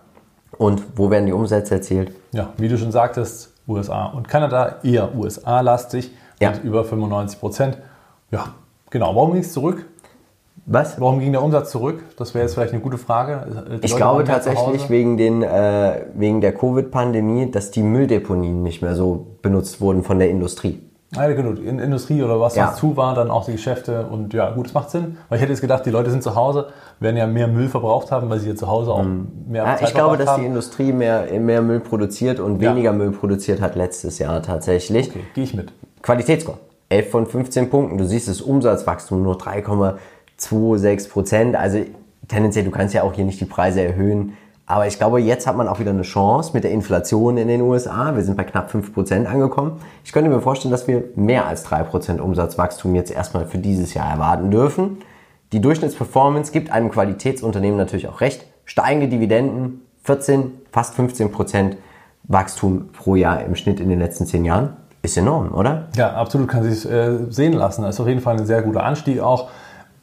Und 0.58 0.84
wo 0.96 1.12
werden 1.12 1.26
die 1.26 1.34
Umsätze 1.34 1.76
erzielt? 1.76 2.12
Ja, 2.32 2.54
wie 2.58 2.70
du 2.70 2.78
schon 2.78 2.92
sagtest, 2.92 3.54
USA 3.68 4.06
und 4.06 4.28
Kanada, 4.28 4.78
eher 4.84 5.14
USA-lastig 5.16 6.12
ja. 6.40 6.52
mit 6.52 6.64
über 6.64 6.84
95 6.84 7.40
Prozent. 7.40 7.78
Ja, 8.32 8.50
genau. 8.90 9.16
Warum 9.16 9.34
ging 9.34 9.42
es 9.42 9.54
zurück? 9.54 9.86
Was? 10.70 11.00
Warum 11.00 11.20
ging 11.20 11.32
der 11.32 11.42
Umsatz 11.42 11.72
zurück? 11.72 12.04
Das 12.18 12.34
wäre 12.34 12.44
jetzt 12.44 12.56
vielleicht 12.56 12.74
eine 12.74 12.82
gute 12.82 12.98
Frage. 12.98 13.46
Die 13.82 13.86
ich 13.86 13.92
Leute 13.92 13.96
glaube 13.96 14.24
tatsächlich 14.26 14.90
wegen, 14.90 15.16
den, 15.16 15.42
äh, 15.42 16.06
wegen 16.14 16.42
der 16.42 16.54
Covid-Pandemie, 16.54 17.50
dass 17.50 17.72
die 17.72 17.84
Mülldeponien 17.84 18.64
nicht 18.64 18.82
mehr 18.82 18.94
so 18.94 19.28
benutzt 19.42 19.80
wurden 19.80 20.04
von 20.04 20.20
der 20.20 20.30
Industrie. 20.30 20.82
Ja, 21.16 21.26
genau. 21.32 21.52
In 21.52 21.80
Industrie 21.80 22.22
oder 22.22 22.42
was, 22.42 22.56
ja. 22.56 22.74
zu 22.74 22.98
war, 22.98 23.16
dann 23.16 23.32
auch 23.32 23.46
die 23.46 23.54
Geschäfte. 23.54 24.08
Und 24.08 24.34
ja, 24.34 24.52
gut, 24.52 24.68
es 24.68 24.74
macht 24.74 24.92
Sinn. 24.92 25.18
Weil 25.30 25.38
ich 25.38 25.42
hätte 25.42 25.54
jetzt 25.54 25.62
gedacht, 25.62 25.86
die 25.86 25.90
Leute 25.90 26.12
sind 26.12 26.22
zu 26.22 26.36
Hause, 26.36 26.68
werden 27.00 27.16
ja 27.16 27.28
mehr 27.28 27.48
Müll 27.48 27.70
verbraucht 27.70 28.12
haben, 28.12 28.30
weil 28.30 28.40
sie 28.40 28.50
ja 28.50 28.56
zu 28.56 28.68
Hause 28.68 28.92
auch 28.92 29.04
mhm. 29.04 29.28
mehr 29.48 29.64
ja, 29.64 29.78
Zeit 29.78 29.88
Ich 29.88 29.94
glaube, 29.96 30.18
dass 30.18 30.32
haben. 30.32 30.42
die 30.42 30.48
Industrie 30.48 30.92
mehr, 30.92 31.28
mehr 31.40 31.62
Müll 31.62 31.80
produziert 31.80 32.42
und 32.42 32.60
weniger 32.60 32.92
ja. 32.92 32.98
Müll 32.98 33.12
produziert 33.12 33.62
hat 33.62 33.76
letztes 33.76 34.20
Jahr 34.20 34.42
tatsächlich. 34.42 35.10
Okay, 35.10 35.24
gehe 35.34 35.46
ich 35.46 35.54
mit. 35.54 35.72
Qualitätsscore. 36.02 36.60
11 36.90 37.10
von 37.10 37.26
15 37.26 37.70
Punkten. 37.70 37.98
Du 37.98 38.06
siehst 38.06 38.28
das 38.28 38.42
Umsatzwachstum 38.42 39.22
nur 39.22 39.38
3,26 39.38 41.10
Prozent. 41.10 41.56
Also 41.56 41.80
tendenziell, 42.28 42.66
du 42.66 42.72
kannst 42.72 42.94
ja 42.94 43.04
auch 43.04 43.14
hier 43.14 43.26
nicht 43.26 43.42
die 43.42 43.46
Preise 43.46 43.82
erhöhen. 43.82 44.34
Aber 44.66 44.86
ich 44.86 44.98
glaube, 44.98 45.22
jetzt 45.22 45.48
hat 45.48 45.56
man 45.56 45.70
auch 45.70 45.80
wieder 45.80 45.92
eine 45.92 46.02
Chance 46.02 46.52
mit 46.54 46.66
der 46.66 46.72
Inflation 46.72 47.38
in 47.38 47.48
den 47.48 47.62
USA. 47.62 48.16
Wir 48.16 48.24
sind 48.24 48.36
bei 48.36 48.44
knapp 48.44 48.70
5 48.70 48.94
Prozent 48.94 49.28
angekommen. 49.28 49.80
Ich 50.04 50.12
könnte 50.12 50.30
mir 50.30 50.42
vorstellen, 50.42 50.74
dass 50.74 50.88
wir 50.88 51.06
mehr 51.16 51.46
als 51.46 51.66
3% 51.66 52.20
Umsatzwachstum 52.20 52.94
jetzt 52.94 53.12
erstmal 53.12 53.46
für 53.46 53.60
dieses 53.60 53.94
Jahr 53.94 54.10
erwarten 54.10 54.52
dürfen. 54.52 54.98
Die 55.54 55.62
Durchschnittsperformance 55.62 56.52
gibt 56.52 56.72
einem 56.72 56.92
Qualitätsunternehmen 56.92 57.78
natürlich 57.78 58.10
auch 58.10 58.20
recht. 58.20 58.46
Steigende 58.66 59.08
Dividenden, 59.08 59.82
14, 60.04 60.52
fast 60.72 60.96
15 60.96 61.32
Prozent 61.32 61.78
Wachstum 62.24 62.90
pro 62.92 63.16
Jahr 63.16 63.46
im 63.46 63.56
Schnitt 63.56 63.80
in 63.80 63.88
den 63.88 64.00
letzten 64.00 64.26
zehn 64.26 64.44
Jahren. 64.44 64.76
Ist 65.08 65.16
enorm, 65.16 65.54
oder? 65.54 65.86
Ja, 65.96 66.16
absolut 66.16 66.50
kann 66.50 66.64
sich 66.70 66.84
äh, 66.92 67.32
sehen 67.32 67.54
lassen. 67.54 67.84
Das 67.84 67.96
ist 67.96 68.02
auf 68.02 68.10
jeden 68.10 68.20
Fall 68.20 68.36
ein 68.36 68.46
sehr 68.46 68.62
guter 68.62 68.84
Anstieg 68.84 69.22
auch. 69.22 69.48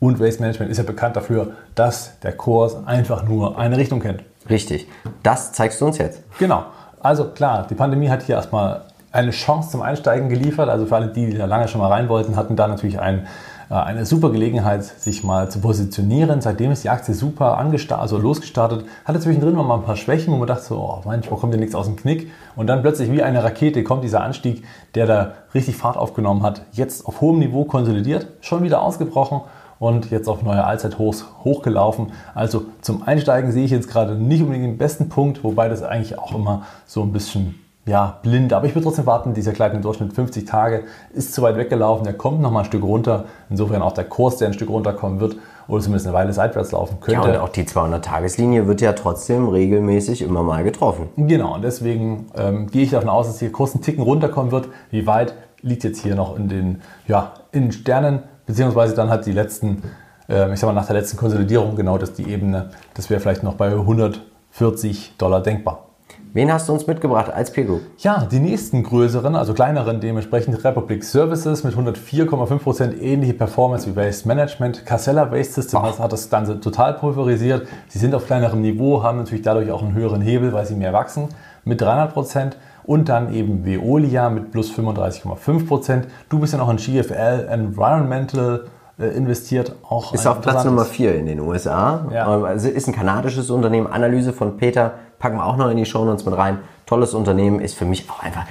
Und 0.01 0.19
Waste 0.19 0.41
Management 0.41 0.71
ist 0.71 0.79
ja 0.79 0.85
bekannt 0.85 1.15
dafür, 1.15 1.49
dass 1.75 2.19
der 2.21 2.33
Kurs 2.33 2.87
einfach 2.87 3.29
nur 3.29 3.59
eine 3.59 3.77
Richtung 3.77 4.01
kennt. 4.01 4.23
Richtig. 4.49 4.89
Das 5.23 5.53
zeigst 5.53 5.83
du 5.83 5.85
uns 5.85 5.99
jetzt. 5.99 6.23
Genau. 6.39 6.65
Also 7.01 7.27
klar, 7.27 7.67
die 7.69 7.75
Pandemie 7.75 8.09
hat 8.09 8.23
hier 8.23 8.37
erstmal 8.37 8.81
eine 9.13 9.33
Chance 9.33 9.73
zum 9.73 9.83
Einsteigen 9.83 10.31
geliefert. 10.31 10.71
Also 10.71 10.87
für 10.87 10.97
alle, 10.97 11.09
die 11.09 11.37
da 11.37 11.45
lange 11.45 11.69
schon 11.69 11.83
mal 11.83 11.89
rein 11.89 12.09
wollten, 12.09 12.35
hatten 12.35 12.57
da 12.57 12.67
natürlich 12.67 12.99
ein, 12.99 13.19
äh, 13.19 13.25
eine 13.69 14.07
super 14.07 14.31
Gelegenheit, 14.31 14.85
sich 14.85 15.25
mal 15.25 15.51
zu 15.51 15.61
positionieren. 15.61 16.41
Seitdem 16.41 16.71
ist 16.71 16.85
die 16.85 16.91
Aktie 16.91 17.15
super 17.15 17.59
angestartet, 17.59 18.03
also 18.03 18.19
losgestartet. 18.19 18.85
Hatte 19.05 19.21
zwischendrin 19.21 19.55
mal 19.55 19.75
ein 19.75 19.85
paar 19.85 19.97
Schwächen, 19.97 20.33
wo 20.33 20.37
man 20.37 20.49
dachte 20.49 20.65
so, 20.65 20.77
oh, 20.77 21.01
manchmal 21.05 21.39
kommt 21.39 21.55
ja 21.55 21.61
nichts 21.61 21.75
aus 21.75 21.87
dem 21.87 21.97
Knick. 21.97 22.31
Und 22.57 22.67
dann 22.67 22.83
plötzlich 22.83 23.11
wie 23.11 23.23
eine 23.23 23.43
Rakete 23.43 23.83
kommt 23.85 24.05
dieser 24.05 24.23
Anstieg, 24.23 24.65
der 24.95 25.07
da 25.07 25.33
richtig 25.55 25.77
Fahrt 25.77 25.97
aufgenommen 25.97 26.43
hat. 26.43 26.63
Jetzt 26.73 27.07
auf 27.07 27.21
hohem 27.21 27.39
Niveau 27.39 27.65
konsolidiert, 27.65 28.29
schon 28.41 28.63
wieder 28.63 28.83
ausgebrochen 28.83 29.41
und 29.79 30.11
jetzt 30.11 30.29
auf 30.29 30.43
neue 30.43 30.65
Allzeithochs 30.65 31.27
hochgelaufen. 31.45 32.13
Also 32.35 32.67
zum 32.81 33.03
Einsteigen 33.03 33.53
sehe 33.53 33.65
ich 33.65 33.71
jetzt 33.71 33.89
gerade 33.89 34.15
nicht 34.15 34.43
unbedingt 34.43 34.67
den 34.67 34.79
besten 34.79 35.09
Punkt, 35.09 35.43
wobei 35.45 35.69
das 35.69 35.83
eigentlich 35.83 36.19
auch 36.19 36.35
immer 36.35 36.63
so 36.87 37.03
ein 37.03 37.13
bisschen 37.13 37.64
ja, 37.87 38.19
blind. 38.23 38.53
Aber 38.53 38.67
ich 38.67 38.75
würde 38.75 38.85
trotzdem 38.85 39.07
warten, 39.07 39.35
dieser 39.35 39.53
gleitende 39.53 39.83
Durchschnitt 39.83 40.13
50 40.13 40.45
Tage 40.45 40.85
ist 41.13 41.35
zu 41.35 41.43
weit 41.43 41.57
weggelaufen. 41.57 42.05
Der 42.05 42.15
kommt 42.15 42.41
noch 42.41 42.51
mal 42.51 42.61
ein 42.61 42.65
Stück 42.65 42.83
runter. 42.83 43.25
Insofern 43.51 43.83
auch 43.83 43.93
der 43.93 44.05
Kurs, 44.05 44.37
der 44.39 44.49
ein 44.49 44.55
Stück 44.55 44.69
runterkommen 44.69 45.21
wird 45.21 45.37
oder 45.69 45.83
zumindest 45.83 46.07
eine 46.07 46.15
Weile 46.15 46.33
seitwärts 46.33 46.73
laufen 46.73 47.01
könnte. 47.01 47.29
Ja, 47.29 47.35
und 47.35 47.41
auch 47.41 47.49
die 47.49 47.65
200-Tageslinie 47.65 48.67
wird 48.67 48.81
ja 48.81 48.93
trotzdem 48.93 49.49
regelmäßig 49.49 50.23
immer 50.23 50.43
mal 50.43 50.65
getroffen. 50.65 51.09
Genau, 51.17 51.55
und 51.55 51.63
deswegen 51.63 52.27
ähm, 52.37 52.67
gehe 52.69 52.83
ich 52.83 52.91
davon 52.91 53.09
aus, 53.09 53.27
dass 53.27 53.39
hier 53.39 53.53
kurz 53.53 53.75
ein 53.75 53.81
Ticken 53.81 54.03
runterkommen 54.03 54.53
wird. 54.53 54.69
Wie 54.91 55.07
weit 55.07 55.35
liegt 55.63 55.85
jetzt 55.85 56.03
hier 56.03 56.15
noch 56.15 56.37
in 56.37 56.49
den 56.49 56.83
ja, 57.07 57.33
in 57.53 57.73
Sternen? 57.73 58.23
beziehungsweise 58.47 58.95
dann 58.95 59.11
hat 59.11 59.27
die 59.27 59.33
letzten, 59.33 59.83
äh, 60.29 60.53
ich 60.53 60.61
sag 60.61 60.69
mal 60.69 60.73
nach 60.75 60.87
der 60.87 60.97
letzten 60.97 61.17
Konsolidierung 61.17 61.77
genau 61.77 61.99
das 61.99 62.13
die 62.13 62.29
Ebene, 62.29 62.71
das 62.95 63.11
wäre 63.11 63.21
vielleicht 63.21 63.43
noch 63.43 63.55
bei 63.55 63.71
140 63.71 65.15
Dollar 65.19 65.43
denkbar. 65.43 65.89
Wen 66.35 66.53
hast 66.53 66.69
du 66.69 66.73
uns 66.73 66.89
mitgebracht 66.89 67.33
als 67.33 67.53
Peer 67.53 67.63
Group? 67.63 67.83
Ja, 67.99 68.27
die 68.29 68.41
nächsten 68.41 68.83
größeren, 68.83 69.37
also 69.37 69.55
kleineren, 69.55 70.01
dementsprechend 70.01 70.65
Republic 70.65 71.05
Services 71.05 71.63
mit 71.63 71.75
104,5% 71.77 72.99
ähnliche 73.01 73.35
Performance 73.35 73.89
wie 73.89 73.95
Waste 73.95 74.27
Management. 74.27 74.85
Casella 74.85 75.31
Waste 75.31 75.63
System 75.63 75.83
Ach. 75.85 75.97
hat 76.01 76.13
das 76.13 76.29
Ganze 76.31 76.59
total 76.59 76.95
pulverisiert. 76.95 77.69
Sie 77.87 78.01
sind 78.01 78.17
auf 78.17 78.27
kleinerem 78.27 78.63
Niveau, 78.63 79.05
haben 79.05 79.19
natürlich 79.19 79.45
dadurch 79.45 79.71
auch 79.71 79.81
einen 79.81 79.95
höheren 79.95 80.23
Hebel, 80.23 80.53
weil 80.53 80.67
sie 80.67 80.75
mehr 80.75 80.93
wachsen 80.93 81.29
mit 81.65 81.81
300% 81.81 82.55
und 82.83 83.09
dann 83.09 83.33
eben 83.33 83.65
Veolia 83.65 84.29
mit 84.29 84.51
plus 84.51 84.73
35,5 84.73 85.69
Prozent. 85.69 86.09
Du 86.31 86.41
bist 86.41 86.53
ja 86.53 86.59
noch 86.59 86.69
in 86.69 86.79
GFL 86.79 87.47
Environmental 87.49 88.65
äh, 88.99 89.07
investiert. 89.07 89.75
Auch 89.89 90.13
ist 90.13 90.27
auf 90.27 90.41
Platz 90.41 90.65
Nummer 90.65 90.85
4 90.85 91.15
in 91.15 91.27
den 91.27 91.39
USA. 91.39 92.09
Ja. 92.13 92.27
Also 92.27 92.69
ist 92.69 92.89
ein 92.89 92.95
kanadisches 92.95 93.51
Unternehmen. 93.51 93.87
Analyse 93.87 94.33
von 94.33 94.57
Peter 94.57 94.95
packen 95.25 95.39
wir 95.39 95.47
auch 95.47 95.57
noch 95.57 95.71
in 95.71 95.79
die 95.79 95.87
Show 95.87 96.05
Notes 96.05 96.27
mit 96.27 96.37
rein. 96.37 96.59
Tolles 96.85 97.15
Unternehmen 97.15 97.59
ist 97.59 97.77
für 97.77 97.87
mich 97.87 98.11
auch 98.11 98.23
einfach 98.23 98.45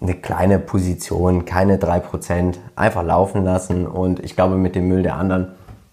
eine 0.00 0.14
kleine 0.14 0.58
Position, 0.58 1.44
keine 1.44 1.76
3%. 1.76 2.54
Einfach 2.74 3.04
laufen 3.04 3.44
lassen 3.44 3.86
und 3.86 4.18
ich 4.20 4.34
glaube 4.34 4.56
mit 4.56 4.74
dem 4.74 4.88
Müll 4.88 5.02
der 5.02 5.16
anderen, 5.16 5.48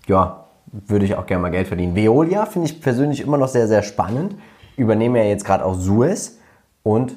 ja, 0.07 0.45
würde 0.71 1.03
ich 1.03 1.15
auch 1.15 1.25
gerne 1.25 1.41
mal 1.41 1.49
Geld 1.49 1.67
verdienen. 1.67 1.93
Veolia 1.93 2.45
finde 2.45 2.69
ich 2.69 2.79
persönlich 2.81 3.19
immer 3.19 3.37
noch 3.37 3.49
sehr, 3.49 3.67
sehr 3.67 3.83
spannend. 3.83 4.35
Übernehme 4.77 5.19
ja 5.19 5.25
jetzt 5.25 5.43
gerade 5.43 5.65
auch 5.65 5.73
Suez 5.73 6.37
und 6.83 7.11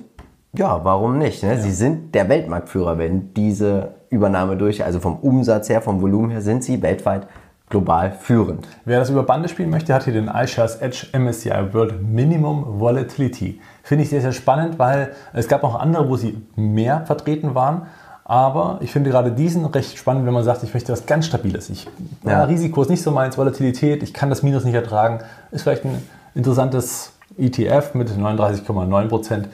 ja, 0.52 0.80
warum 0.82 1.16
nicht? 1.16 1.44
Ne? 1.44 1.50
Ja. 1.50 1.60
Sie 1.60 1.70
sind 1.70 2.12
der 2.16 2.28
Weltmarktführer, 2.28 2.98
wenn 2.98 3.32
diese 3.34 3.94
Übernahme 4.08 4.56
durch, 4.56 4.84
also 4.84 4.98
vom 4.98 5.14
Umsatz 5.20 5.68
her, 5.68 5.80
vom 5.80 6.02
Volumen 6.02 6.30
her, 6.30 6.42
sind 6.42 6.64
sie 6.64 6.82
weltweit 6.82 7.28
global 7.70 8.12
führend. 8.12 8.66
Wer 8.84 8.98
das 8.98 9.08
über 9.10 9.22
Bande 9.22 9.48
spielen 9.48 9.70
möchte, 9.70 9.94
hat 9.94 10.04
hier 10.04 10.12
den 10.12 10.28
iShares 10.28 10.76
Edge 10.76 11.06
MSCI 11.16 11.72
World 11.72 12.02
Minimum 12.02 12.80
Volatility. 12.80 13.60
Finde 13.82 14.04
ich 14.04 14.10
sehr, 14.10 14.20
sehr 14.20 14.32
spannend, 14.32 14.78
weil 14.78 15.12
es 15.32 15.48
gab 15.48 15.64
auch 15.64 15.78
andere, 15.78 16.08
wo 16.08 16.16
sie 16.16 16.36
mehr 16.56 17.06
vertreten 17.06 17.54
waren. 17.54 17.86
Aber 18.24 18.78
ich 18.80 18.92
finde 18.92 19.10
gerade 19.10 19.32
diesen 19.32 19.64
recht 19.64 19.96
spannend, 19.98 20.26
wenn 20.26 20.34
man 20.34 20.44
sagt, 20.44 20.62
ich 20.62 20.74
möchte 20.74 20.92
was 20.92 21.06
ganz 21.06 21.26
Stabiles. 21.26 21.70
Ich, 21.70 21.86
ja. 22.24 22.30
Ja, 22.30 22.44
Risiko 22.44 22.82
ist 22.82 22.90
nicht 22.90 23.02
so 23.02 23.10
meins, 23.10 23.38
Volatilität, 23.38 24.02
ich 24.02 24.12
kann 24.12 24.30
das 24.30 24.42
Minus 24.42 24.64
nicht 24.64 24.74
ertragen. 24.74 25.20
Ist 25.50 25.62
vielleicht 25.62 25.84
ein 25.84 26.00
interessantes 26.34 27.12
ETF 27.38 27.94
mit 27.94 28.10
39,9 28.10 29.08
Prozent 29.08 29.48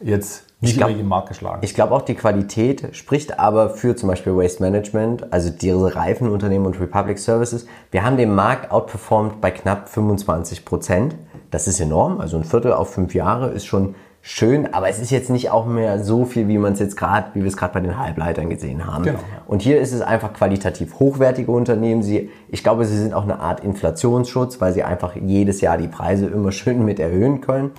jetzt 0.00 0.47
nicht 0.60 0.72
ich 0.72 0.78
glaub, 0.78 0.90
über 0.90 0.98
den 0.98 1.06
Markt 1.06 1.28
geschlagen. 1.28 1.60
Ich 1.62 1.74
glaube 1.74 1.94
auch 1.94 2.02
die 2.02 2.14
Qualität 2.14 2.88
spricht 2.92 3.38
aber 3.38 3.70
für 3.70 3.94
zum 3.94 4.08
Beispiel 4.08 4.36
Waste 4.36 4.62
Management, 4.62 5.32
also 5.32 5.50
diese 5.50 5.94
Reifenunternehmen 5.94 6.66
und 6.66 6.80
Republic 6.80 7.18
Services. 7.18 7.66
Wir 7.92 8.04
haben 8.04 8.16
den 8.16 8.34
Markt 8.34 8.72
outperformed 8.72 9.40
bei 9.40 9.52
knapp 9.52 9.88
25 9.88 10.64
Prozent. 10.64 11.14
Das 11.52 11.68
ist 11.68 11.78
enorm, 11.78 12.20
also 12.20 12.36
ein 12.36 12.44
Viertel 12.44 12.72
auf 12.72 12.92
fünf 12.92 13.14
Jahre 13.14 13.50
ist 13.50 13.66
schon 13.66 13.94
schön, 14.20 14.74
aber 14.74 14.88
es 14.88 14.98
ist 14.98 15.10
jetzt 15.10 15.30
nicht 15.30 15.50
auch 15.50 15.64
mehr 15.64 16.02
so 16.02 16.24
viel, 16.24 16.48
wie 16.48 16.58
man 16.58 16.72
es 16.72 16.80
jetzt 16.80 16.96
gerade, 16.96 17.28
wie 17.34 17.40
wir 17.40 17.48
es 17.48 17.56
gerade 17.56 17.72
bei 17.72 17.80
den 17.80 17.96
Halbleitern 17.96 18.50
gesehen 18.50 18.86
haben. 18.86 19.04
Genau. 19.04 19.18
Und 19.46 19.62
hier 19.62 19.80
ist 19.80 19.92
es 19.92 20.02
einfach 20.02 20.32
qualitativ 20.32 20.98
hochwertige 20.98 21.50
Unternehmen. 21.50 22.02
Sie, 22.02 22.30
ich 22.48 22.62
glaube, 22.62 22.84
sie 22.84 22.98
sind 22.98 23.14
auch 23.14 23.22
eine 23.22 23.38
Art 23.38 23.60
Inflationsschutz, 23.60 24.60
weil 24.60 24.72
sie 24.72 24.82
einfach 24.82 25.14
jedes 25.16 25.60
Jahr 25.60 25.78
die 25.78 25.88
Preise 25.88 26.26
immer 26.26 26.52
schön 26.52 26.84
mit 26.84 26.98
erhöhen 26.98 27.40
können. 27.40 27.70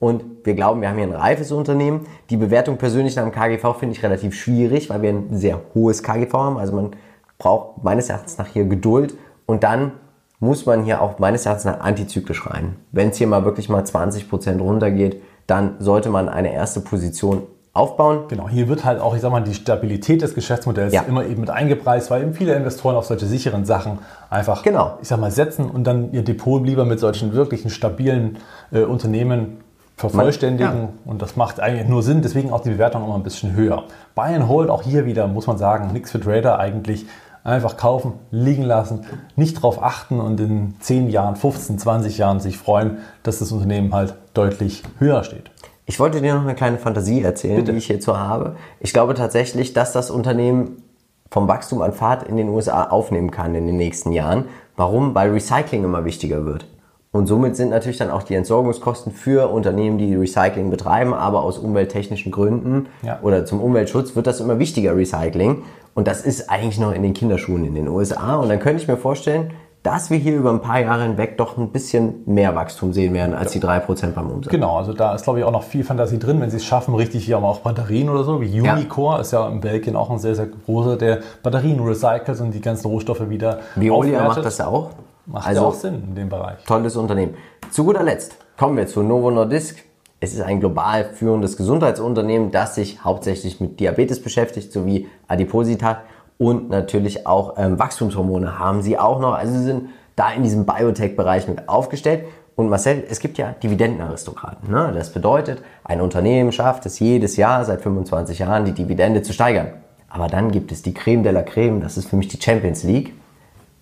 Und 0.00 0.24
wir 0.44 0.54
glauben, 0.54 0.80
wir 0.80 0.88
haben 0.88 0.96
hier 0.96 1.06
ein 1.06 1.12
reifes 1.12 1.50
Unternehmen. 1.50 2.06
Die 2.30 2.36
Bewertung 2.36 2.76
persönlich 2.76 3.16
nach 3.16 3.24
dem 3.24 3.32
KGV 3.32 3.74
finde 3.78 3.96
ich 3.96 4.02
relativ 4.02 4.34
schwierig, 4.34 4.90
weil 4.90 5.02
wir 5.02 5.10
ein 5.10 5.36
sehr 5.36 5.60
hohes 5.74 6.02
KGV 6.02 6.32
haben. 6.32 6.58
Also 6.58 6.74
man 6.74 6.90
braucht 7.38 7.82
meines 7.82 8.08
Erachtens 8.08 8.38
nach 8.38 8.46
hier 8.46 8.64
Geduld. 8.64 9.14
Und 9.46 9.64
dann 9.64 9.92
muss 10.40 10.66
man 10.66 10.84
hier 10.84 11.02
auch 11.02 11.18
meines 11.18 11.46
Erachtens 11.46 11.64
nach 11.64 11.80
antizyklisch 11.80 12.46
rein. 12.46 12.76
Wenn 12.92 13.08
es 13.10 13.16
hier 13.16 13.26
mal 13.26 13.44
wirklich 13.44 13.68
mal 13.68 13.82
20% 13.82 14.58
runtergeht, 14.60 15.20
dann 15.46 15.76
sollte 15.80 16.10
man 16.10 16.28
eine 16.28 16.52
erste 16.52 16.80
Position 16.80 17.42
aufbauen. 17.72 18.24
Genau, 18.28 18.48
hier 18.48 18.68
wird 18.68 18.84
halt 18.84 19.00
auch, 19.00 19.14
ich 19.14 19.20
sag 19.20 19.30
mal, 19.30 19.40
die 19.40 19.54
Stabilität 19.54 20.22
des 20.22 20.34
Geschäftsmodells 20.34 20.92
ja. 20.92 21.02
immer 21.02 21.24
eben 21.24 21.40
mit 21.40 21.50
eingepreist, 21.50 22.10
weil 22.10 22.22
eben 22.22 22.34
viele 22.34 22.54
Investoren 22.54 22.96
auf 22.96 23.06
solche 23.06 23.26
sicheren 23.26 23.64
Sachen 23.64 23.98
einfach, 24.30 24.62
genau. 24.62 24.98
ich 25.00 25.08
sag 25.08 25.20
mal, 25.20 25.30
setzen 25.30 25.70
und 25.70 25.84
dann 25.84 26.12
ihr 26.12 26.22
Depot 26.22 26.64
lieber 26.64 26.84
mit 26.84 27.00
solchen 27.00 27.32
wirklichen 27.32 27.70
stabilen 27.70 28.38
äh, 28.72 28.82
Unternehmen 28.82 29.58
vervollständigen 29.98 30.80
ja. 30.82 30.88
und 31.04 31.20
das 31.20 31.36
macht 31.36 31.60
eigentlich 31.60 31.88
nur 31.88 32.02
Sinn, 32.02 32.22
deswegen 32.22 32.52
auch 32.52 32.60
die 32.60 32.70
Bewertung 32.70 33.04
immer 33.04 33.16
ein 33.16 33.24
bisschen 33.24 33.54
höher. 33.54 33.84
Buy 34.14 34.34
and 34.34 34.48
Hold, 34.48 34.70
auch 34.70 34.82
hier 34.82 35.04
wieder 35.04 35.26
muss 35.26 35.46
man 35.46 35.58
sagen, 35.58 35.92
nichts 35.92 36.12
für 36.12 36.20
Trader 36.20 36.58
eigentlich. 36.58 37.06
Einfach 37.44 37.76
kaufen, 37.76 38.14
liegen 38.30 38.62
lassen, 38.62 39.06
nicht 39.34 39.56
darauf 39.56 39.82
achten 39.82 40.20
und 40.20 40.38
in 40.38 40.74
10 40.80 41.08
Jahren, 41.08 41.34
15, 41.34 41.78
20 41.78 42.18
Jahren 42.18 42.40
sich 42.40 42.58
freuen, 42.58 42.98
dass 43.22 43.38
das 43.38 43.52
Unternehmen 43.52 43.94
halt 43.94 44.14
deutlich 44.34 44.82
höher 44.98 45.24
steht. 45.24 45.50
Ich 45.86 45.98
wollte 45.98 46.20
dir 46.20 46.34
noch 46.34 46.42
eine 46.42 46.54
kleine 46.54 46.78
Fantasie 46.78 47.22
erzählen, 47.22 47.56
Bitte. 47.56 47.72
die 47.72 47.78
ich 47.78 47.86
hierzu 47.86 48.18
habe. 48.18 48.56
Ich 48.80 48.92
glaube 48.92 49.14
tatsächlich, 49.14 49.72
dass 49.72 49.92
das 49.92 50.10
Unternehmen 50.10 50.82
vom 51.30 51.48
Wachstum 51.48 51.80
an 51.80 51.92
Fahrt 51.92 52.24
in 52.24 52.36
den 52.36 52.48
USA 52.50 52.84
aufnehmen 52.84 53.30
kann 53.30 53.54
in 53.54 53.66
den 53.66 53.76
nächsten 53.76 54.12
Jahren. 54.12 54.44
Warum? 54.76 55.14
Weil 55.14 55.30
Recycling 55.30 55.84
immer 55.84 56.04
wichtiger 56.04 56.44
wird. 56.44 56.66
Und 57.10 57.26
somit 57.26 57.56
sind 57.56 57.70
natürlich 57.70 57.96
dann 57.96 58.10
auch 58.10 58.22
die 58.22 58.34
Entsorgungskosten 58.34 59.12
für 59.12 59.50
Unternehmen, 59.50 59.96
die 59.96 60.14
Recycling 60.14 60.70
betreiben, 60.70 61.14
aber 61.14 61.42
aus 61.42 61.58
umwelttechnischen 61.58 62.30
Gründen 62.30 62.86
ja. 63.02 63.18
oder 63.22 63.46
zum 63.46 63.60
Umweltschutz 63.60 64.14
wird 64.14 64.26
das 64.26 64.40
immer 64.40 64.58
wichtiger, 64.58 64.94
Recycling. 64.94 65.62
Und 65.94 66.06
das 66.06 66.20
ist 66.20 66.50
eigentlich 66.50 66.78
noch 66.78 66.92
in 66.92 67.02
den 67.02 67.14
Kinderschuhen 67.14 67.64
in 67.64 67.74
den 67.74 67.88
USA. 67.88 68.36
Und 68.36 68.50
dann 68.50 68.60
könnte 68.60 68.82
ich 68.82 68.88
mir 68.88 68.98
vorstellen, 68.98 69.52
dass 69.82 70.10
wir 70.10 70.18
hier 70.18 70.36
über 70.36 70.50
ein 70.50 70.60
paar 70.60 70.80
Jahre 70.80 71.02
hinweg 71.04 71.38
doch 71.38 71.56
ein 71.56 71.70
bisschen 71.70 72.22
mehr 72.26 72.54
Wachstum 72.54 72.92
sehen 72.92 73.14
werden 73.14 73.34
als 73.34 73.52
die 73.52 73.60
3% 73.60 74.12
beim 74.12 74.28
Umsatz. 74.28 74.50
Genau, 74.50 74.76
also 74.76 74.92
da 74.92 75.14
ist 75.14 75.22
glaube 75.22 75.38
ich 75.38 75.44
auch 75.44 75.52
noch 75.52 75.62
viel 75.62 75.84
Fantasie 75.84 76.18
drin, 76.18 76.40
wenn 76.40 76.50
sie 76.50 76.56
es 76.56 76.64
schaffen, 76.64 76.94
richtig 76.94 77.24
hier 77.24 77.38
auch 77.38 77.60
Batterien 77.60 78.10
oder 78.10 78.24
so, 78.24 78.40
wie 78.40 78.60
Unicore 78.60 79.14
ja. 79.14 79.20
ist 79.20 79.32
ja 79.32 79.48
in 79.48 79.60
Belgien 79.60 79.96
auch 79.96 80.10
ein 80.10 80.18
sehr, 80.18 80.34
sehr 80.34 80.46
großer, 80.46 80.96
der 80.96 81.20
Batterien 81.42 81.80
recycelt 81.80 82.40
und 82.40 82.50
die 82.52 82.60
ganzen 82.60 82.88
Rohstoffe 82.88 83.30
wieder 83.30 83.60
Veolia 83.76 84.24
macht 84.24 84.44
das 84.44 84.58
ja 84.58 84.66
auch. 84.66 84.90
Macht 85.28 85.46
also, 85.46 85.62
ja 85.62 85.68
auch 85.68 85.74
Sinn 85.74 86.02
in 86.08 86.14
dem 86.14 86.28
Bereich. 86.28 86.64
Tolles 86.64 86.96
Unternehmen. 86.96 87.34
Zu 87.70 87.84
guter 87.84 88.02
Letzt 88.02 88.36
kommen 88.56 88.76
wir 88.76 88.86
zu 88.86 89.02
Novo 89.02 89.30
Nordisk. 89.30 89.84
Es 90.20 90.32
ist 90.32 90.40
ein 90.40 90.58
global 90.58 91.04
führendes 91.04 91.56
Gesundheitsunternehmen, 91.56 92.50
das 92.50 92.74
sich 92.74 93.04
hauptsächlich 93.04 93.60
mit 93.60 93.78
Diabetes 93.78 94.20
beschäftigt, 94.22 94.72
sowie 94.72 95.06
Adipositas 95.28 95.98
und 96.38 96.70
natürlich 96.70 97.26
auch 97.26 97.54
ähm, 97.58 97.78
Wachstumshormone 97.78 98.58
haben 98.58 98.80
sie 98.82 98.98
auch 98.98 99.20
noch. 99.20 99.34
Also 99.34 99.52
sie 99.52 99.64
sind 99.64 99.90
da 100.16 100.32
in 100.32 100.42
diesem 100.42 100.64
Biotech-Bereich 100.64 101.46
mit 101.46 101.68
aufgestellt. 101.68 102.24
Und 102.56 102.70
Marcel, 102.70 103.04
es 103.08 103.20
gibt 103.20 103.38
ja 103.38 103.52
Dividendenaristokraten. 103.52 104.70
Ne? 104.70 104.92
Das 104.92 105.12
bedeutet, 105.12 105.62
ein 105.84 106.00
Unternehmen 106.00 106.50
schafft 106.50 106.86
es 106.86 106.98
jedes 106.98 107.36
Jahr 107.36 107.64
seit 107.64 107.82
25 107.82 108.40
Jahren, 108.40 108.64
die 108.64 108.72
Dividende 108.72 109.22
zu 109.22 109.32
steigern. 109.32 109.68
Aber 110.08 110.26
dann 110.26 110.50
gibt 110.50 110.72
es 110.72 110.82
die 110.82 110.94
Creme 110.94 111.22
de 111.22 111.32
la 111.32 111.42
Creme, 111.42 111.80
das 111.80 111.96
ist 111.96 112.08
für 112.08 112.16
mich 112.16 112.28
die 112.28 112.40
Champions 112.40 112.82
League. 112.82 113.14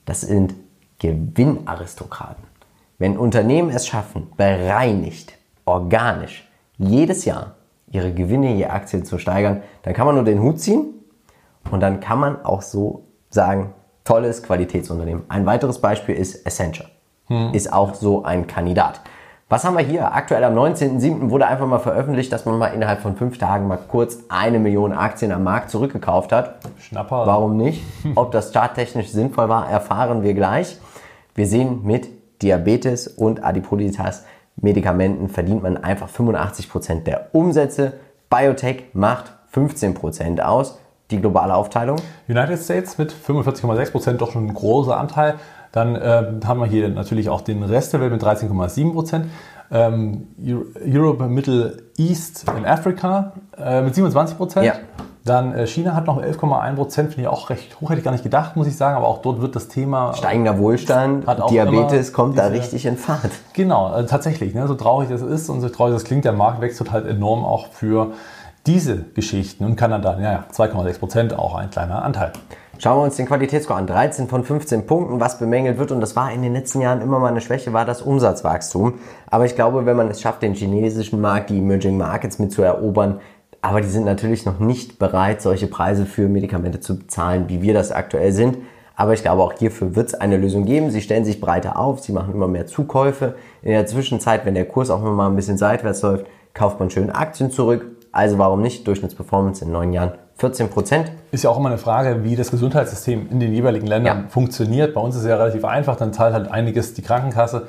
Das 0.05 0.23
sind 0.23 0.55
Gewinnaristokraten. 0.99 2.45
Wenn 2.99 3.19
Unternehmen 3.19 3.71
es 3.71 3.87
schaffen, 3.87 4.31
bereinigt, 4.37 5.35
organisch, 5.65 6.49
jedes 6.79 7.25
Jahr 7.25 7.55
ihre 7.91 8.13
Gewinne 8.13 8.55
je 8.55 8.67
Aktie 8.67 9.03
zu 9.03 9.19
steigern, 9.19 9.63
dann 9.83 9.95
kann 9.95 10.07
man 10.07 10.15
nur 10.15 10.25
den 10.25 10.41
Hut 10.41 10.61
ziehen 10.61 10.95
und 11.71 11.81
dann 11.81 12.01
kann 12.01 12.19
man 12.19 12.45
auch 12.45 12.63
so 12.63 13.05
sagen, 13.31 13.75
tolles 14.05 14.43
Qualitätsunternehmen. 14.43 15.25
Ein 15.29 15.47
weiteres 15.47 15.81
Beispiel 15.81 16.15
ist 16.15 16.47
Accenture. 16.47 16.89
Hm. 17.27 17.53
Ist 17.53 17.73
auch 17.73 17.95
so 17.95 18.25
ein 18.25 18.47
Kandidat. 18.47 19.01
Was 19.49 19.65
haben 19.65 19.77
wir 19.77 19.85
hier? 19.85 20.13
Aktuell 20.13 20.43
am 20.43 20.59
19.07. 20.59 21.31
wurde 21.31 21.47
einfach 21.47 21.67
mal 21.67 21.79
veröffentlicht, 21.79 22.33
dass 22.33 22.47
man 22.47 22.59
mal 22.59 22.69
innerhalb 22.69 23.01
von 23.01 23.17
fünf 23.17 23.39
Tagen 23.39 23.69
mal 23.69 23.79
kurz 23.79 24.19
eine 24.29 24.59
Million 24.59 24.93
Aktien 24.93 25.31
am 25.31 25.45
Markt 25.45 25.71
zurückgekauft 25.71 26.33
hat. 26.33 26.57
Schnapper. 26.81 27.27
Warum 27.27 27.57
nicht? 27.57 27.85
Ob 28.17 28.33
das 28.33 28.53
charttechnisch 28.53 29.11
sinnvoll 29.11 29.49
war, 29.49 29.69
erfahren 29.71 30.25
wir 30.25 30.35
gleich. 30.35 30.79
Wir 31.37 31.47
sehen 31.47 31.85
mit 31.85 32.09
Diabetes 32.43 33.09
und 33.09 33.45
Adipositas 33.45 34.25
Medikamenten 34.57 35.29
verdient 35.29 35.63
man 35.63 35.77
einfach 35.77 36.09
85% 36.09 37.05
der 37.05 37.29
Umsätze. 37.33 37.93
Biotech 38.31 38.85
macht 38.95 39.33
15% 39.55 40.41
aus. 40.41 40.79
Die 41.11 41.21
globale 41.21 41.55
Aufteilung? 41.55 41.99
United 42.27 42.59
States 42.59 42.99
mit 42.99 43.13
45,6% 43.13 44.15
doch 44.15 44.33
schon 44.33 44.47
ein 44.47 44.55
großer 44.55 44.97
Anteil. 44.97 45.35
Dann 45.73 45.95
äh, 45.95 46.41
haben 46.45 46.61
wir 46.61 46.67
hier 46.67 46.89
natürlich 46.89 47.29
auch 47.29 47.43
den 47.43 47.63
Rest 47.63 47.93
der 47.93 48.01
Welt 48.01 48.13
mit 48.13 48.23
13,7%. 48.23 49.25
Ähm, 49.71 50.29
Europe, 50.85 51.27
Middle 51.29 51.83
East 51.99 52.47
in 52.57 52.65
Africa 52.65 53.35
äh, 53.59 53.83
mit 53.83 53.95
27 53.95 54.39
Ja. 54.65 54.75
Dann 55.27 55.53
äh, 55.55 55.67
China 55.67 55.95
hat 55.95 56.07
noch 56.07 56.23
11,1% 56.23 56.95
finde 56.95 57.23
ich 57.23 57.27
auch 57.27 57.51
recht 57.51 57.81
hoch, 57.81 57.91
hätte 57.91 57.99
ich 57.99 58.05
gar 58.05 58.13
nicht 58.13 58.23
gedacht, 58.23 58.55
muss 58.55 58.69
ich 58.69 58.77
sagen, 58.77 58.97
aber 58.97 59.09
auch 59.09 59.23
dort 59.23 59.43
wird 59.43 59.57
das 59.57 59.67
Thema. 59.67 60.15
Steigender 60.15 60.57
Wohlstand, 60.59 61.27
Diabetes 61.51 62.13
kommt 62.13 62.39
da 62.39 62.47
richtig 62.47 62.87
in 62.87 62.97
Fahrt. 62.97 63.33
Genau, 63.53 63.87
also 63.87 64.09
tatsächlich, 64.09 64.55
ne, 64.55 64.69
so 64.69 64.75
traurig 64.75 65.09
das 65.09 65.23
ist 65.23 65.49
und 65.49 65.61
so 65.61 65.69
traurig 65.69 65.95
das 65.95 66.05
klingt, 66.05 66.25
der 66.25 66.33
Markt 66.33 66.61
wächst 66.61 66.81
halt 66.93 67.07
enorm 67.07 67.45
auch 67.45 67.69
für 67.73 68.13
diese 68.67 68.99
Geschichten 69.15 69.65
und 69.65 69.77
Kanada, 69.77 70.19
ja, 70.21 70.45
2,6% 70.53 71.35
auch 71.35 71.57
ein 71.57 71.71
kleiner 71.71 72.05
Anteil. 72.05 72.33
Schauen 72.79 72.99
wir 72.99 73.05
uns 73.05 73.17
den 73.17 73.27
Qualitätsscore 73.27 73.79
an. 73.79 73.87
13 73.87 74.29
von 74.29 74.45
15 74.45 74.87
Punkten, 74.87 75.19
was 75.19 75.39
bemängelt 75.39 75.79
wird, 75.79 75.93
und 75.93 76.01
das 76.01 76.15
war 76.15 76.31
in 76.31 76.43
den 76.43 76.53
letzten 76.53 76.83
Jahren 76.83 77.01
immer 77.01 77.19
mal 77.19 77.29
eine 77.29 77.41
Schwäche, 77.41 77.73
war 77.73 77.87
das 77.87 78.03
Umsatzwachstum. 78.03 78.95
Aber 79.29 79.47
ich 79.47 79.55
glaube, 79.55 79.87
wenn 79.87 79.97
man 79.97 80.09
es 80.09 80.21
schafft, 80.21 80.43
den 80.43 80.53
chinesischen 80.53 81.21
Markt, 81.21 81.49
die 81.49 81.59
Emerging 81.59 81.97
Markets 81.97 82.39
mit 82.39 82.53
zu 82.53 82.63
erobern, 82.63 83.21
aber 83.67 83.81
die 83.81 83.89
sind 83.89 84.05
natürlich 84.05 84.45
noch 84.45 84.61
nicht 84.61 85.01
bereit, 85.01 85.43
solche 85.43 85.67
Preise 85.67 86.07
für 86.07 86.29
Medikamente 86.29 86.79
zu 86.79 87.01
bezahlen, 87.01 87.49
wie 87.49 87.63
wir 87.63 87.75
das 87.75 87.91
aktuell 87.91 88.31
sind. 88.31 88.59
Aber 88.95 89.13
ich 89.13 89.23
glaube, 89.23 89.43
auch 89.43 89.55
hierfür 89.55 89.97
wird 89.97 90.07
es 90.07 90.15
eine 90.15 90.37
Lösung 90.37 90.65
geben. 90.65 90.93
Sie 90.93 91.03
stellen 91.03 91.25
sich 91.25 91.41
breiter 91.41 91.77
auf, 91.77 91.99
sie 91.99 92.13
machen 92.13 92.33
immer 92.33 92.47
mehr 92.47 92.67
Zukäufe. 92.67 93.35
In 93.63 93.73
der 93.73 93.85
Zwischenzeit, 93.87 94.47
wenn 94.47 94.55
der 94.55 94.67
Kurs 94.67 94.89
auch 94.89 95.01
immer 95.01 95.11
mal 95.11 95.27
ein 95.27 95.35
bisschen 95.35 95.59
seitwärts 95.59 96.01
läuft, 96.03 96.27
kauft 96.55 96.79
man 96.79 96.91
schön 96.91 97.11
Aktien 97.11 97.51
zurück. 97.51 97.85
Also 98.13 98.39
warum 98.39 98.63
nicht? 98.63 98.87
Durchschnittsperformance 98.87 99.65
in 99.65 99.73
neun 99.73 99.93
Jahren 99.93 100.13
14 100.37 100.71
Prozent. 100.71 101.11
Ist 101.33 101.43
ja 101.43 101.51
auch 101.51 101.59
immer 101.59 101.69
eine 101.69 101.79
Frage, 101.79 102.23
wie 102.23 102.37
das 102.37 102.53
Gesundheitssystem 102.53 103.29
in 103.33 103.41
den 103.41 103.53
jeweiligen 103.53 103.89
Ländern 103.89 104.23
ja. 104.23 104.29
funktioniert. 104.29 104.95
Bei 104.95 105.01
uns 105.01 105.17
ist 105.17 105.23
es 105.23 105.29
ja 105.29 105.35
relativ 105.37 105.65
einfach, 105.65 105.97
dann 105.97 106.13
zahlt 106.13 106.35
halt 106.35 106.49
einiges 106.53 106.95
die 106.95 107.03
Krankenkasse. 107.03 107.67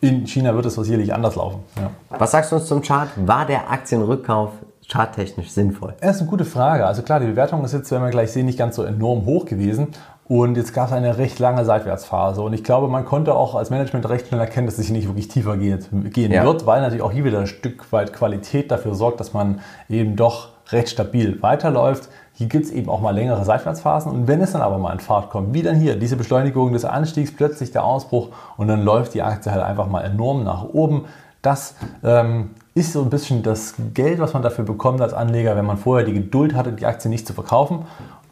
In 0.00 0.24
China 0.28 0.54
wird 0.54 0.66
es 0.66 0.76
sicherlich 0.76 1.12
anders 1.12 1.34
laufen. 1.34 1.64
Ja. 1.76 1.90
Was 2.16 2.30
sagst 2.30 2.52
du 2.52 2.56
uns 2.56 2.66
zum 2.66 2.80
Chart? 2.80 3.08
War 3.16 3.44
der 3.44 3.72
Aktienrückkauf 3.72 4.52
charttechnisch 4.92 5.50
sinnvoll? 5.50 5.94
Das 6.00 6.16
ist 6.16 6.22
eine 6.22 6.30
gute 6.30 6.44
Frage. 6.44 6.86
Also 6.86 7.02
klar, 7.02 7.20
die 7.20 7.26
Bewertung 7.26 7.64
ist 7.64 7.72
jetzt, 7.72 7.90
wenn 7.90 8.02
wir 8.02 8.10
gleich 8.10 8.32
sehen, 8.32 8.46
nicht 8.46 8.58
ganz 8.58 8.76
so 8.76 8.82
enorm 8.82 9.24
hoch 9.24 9.46
gewesen. 9.46 9.88
Und 10.28 10.56
jetzt 10.56 10.72
gab 10.72 10.88
es 10.88 10.92
eine 10.92 11.18
recht 11.18 11.38
lange 11.38 11.64
Seitwärtsphase. 11.64 12.42
Und 12.42 12.52
ich 12.52 12.62
glaube, 12.62 12.88
man 12.88 13.04
konnte 13.04 13.34
auch 13.34 13.54
als 13.54 13.70
Management 13.70 14.08
recht 14.08 14.28
schnell 14.28 14.40
erkennen, 14.40 14.66
dass 14.66 14.78
es 14.78 14.86
sich 14.86 14.90
nicht 14.90 15.08
wirklich 15.08 15.28
tiefer 15.28 15.56
geht, 15.56 15.88
gehen 16.12 16.30
ja. 16.30 16.44
wird, 16.44 16.64
weil 16.66 16.80
natürlich 16.80 17.02
auch 17.02 17.12
hier 17.12 17.24
wieder 17.24 17.40
ein 17.40 17.46
Stück 17.46 17.90
weit 17.92 18.12
Qualität 18.12 18.70
dafür 18.70 18.94
sorgt, 18.94 19.20
dass 19.20 19.32
man 19.32 19.60
eben 19.88 20.16
doch 20.16 20.50
recht 20.70 20.90
stabil 20.90 21.42
weiterläuft. 21.42 22.08
Hier 22.34 22.46
gibt 22.46 22.66
es 22.66 22.70
eben 22.70 22.88
auch 22.88 23.00
mal 23.00 23.10
längere 23.10 23.44
Seitwärtsphasen 23.44 24.10
und 24.10 24.26
wenn 24.26 24.40
es 24.40 24.52
dann 24.52 24.62
aber 24.62 24.78
mal 24.78 24.92
in 24.92 25.00
Fahrt 25.00 25.28
kommt, 25.28 25.52
wie 25.52 25.62
dann 25.62 25.76
hier, 25.76 25.96
diese 25.96 26.16
Beschleunigung 26.16 26.72
des 26.72 26.84
Anstiegs, 26.84 27.34
plötzlich 27.34 27.72
der 27.72 27.84
Ausbruch 27.84 28.28
und 28.56 28.68
dann 28.68 28.82
läuft 28.82 29.12
die 29.14 29.22
Aktie 29.22 29.52
halt 29.52 29.62
einfach 29.62 29.86
mal 29.86 30.00
enorm 30.02 30.44
nach 30.44 30.64
oben. 30.64 31.04
Das 31.42 31.74
ähm, 32.02 32.50
ist 32.74 32.92
so 32.92 33.02
ein 33.02 33.10
bisschen 33.10 33.42
das 33.42 33.74
Geld, 33.92 34.18
was 34.18 34.32
man 34.32 34.42
dafür 34.42 34.64
bekommt 34.64 35.00
als 35.00 35.12
Anleger, 35.12 35.56
wenn 35.56 35.66
man 35.66 35.76
vorher 35.76 36.06
die 36.06 36.14
Geduld 36.14 36.54
hatte, 36.54 36.72
die 36.72 36.86
Aktie 36.86 37.10
nicht 37.10 37.26
zu 37.26 37.34
verkaufen. 37.34 37.84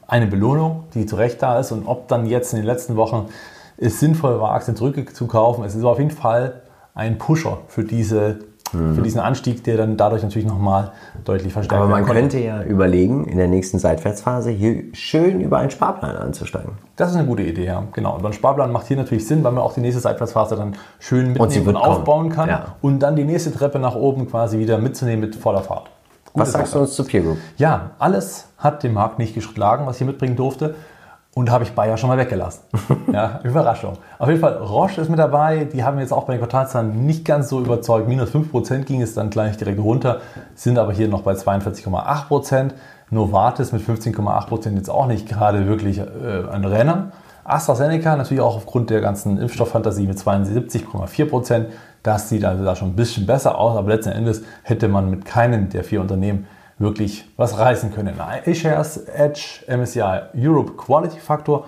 Eine 0.06 0.26
Belohnung, 0.26 0.84
die 0.94 1.06
zu 1.06 1.16
Recht 1.16 1.42
da 1.42 1.58
ist 1.58 1.72
und 1.72 1.86
ob 1.86 2.08
dann 2.08 2.26
jetzt 2.26 2.52
in 2.52 2.58
den 2.58 2.66
letzten 2.66 2.96
Wochen 2.96 3.28
es 3.76 4.00
sinnvoll 4.00 4.40
war, 4.40 4.52
Aktien 4.52 4.76
zurückzukaufen, 4.76 5.64
es 5.64 5.74
ist 5.74 5.84
auf 5.84 5.98
jeden 5.98 6.10
Fall 6.10 6.62
ein 6.94 7.18
Pusher 7.18 7.58
für 7.68 7.84
diese 7.84 8.38
mhm. 8.72 8.94
für 8.94 9.02
diesen 9.02 9.20
Anstieg, 9.20 9.64
der 9.64 9.76
dann 9.76 9.96
dadurch 9.96 10.22
natürlich 10.22 10.46
nochmal 10.46 10.92
deutlich 11.24 11.52
verstärkt 11.52 11.82
wird. 11.82 11.92
Aber 11.92 12.00
man 12.00 12.04
könnte 12.04 12.38
ja 12.38 12.62
überlegen, 12.62 13.26
in 13.26 13.38
der 13.38 13.48
nächsten 13.48 13.78
Seitwärtsphase 13.78 14.50
hier 14.50 14.84
schön 14.92 15.40
über 15.40 15.58
einen 15.58 15.70
Sparplan 15.70 16.16
anzusteigen. 16.16 16.72
Das 16.96 17.10
ist 17.10 17.16
eine 17.16 17.26
gute 17.26 17.42
Idee, 17.42 17.64
ja. 17.64 17.82
Genau. 17.92 18.16
Und 18.16 18.26
ein 18.26 18.32
Sparplan 18.32 18.72
macht 18.72 18.86
hier 18.86 18.96
natürlich 18.96 19.26
Sinn, 19.26 19.42
weil 19.44 19.52
man 19.52 19.62
auch 19.62 19.74
die 19.74 19.80
nächste 19.80 20.00
Seitwärtsphase 20.00 20.56
dann 20.56 20.76
schön 20.98 21.32
mitnehmen 21.32 21.68
und, 21.68 21.76
und 21.76 21.76
aufbauen 21.76 22.30
kann 22.30 22.48
ja. 22.48 22.76
und 22.82 23.00
dann 23.00 23.16
die 23.16 23.24
nächste 23.24 23.52
Treppe 23.52 23.78
nach 23.78 23.94
oben 23.94 24.28
quasi 24.28 24.58
wieder 24.58 24.78
mitzunehmen 24.78 25.20
mit 25.20 25.36
voller 25.36 25.62
Fahrt. 25.62 25.90
Gute 26.32 26.42
was 26.42 26.52
sagst 26.52 26.72
Sache. 26.72 26.78
du 26.78 26.84
uns 26.84 26.94
zu 26.94 27.04
Peer 27.04 27.22
Group? 27.22 27.38
Ja, 27.56 27.90
alles 27.98 28.46
hat 28.56 28.82
den 28.82 28.92
Markt 28.92 29.18
nicht 29.18 29.34
geschlagen, 29.34 29.86
was 29.86 29.96
ich 29.96 29.98
hier 29.98 30.06
mitbringen 30.06 30.36
durfte. 30.36 30.76
Und 31.32 31.48
habe 31.48 31.62
ich 31.62 31.72
Bayer 31.72 31.96
schon 31.96 32.08
mal 32.08 32.18
weggelassen. 32.18 32.64
ja, 33.12 33.38
Überraschung. 33.44 33.98
Auf 34.18 34.28
jeden 34.28 34.40
Fall, 34.40 34.56
Roche 34.56 35.00
ist 35.00 35.08
mit 35.08 35.18
dabei. 35.18 35.64
Die 35.64 35.84
haben 35.84 36.00
jetzt 36.00 36.12
auch 36.12 36.24
bei 36.24 36.32
den 36.32 36.40
Quartalzahlen 36.40 37.06
nicht 37.06 37.24
ganz 37.24 37.48
so 37.48 37.60
überzeugt. 37.60 38.08
Minus 38.08 38.34
5% 38.34 38.80
ging 38.80 39.00
es 39.00 39.14
dann 39.14 39.30
gleich 39.30 39.56
direkt 39.56 39.78
runter, 39.78 40.20
sind 40.56 40.76
aber 40.76 40.92
hier 40.92 41.06
noch 41.06 41.22
bei 41.22 41.32
42,8%. 41.32 42.72
Novartis 43.10 43.72
mit 43.72 43.82
15,8% 43.82 44.74
jetzt 44.74 44.90
auch 44.90 45.06
nicht 45.06 45.28
gerade 45.28 45.66
wirklich 45.66 45.98
äh, 45.98 46.04
ein 46.50 46.64
Renner. 46.64 47.12
AstraZeneca 47.44 48.16
natürlich 48.16 48.40
auch 48.40 48.56
aufgrund 48.56 48.90
der 48.90 49.00
ganzen 49.00 49.38
Impfstofffantasie 49.38 50.06
mit 50.06 50.18
72,4%. 50.18 51.66
Das 52.02 52.28
sieht 52.28 52.44
also 52.44 52.64
da 52.64 52.76
schon 52.76 52.90
ein 52.90 52.96
bisschen 52.96 53.26
besser 53.26 53.58
aus, 53.58 53.76
aber 53.76 53.88
letzten 53.88 54.12
Endes 54.12 54.42
hätte 54.62 54.88
man 54.88 55.10
mit 55.10 55.24
keinem 55.24 55.68
der 55.68 55.84
vier 55.84 56.00
Unternehmen 56.00 56.46
wirklich 56.80 57.26
was 57.36 57.58
reißen 57.58 57.94
können. 57.94 58.14
iShares 58.46 58.96
Edge 58.96 59.64
MSCI 59.68 60.22
Europe 60.34 60.72
Quality 60.72 61.20
Faktor 61.20 61.66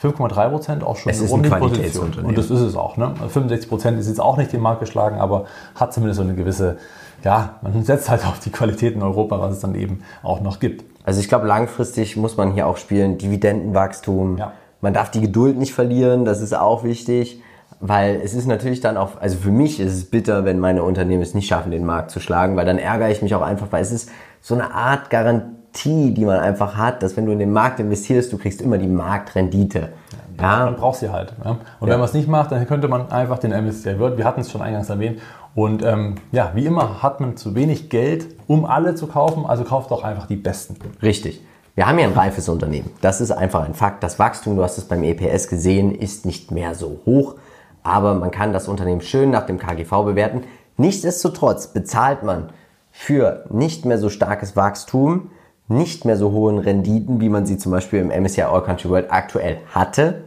5,3% 0.00 0.82
auch 0.82 0.96
schon 0.96 1.10
es 1.10 1.20
ist 1.20 1.32
eine 1.32 1.48
Position. 1.48 2.12
Und 2.22 2.36
das 2.36 2.50
ist 2.50 2.60
es 2.60 2.76
auch. 2.76 2.96
Ne? 2.96 3.14
65% 3.32 3.98
ist 3.98 4.08
jetzt 4.08 4.20
auch 4.20 4.36
nicht 4.36 4.52
den 4.52 4.60
Markt 4.60 4.80
geschlagen, 4.80 5.18
aber 5.18 5.46
hat 5.74 5.92
zumindest 5.92 6.18
so 6.18 6.24
eine 6.24 6.34
gewisse, 6.34 6.76
ja, 7.24 7.56
man 7.62 7.82
setzt 7.84 8.10
halt 8.10 8.26
auf 8.26 8.40
die 8.40 8.50
Qualität 8.50 8.94
in 8.94 9.02
Europa, 9.02 9.40
was 9.40 9.52
es 9.52 9.60
dann 9.60 9.74
eben 9.74 10.02
auch 10.22 10.40
noch 10.40 10.60
gibt. 10.60 10.84
Also 11.04 11.20
ich 11.20 11.28
glaube, 11.28 11.46
langfristig 11.46 12.16
muss 12.16 12.36
man 12.36 12.52
hier 12.52 12.66
auch 12.66 12.76
spielen, 12.76 13.16
Dividendenwachstum. 13.16 14.38
Ja. 14.38 14.52
Man 14.80 14.92
darf 14.92 15.10
die 15.10 15.20
Geduld 15.20 15.56
nicht 15.56 15.72
verlieren, 15.72 16.24
das 16.24 16.40
ist 16.40 16.54
auch 16.54 16.84
wichtig. 16.84 17.40
Weil 17.84 18.20
es 18.22 18.32
ist 18.32 18.46
natürlich 18.46 18.80
dann 18.80 18.96
auch, 18.96 19.20
also 19.20 19.36
für 19.38 19.50
mich 19.50 19.80
ist 19.80 19.92
es 19.92 20.04
bitter, 20.04 20.44
wenn 20.44 20.60
meine 20.60 20.84
Unternehmen 20.84 21.20
es 21.20 21.34
nicht 21.34 21.48
schaffen, 21.48 21.72
den 21.72 21.84
Markt 21.84 22.12
zu 22.12 22.20
schlagen, 22.20 22.54
weil 22.54 22.64
dann 22.64 22.78
ärgere 22.78 23.10
ich 23.10 23.22
mich 23.22 23.34
auch 23.34 23.42
einfach, 23.42 23.66
weil 23.72 23.82
es 23.82 23.90
ist 23.90 24.08
so 24.42 24.54
eine 24.54 24.74
Art 24.74 25.08
Garantie, 25.08 26.12
die 26.12 26.24
man 26.26 26.40
einfach 26.40 26.76
hat, 26.76 27.02
dass 27.02 27.16
wenn 27.16 27.24
du 27.24 27.32
in 27.32 27.38
den 27.38 27.52
Markt 27.52 27.80
investierst, 27.80 28.32
du 28.32 28.38
kriegst 28.38 28.60
immer 28.60 28.76
die 28.76 28.88
Marktrendite. 28.88 29.90
Ja, 30.38 30.64
man 30.64 30.76
braucht 30.76 30.98
sie 30.98 31.10
halt. 31.10 31.32
Ja? 31.44 31.50
Und 31.52 31.60
ja. 31.88 31.92
wenn 31.92 32.00
man 32.00 32.08
es 32.08 32.14
nicht 32.14 32.28
macht, 32.28 32.50
dann 32.52 32.66
könnte 32.66 32.88
man 32.88 33.10
einfach 33.10 33.38
den 33.38 33.52
MSCI 33.52 33.98
World, 33.98 34.18
wir 34.18 34.24
hatten 34.24 34.40
es 34.40 34.50
schon 34.50 34.60
eingangs 34.60 34.90
erwähnt, 34.90 35.20
und 35.54 35.82
ähm, 35.82 36.14
ja, 36.32 36.52
wie 36.54 36.64
immer 36.64 37.02
hat 37.02 37.20
man 37.20 37.36
zu 37.36 37.54
wenig 37.54 37.90
Geld, 37.90 38.26
um 38.46 38.64
alle 38.64 38.94
zu 38.94 39.06
kaufen, 39.06 39.44
also 39.44 39.64
kauft 39.64 39.90
doch 39.90 40.02
einfach 40.02 40.26
die 40.26 40.36
besten. 40.36 40.76
Richtig. 41.02 41.42
Wir 41.74 41.86
haben 41.86 41.98
ja 41.98 42.06
ein 42.06 42.12
reifes 42.12 42.48
Unternehmen. 42.48 42.90
Das 43.00 43.20
ist 43.20 43.30
einfach 43.30 43.62
ein 43.64 43.74
Fakt. 43.74 44.02
Das 44.02 44.18
Wachstum, 44.18 44.56
du 44.56 44.62
hast 44.62 44.78
es 44.78 44.84
beim 44.84 45.02
EPS 45.02 45.48
gesehen, 45.48 45.94
ist 45.94 46.26
nicht 46.26 46.50
mehr 46.50 46.74
so 46.74 47.00
hoch, 47.06 47.36
aber 47.82 48.14
man 48.14 48.30
kann 48.30 48.52
das 48.52 48.68
Unternehmen 48.68 49.00
schön 49.02 49.30
nach 49.30 49.46
dem 49.46 49.58
KGV 49.58 49.90
bewerten. 50.04 50.42
Nichtsdestotrotz 50.76 51.68
bezahlt 51.68 52.22
man 52.22 52.50
für 52.92 53.46
nicht 53.50 53.84
mehr 53.84 53.98
so 53.98 54.10
starkes 54.10 54.54
Wachstum, 54.54 55.30
nicht 55.66 56.04
mehr 56.04 56.16
so 56.16 56.30
hohen 56.30 56.58
Renditen, 56.58 57.20
wie 57.20 57.30
man 57.30 57.46
sie 57.46 57.56
zum 57.56 57.72
Beispiel 57.72 58.00
im 58.00 58.08
MSCI 58.08 58.42
All 58.42 58.62
Country 58.62 58.90
World 58.90 59.10
aktuell 59.10 59.58
hatte, 59.74 60.24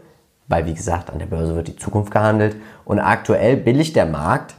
weil 0.48 0.66
wie 0.66 0.74
gesagt, 0.74 1.12
an 1.12 1.20
der 1.20 1.28
Börse 1.28 1.56
wird 1.56 1.68
die 1.68 1.76
Zukunft 1.76 2.12
gehandelt 2.12 2.56
und 2.84 3.00
aktuell 3.00 3.56
billigt 3.56 3.96
der 3.96 4.06
Markt 4.06 4.56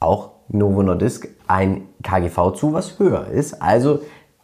auch 0.00 0.30
Novo 0.48 0.82
Nordisk 0.82 1.28
ein 1.46 1.82
KGV 2.02 2.52
zu, 2.54 2.72
was 2.72 2.98
höher 2.98 3.28
ist. 3.28 3.60
Also 3.62 4.00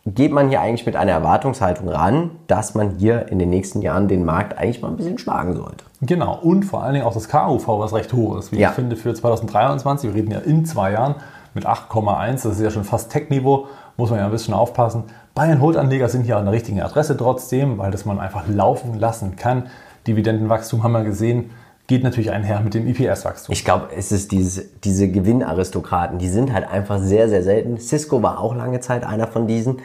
geht 0.07 0.33
man 0.33 0.49
hier 0.49 0.61
eigentlich 0.61 0.87
mit 0.87 0.97
einer 0.97 1.13
Erwartungshaltung 1.13 1.89
ran, 1.89 2.31
dass 2.47 2.75
man 2.75 2.97
hier 2.97 3.29
in 3.29 3.39
den 3.39 3.51
nächsten 3.51 3.83
Jahren 3.83 4.09
den 4.09 4.25
Markt 4.25 4.59
eigentlich 4.59 4.81
mal 4.81 4.89
ein 4.89 4.97
bisschen 4.97 5.19
schlagen 5.19 5.55
sollte. 5.55 5.85
Genau, 6.01 6.39
und 6.41 6.65
vor 6.65 6.83
allen 6.83 6.95
Dingen 6.95 7.07
auch 7.07 7.13
das 7.13 7.29
KUV, 7.29 7.69
was 7.69 7.93
recht 7.93 8.13
hoch 8.13 8.39
ist, 8.39 8.53
wie 8.53 8.59
ja. 8.59 8.71
ich 8.71 8.75
finde, 8.75 8.97
für 8.97 9.13
2023. 9.13 10.11
Wir 10.11 10.23
reden 10.23 10.33
ja 10.33 10.39
in 10.39 10.65
zwei 10.65 10.93
Jahren 10.93 11.17
mit 11.55 11.67
8,1, 11.67 12.43
das 12.43 12.47
ist 12.47 12.61
ja 12.61 12.71
schon 12.71 12.85
fast 12.85 13.11
Tech-Niveau, 13.11 13.67
muss 13.97 14.11
man 14.11 14.19
ja 14.19 14.27
ein 14.27 14.31
bisschen 14.31 14.55
aufpassen. 14.55 15.05
Buy-and-Hold-Anleger 15.35 16.09
sind 16.09 16.25
hier 16.25 16.37
an 16.37 16.45
der 16.45 16.53
richtigen 16.53 16.81
Adresse 16.81 17.17
trotzdem, 17.17 17.79
weil 17.79 17.91
das 17.91 18.05
man 18.05 18.19
einfach 18.21 18.49
laufen 18.49 18.99
lassen 18.99 19.37
kann. 19.37 19.69
Dividendenwachstum 20.07 20.83
haben 20.83 20.93
wir 20.93 21.05
gesehen, 21.05 21.51
geht 21.87 22.05
natürlich 22.05 22.31
einher 22.31 22.61
mit 22.61 22.75
dem 22.75 22.87
EPS-Wachstum. 22.87 23.53
Ich 23.53 23.65
glaube, 23.65 23.89
es 23.97 24.13
ist 24.13 24.33
dieses, 24.33 24.81
diese 24.81 25.09
Gewinnaristokraten, 25.11 26.19
die 26.19 26.29
sind 26.29 26.53
halt 26.53 26.69
einfach 26.69 27.01
sehr, 27.01 27.29
sehr 27.29 27.43
selten. 27.43 27.79
Cisco 27.79 28.23
war 28.23 28.39
auch 28.39 28.55
lange 28.55 28.81
Zeit 28.81 29.05
einer 29.05 29.27
von 29.27 29.47
diesen. 29.47 29.81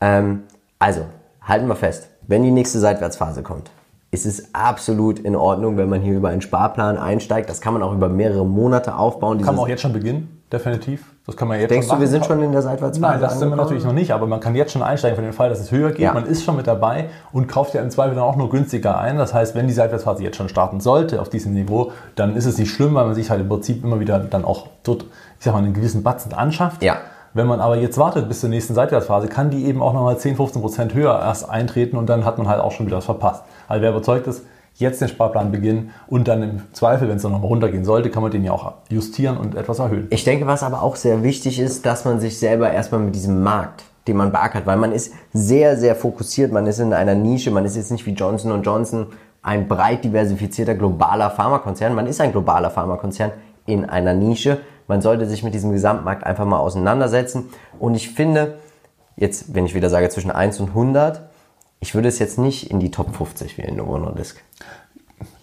Ähm, 0.00 0.42
also, 0.78 1.06
halten 1.40 1.66
wir 1.66 1.76
fest, 1.76 2.08
wenn 2.26 2.42
die 2.42 2.50
nächste 2.50 2.78
Seitwärtsphase 2.78 3.42
kommt, 3.42 3.70
ist 4.10 4.26
es 4.26 4.54
absolut 4.54 5.18
in 5.18 5.34
Ordnung, 5.34 5.76
wenn 5.76 5.88
man 5.88 6.02
hier 6.02 6.14
über 6.14 6.28
einen 6.28 6.42
Sparplan 6.42 6.98
einsteigt. 6.98 7.48
Das 7.48 7.60
kann 7.60 7.72
man 7.72 7.82
auch 7.82 7.92
über 7.92 8.08
mehrere 8.08 8.44
Monate 8.46 8.94
aufbauen. 8.94 9.40
Kann 9.40 9.54
man 9.54 9.64
auch 9.64 9.68
jetzt 9.68 9.82
schon 9.82 9.92
beginnen, 9.92 10.35
definitiv. 10.52 11.04
Das 11.26 11.36
kann 11.36 11.48
man 11.48 11.58
jetzt 11.58 11.70
Denkst 11.70 11.88
schon 11.88 11.96
du, 11.96 12.00
wir 12.00 12.08
sind 12.08 12.24
schon 12.24 12.42
in 12.42 12.52
der 12.52 12.62
Seitwärtsphase? 12.62 13.00
Nein, 13.00 13.20
das 13.20 13.32
sind 13.32 13.40
wir 13.40 13.44
angekommen? 13.46 13.62
natürlich 13.64 13.84
noch 13.84 13.92
nicht, 13.92 14.12
aber 14.12 14.26
man 14.26 14.38
kann 14.38 14.54
jetzt 14.54 14.72
schon 14.72 14.82
einsteigen 14.82 15.16
für 15.16 15.22
den 15.22 15.32
Fall, 15.32 15.48
dass 15.48 15.58
es 15.58 15.72
höher 15.72 15.90
geht. 15.90 16.00
Ja. 16.00 16.12
Man 16.12 16.26
ist 16.26 16.44
schon 16.44 16.56
mit 16.56 16.66
dabei 16.66 17.08
und 17.32 17.48
kauft 17.48 17.74
ja 17.74 17.82
im 17.82 17.90
Zweifel 17.90 18.14
dann 18.14 18.22
auch 18.22 18.36
nur 18.36 18.48
günstiger 18.48 18.98
ein. 18.98 19.18
Das 19.18 19.34
heißt, 19.34 19.56
wenn 19.56 19.66
die 19.66 19.72
Seitwärtsphase 19.72 20.22
jetzt 20.22 20.36
schon 20.36 20.48
starten 20.48 20.80
sollte 20.80 21.20
auf 21.20 21.28
diesem 21.28 21.52
Niveau, 21.52 21.90
dann 22.14 22.36
ist 22.36 22.46
es 22.46 22.58
nicht 22.58 22.70
schlimm, 22.70 22.94
weil 22.94 23.06
man 23.06 23.14
sich 23.14 23.30
halt 23.30 23.40
im 23.40 23.48
Prinzip 23.48 23.82
immer 23.82 23.98
wieder 23.98 24.20
dann 24.20 24.44
auch 24.44 24.68
dort, 24.84 25.02
ich 25.38 25.44
sag 25.44 25.52
mal, 25.52 25.58
einen 25.58 25.74
gewissen 25.74 26.04
Batzen 26.04 26.32
anschafft. 26.32 26.82
Ja. 26.82 26.98
Wenn 27.34 27.48
man 27.48 27.60
aber 27.60 27.76
jetzt 27.76 27.98
wartet 27.98 28.28
bis 28.28 28.40
zur 28.40 28.48
nächsten 28.48 28.74
Seitwärtsphase, 28.74 29.28
kann 29.28 29.50
die 29.50 29.66
eben 29.66 29.82
auch 29.82 29.92
nochmal 29.92 30.16
10, 30.16 30.36
15 30.36 30.62
Prozent 30.62 30.94
höher 30.94 31.20
erst 31.20 31.50
eintreten 31.50 31.96
und 31.96 32.06
dann 32.06 32.24
hat 32.24 32.38
man 32.38 32.48
halt 32.48 32.60
auch 32.60 32.72
schon 32.72 32.86
wieder 32.86 32.96
was 32.96 33.04
verpasst. 33.04 33.42
Also 33.68 33.82
wer 33.82 33.90
überzeugt 33.90 34.26
ist, 34.26 34.46
jetzt 34.78 35.00
den 35.00 35.08
Sparplan 35.08 35.50
beginnen 35.50 35.90
und 36.06 36.28
dann 36.28 36.42
im 36.42 36.62
Zweifel, 36.72 37.08
wenn 37.08 37.16
es 37.16 37.22
dann 37.22 37.32
nochmal 37.32 37.48
runtergehen 37.48 37.84
sollte, 37.84 38.10
kann 38.10 38.22
man 38.22 38.30
den 38.30 38.44
ja 38.44 38.52
auch 38.52 38.74
justieren 38.88 39.36
und 39.36 39.54
etwas 39.54 39.78
erhöhen. 39.78 40.06
Ich 40.10 40.24
denke, 40.24 40.46
was 40.46 40.62
aber 40.62 40.82
auch 40.82 40.96
sehr 40.96 41.22
wichtig 41.22 41.58
ist, 41.58 41.86
dass 41.86 42.04
man 42.04 42.20
sich 42.20 42.38
selber 42.38 42.70
erstmal 42.70 43.00
mit 43.00 43.14
diesem 43.14 43.42
Markt, 43.42 43.84
den 44.06 44.16
man 44.16 44.32
beackert, 44.32 44.66
weil 44.66 44.76
man 44.76 44.92
ist 44.92 45.12
sehr, 45.32 45.76
sehr 45.76 45.96
fokussiert, 45.96 46.52
man 46.52 46.66
ist 46.66 46.78
in 46.78 46.92
einer 46.92 47.14
Nische, 47.14 47.50
man 47.50 47.64
ist 47.64 47.76
jetzt 47.76 47.90
nicht 47.90 48.06
wie 48.06 48.12
Johnson 48.12 48.62
Johnson 48.62 49.06
ein 49.42 49.68
breit 49.68 50.04
diversifizierter 50.04 50.74
globaler 50.74 51.30
Pharmakonzern, 51.30 51.94
man 51.94 52.06
ist 52.06 52.20
ein 52.20 52.32
globaler 52.32 52.70
Pharmakonzern 52.70 53.30
in 53.64 53.84
einer 53.84 54.14
Nische. 54.14 54.58
Man 54.88 55.00
sollte 55.00 55.26
sich 55.26 55.42
mit 55.42 55.52
diesem 55.52 55.72
Gesamtmarkt 55.72 56.24
einfach 56.24 56.44
mal 56.44 56.58
auseinandersetzen 56.58 57.48
und 57.78 57.94
ich 57.94 58.10
finde, 58.10 58.58
jetzt, 59.16 59.54
wenn 59.54 59.66
ich 59.66 59.74
wieder 59.74 59.90
sage 59.90 60.08
zwischen 60.10 60.30
1 60.30 60.60
und 60.60 60.68
100, 60.68 61.22
ich 61.80 61.94
würde 61.94 62.08
es 62.08 62.18
jetzt 62.18 62.38
nicht 62.38 62.70
in 62.70 62.80
die 62.80 62.90
Top 62.90 63.14
50 63.14 63.58
wählen, 63.58 63.76
Novo 63.76 63.98
Nordisk. 63.98 64.42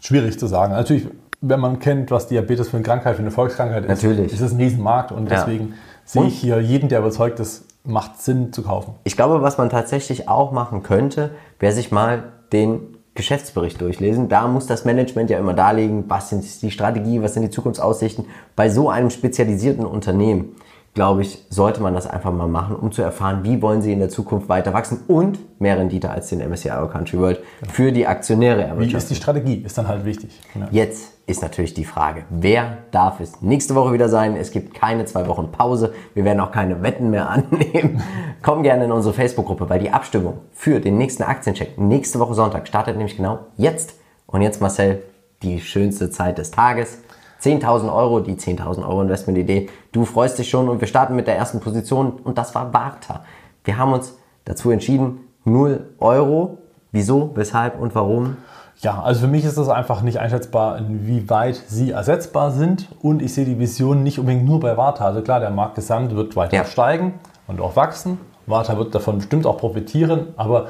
Schwierig 0.02 0.38
zu 0.40 0.48
sagen. 0.48 0.74
Natürlich, 0.74 1.08
wenn 1.42 1.60
man 1.60 1.80
kennt, 1.80 2.12
was 2.12 2.28
Diabetes 2.28 2.70
für 2.70 2.78
eine 2.78 2.84
Krankheit, 2.86 3.16
für 3.16 3.22
eine 3.22 3.32
Volkskrankheit 3.32 3.84
ist, 3.84 3.90
Natürlich. 3.90 4.34
ist 4.34 4.42
es 4.42 4.52
ein 4.54 4.58
Riesenmarkt 4.58 5.12
und 5.12 5.30
Ja. 5.30 5.40
deswegen 5.40 5.74
sehe 6.06 6.26
ich 6.26 6.40
hier 6.40 6.60
jeden, 6.62 6.90
der 6.90 7.00
überzeugt 7.00 7.40
ist, 7.40 7.66
macht 7.86 8.22
Sinn 8.22 8.54
zu 8.54 8.64
kaufen. 8.64 8.96
Ich 9.04 9.16
glaube, 9.16 9.42
was 9.42 9.58
man 9.58 9.70
tatsächlich 9.70 10.30
auch 10.30 10.52
machen 10.52 10.84
könnte, 10.84 11.32
wäre 11.60 11.74
sich 11.74 11.92
mal 11.92 12.24
den 12.52 12.80
Geschäftsbericht 13.16 13.80
durchlesen. 13.80 14.28
Da 14.30 14.48
muss 14.48 14.66
das 14.68 14.86
Management 14.86 15.30
ja 15.30 15.38
immer 15.38 15.54
darlegen, 15.54 16.06
was 16.08 16.30
sind 16.30 16.62
die 16.62 16.72
Strategie, 16.72 17.22
was 17.22 17.34
sind 17.34 17.44
die 17.44 17.50
Zukunftsaussichten. 17.50 18.26
Bei 18.56 18.70
so 18.70 18.90
einem 18.90 19.10
spezialisierten 19.10 19.86
Unternehmen, 19.86 20.56
glaube 20.94 21.24
ich, 21.24 21.44
sollte 21.50 21.82
man 21.82 21.96
das 21.96 22.06
einfach 22.06 22.32
mal 22.32 22.48
machen, 22.48 22.76
um 22.76 22.92
zu 22.92 23.02
erfahren, 23.02 23.40
wie 23.44 23.62
wollen 23.62 23.82
sie 23.82 23.92
in 23.92 24.00
der 24.00 24.10
Zukunft 24.10 24.48
weiter 24.48 24.74
wachsen 24.74 25.00
und 25.08 25.40
mehr 25.60 25.78
Rendite 25.80 26.10
als 26.12 26.30
den 26.30 26.48
MSCI 26.48 26.70
All 26.70 26.88
Country 26.88 27.18
World 27.20 27.40
für 27.68 27.92
die 27.92 28.06
Aktionäre 28.06 28.60
Wie 28.60 28.64
erwirtschaften. 28.64 28.98
ist 28.98 29.10
die 29.10 29.16
Strategie? 29.16 29.64
Ist 29.66 29.78
dann 29.78 29.88
halt 29.88 30.06
wichtig. 30.06 30.40
Ja. 30.54 30.68
Jetzt 30.70 31.14
ist 31.26 31.42
natürlich 31.42 31.74
die 31.74 31.86
Frage, 31.86 32.26
wer 32.30 32.78
darf 32.92 33.20
es 33.22 33.42
nächste 33.42 33.74
Woche 33.74 33.94
wieder 33.94 34.08
sein? 34.08 34.36
Es 34.36 34.52
gibt 34.52 34.76
keine 34.76 35.06
zwei 35.06 35.28
Wochen 35.28 35.52
Pause. 35.52 35.94
Wir 36.14 36.26
werden 36.26 36.40
auch 36.42 36.52
keine 36.52 36.84
Wetten 36.84 37.10
mehr 37.10 37.28
annehmen. 37.30 38.04
Komm 38.44 38.62
gerne 38.62 38.86
in 38.86 38.92
unsere 38.92 39.16
Facebook-Gruppe, 39.16 39.70
weil 39.70 39.80
die 39.80 39.90
Abstimmung 39.90 40.42
für 40.52 40.80
den 40.80 40.98
nächsten 40.98 41.24
Aktiencheck 41.24 41.78
nächste 41.80 42.20
Woche 42.20 42.36
Sonntag 42.36 42.68
startet 42.68 42.98
nämlich 42.98 43.18
genau 43.18 43.40
jetzt. 43.58 43.96
Und 44.28 44.42
jetzt, 44.42 44.62
Marcel, 44.62 45.02
die 45.42 45.60
schönste 45.60 46.10
Zeit 46.12 46.38
des 46.38 46.52
Tages. 46.52 47.00
10.000 47.44 47.94
Euro, 47.94 48.20
die 48.20 48.36
10.000 48.36 48.88
Euro 48.88 49.02
Investment-Idee. 49.02 49.70
Du 49.92 50.06
freust 50.06 50.40
dich 50.40 50.50
schon 50.50 50.70
und 50.70 50.80
wir 50.80 50.88
starten 50.88 51.16
mit 51.16 51.28
der 51.28 51.38
ersten 51.38 51.60
Position 51.60 52.14
und 52.24 52.38
das 52.38 52.56
war 52.56 52.74
Warta. 52.74 53.22
Wir 53.64 53.78
haben 53.78 53.92
uns 53.94 54.18
dazu 54.46 54.72
entschieden, 54.72 55.20
0 55.46 55.90
Euro. 56.00 56.58
Wieso, 56.92 57.32
weshalb 57.36 57.80
und 57.80 57.96
warum? 57.96 58.38
Ja, 58.82 59.02
also 59.02 59.22
für 59.22 59.28
mich 59.28 59.46
ist 59.46 59.58
das 59.58 59.70
einfach 59.70 60.02
nicht 60.02 60.20
einschätzbar, 60.20 60.78
inwieweit 60.78 61.56
sie 61.56 61.92
ersetzbar 61.92 62.52
sind. 62.52 62.88
Und 63.02 63.22
ich 63.22 63.34
sehe 63.34 63.46
die 63.46 63.60
Vision 63.60 64.04
nicht 64.04 64.20
unbedingt 64.20 64.46
nur 64.46 64.60
bei 64.60 64.78
Warta. 64.78 65.06
Also 65.06 65.22
klar, 65.22 65.40
der 65.40 65.50
Markt 65.50 65.76
gesamt 65.76 66.16
wird 66.16 66.36
weiter 66.36 66.56
Ja. 66.56 66.66
steigen 66.66 67.14
und 67.48 67.62
auch 67.62 67.76
wachsen. 67.76 68.20
Warta 68.46 68.78
wird 68.78 68.94
davon 68.94 69.18
bestimmt 69.18 69.46
auch 69.46 69.58
profitieren. 69.58 70.28
Aber 70.38 70.68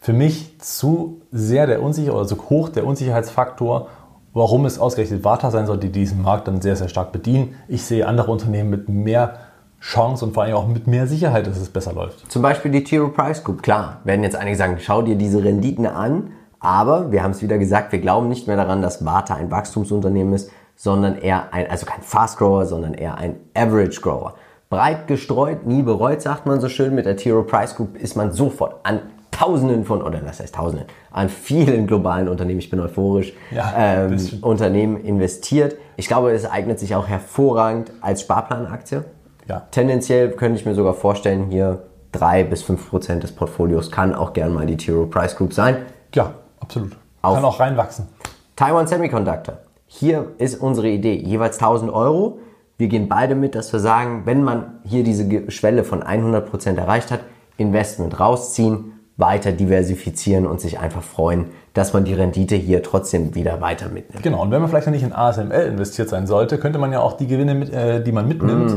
für 0.00 0.12
mich 0.12 0.60
zu 0.60 1.20
sehr 1.30 1.66
der 1.66 1.82
Unsicher 1.82 2.14
oder 2.14 2.26
zu 2.26 2.36
hoch 2.50 2.68
der 2.68 2.84
Unsicherheitsfaktor, 2.86 3.86
warum 4.34 4.64
es 4.64 4.78
ausgerechnet 4.78 5.24
Warta 5.24 5.50
sein 5.50 5.66
soll, 5.66 5.78
die 5.78 5.90
diesen 5.90 6.22
Markt 6.22 6.48
dann 6.48 6.60
sehr, 6.60 6.76
sehr 6.76 6.88
stark 6.88 7.12
bedienen. 7.12 7.54
Ich 7.68 7.84
sehe 7.84 8.06
andere 8.06 8.30
Unternehmen 8.30 8.70
mit 8.70 8.88
mehr 8.88 9.34
Chance 9.80 10.24
und 10.24 10.34
vor 10.34 10.44
allem 10.44 10.54
auch 10.54 10.68
mit 10.68 10.86
mehr 10.86 11.06
Sicherheit, 11.06 11.46
dass 11.46 11.58
es 11.58 11.68
besser 11.68 11.92
läuft. 11.92 12.30
Zum 12.30 12.40
Beispiel 12.40 12.70
die 12.70 12.84
T. 12.84 12.98
Rowe 12.98 13.10
Price 13.10 13.42
Group. 13.42 13.62
Klar, 13.62 14.00
werden 14.04 14.22
jetzt 14.22 14.36
einige 14.36 14.56
sagen, 14.56 14.76
schau 14.80 15.02
dir 15.02 15.16
diese 15.16 15.42
Renditen 15.42 15.86
an. 15.86 16.30
Aber 16.60 17.10
wir 17.10 17.24
haben 17.24 17.32
es 17.32 17.42
wieder 17.42 17.58
gesagt, 17.58 17.90
wir 17.90 17.98
glauben 17.98 18.28
nicht 18.28 18.46
mehr 18.46 18.56
daran, 18.56 18.80
dass 18.82 19.04
Warta 19.04 19.34
ein 19.34 19.50
Wachstumsunternehmen 19.50 20.32
ist, 20.32 20.50
sondern 20.76 21.16
eher 21.16 21.52
ein, 21.52 21.68
also 21.68 21.86
kein 21.86 22.02
Fast 22.02 22.38
Grower, 22.38 22.66
sondern 22.66 22.94
eher 22.94 23.18
ein 23.18 23.36
Average 23.54 24.00
Grower. 24.00 24.34
Breit 24.70 25.08
gestreut, 25.08 25.66
nie 25.66 25.82
bereut, 25.82 26.22
sagt 26.22 26.46
man 26.46 26.60
so 26.60 26.68
schön. 26.68 26.94
Mit 26.94 27.04
der 27.04 27.16
T. 27.16 27.32
Rowe 27.32 27.44
Price 27.44 27.74
Group 27.74 27.96
ist 27.96 28.16
man 28.16 28.30
sofort 28.30 28.86
an 28.86 29.00
Tausenden 29.32 29.84
von, 29.84 30.02
oder 30.02 30.20
was 30.24 30.38
heißt 30.38 30.54
Tausenden, 30.54 30.86
an 31.10 31.28
vielen 31.28 31.86
globalen 31.88 32.28
Unternehmen, 32.28 32.60
ich 32.60 32.70
bin 32.70 32.78
euphorisch, 32.78 33.32
Ja, 33.50 33.72
ähm. 34.06 34.16
Unternehmen 34.42 34.96
investiert. 34.98 35.76
Ich 35.96 36.06
glaube, 36.06 36.30
es 36.32 36.48
eignet 36.48 36.78
sich 36.78 36.94
auch 36.94 37.08
hervorragend 37.08 37.90
als 38.00 38.20
Sparplanaktie. 38.20 39.00
Ja. 39.48 39.62
Tendenziell 39.72 40.30
könnte 40.32 40.58
ich 40.60 40.64
mir 40.66 40.74
sogar 40.74 40.94
vorstellen, 40.94 41.46
hier 41.50 41.82
3 42.12 42.44
bis 42.44 42.62
5 42.62 42.90
Prozent 42.90 43.22
des 43.24 43.32
Portfolios 43.32 43.90
kann 43.90 44.14
auch 44.14 44.32
gern 44.32 44.52
mal 44.54 44.66
die 44.66 44.76
Tiro 44.76 45.06
Price 45.06 45.34
Group 45.34 45.52
sein. 45.52 45.78
Ja, 46.14 46.34
absolut. 46.60 46.96
Auf- 47.22 47.34
Kann 47.34 47.44
auch 47.44 47.58
reinwachsen. 47.58 48.06
Taiwan 48.54 48.86
Semiconductor. 48.86 49.58
Hier 49.86 50.26
ist 50.38 50.60
unsere 50.60 50.88
Idee. 50.88 51.14
Jeweils 51.14 51.58
1000 51.58 51.92
Euro. 51.92 52.38
Wir 52.78 52.88
gehen 52.88 53.08
beide 53.08 53.34
mit, 53.34 53.54
dass 53.54 53.72
wir 53.72 53.80
sagen, 53.80 54.22
wenn 54.24 54.42
man 54.44 54.78
hier 54.84 55.04
diese 55.04 55.50
Schwelle 55.50 55.84
von 55.84 56.02
100 56.02 56.48
Prozent 56.50 56.78
erreicht 56.78 57.10
hat, 57.10 57.20
Investment 57.56 58.18
rausziehen, 58.18 58.92
weiter 59.16 59.52
diversifizieren 59.52 60.46
und 60.46 60.60
sich 60.60 60.78
einfach 60.78 61.02
freuen, 61.02 61.46
dass 61.74 61.92
man 61.92 62.04
die 62.04 62.14
Rendite 62.14 62.56
hier 62.56 62.82
trotzdem 62.82 63.34
wieder 63.34 63.60
weiter 63.60 63.88
mitnimmt. 63.88 64.22
Genau, 64.22 64.42
und 64.42 64.50
wenn 64.50 64.60
man 64.60 64.68
vielleicht 64.68 64.86
noch 64.86 64.92
nicht 64.92 65.02
in 65.02 65.12
ASML 65.12 65.66
investiert 65.66 66.08
sein 66.08 66.26
sollte, 66.26 66.58
könnte 66.58 66.78
man 66.78 66.92
ja 66.92 67.00
auch 67.00 67.14
die 67.14 67.26
Gewinne, 67.26 67.54
mit, 67.54 67.72
äh, 67.72 68.02
die 68.02 68.12
man 68.12 68.26
mitnimmt, 68.26 68.72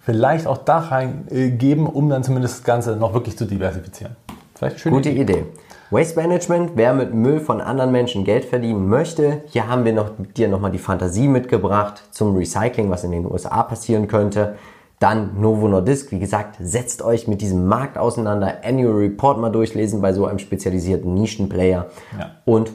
vielleicht 0.00 0.46
auch 0.46 0.58
da 0.58 0.78
reingeben, 0.78 1.86
um 1.86 2.08
dann 2.08 2.22
zumindest 2.22 2.58
das 2.58 2.64
Ganze 2.64 2.96
noch 2.96 3.14
wirklich 3.14 3.36
zu 3.36 3.46
diversifizieren. 3.46 4.16
Vielleicht 4.54 4.76
eine 4.76 4.80
schöne 4.80 4.96
Gute 4.96 5.10
Idee. 5.10 5.44
Waste 5.90 6.20
Management, 6.20 6.72
wer 6.76 6.94
mit 6.94 7.12
Müll 7.12 7.40
von 7.40 7.60
anderen 7.60 7.90
Menschen 7.90 8.24
Geld 8.24 8.44
verdienen 8.44 8.88
möchte, 8.88 9.42
hier 9.46 9.66
haben 9.66 9.84
wir 9.84 9.92
noch, 9.92 10.12
dir 10.36 10.48
nochmal 10.48 10.70
die 10.70 10.78
Fantasie 10.78 11.26
mitgebracht 11.26 12.04
zum 12.12 12.36
Recycling, 12.36 12.90
was 12.90 13.02
in 13.02 13.10
den 13.10 13.26
USA 13.26 13.62
passieren 13.64 14.06
könnte. 14.06 14.54
Dann 15.00 15.40
Novo 15.40 15.66
Nordisk, 15.66 16.12
wie 16.12 16.18
gesagt, 16.18 16.56
setzt 16.60 17.00
euch 17.00 17.26
mit 17.26 17.40
diesem 17.40 17.66
Markt 17.66 17.96
auseinander, 17.96 18.58
Annual 18.62 18.96
Report 18.96 19.38
mal 19.38 19.48
durchlesen 19.48 20.02
bei 20.02 20.12
so 20.12 20.26
einem 20.26 20.38
spezialisierten 20.38 21.14
Nischenplayer. 21.14 21.86
Ja. 22.18 22.30
Und 22.44 22.70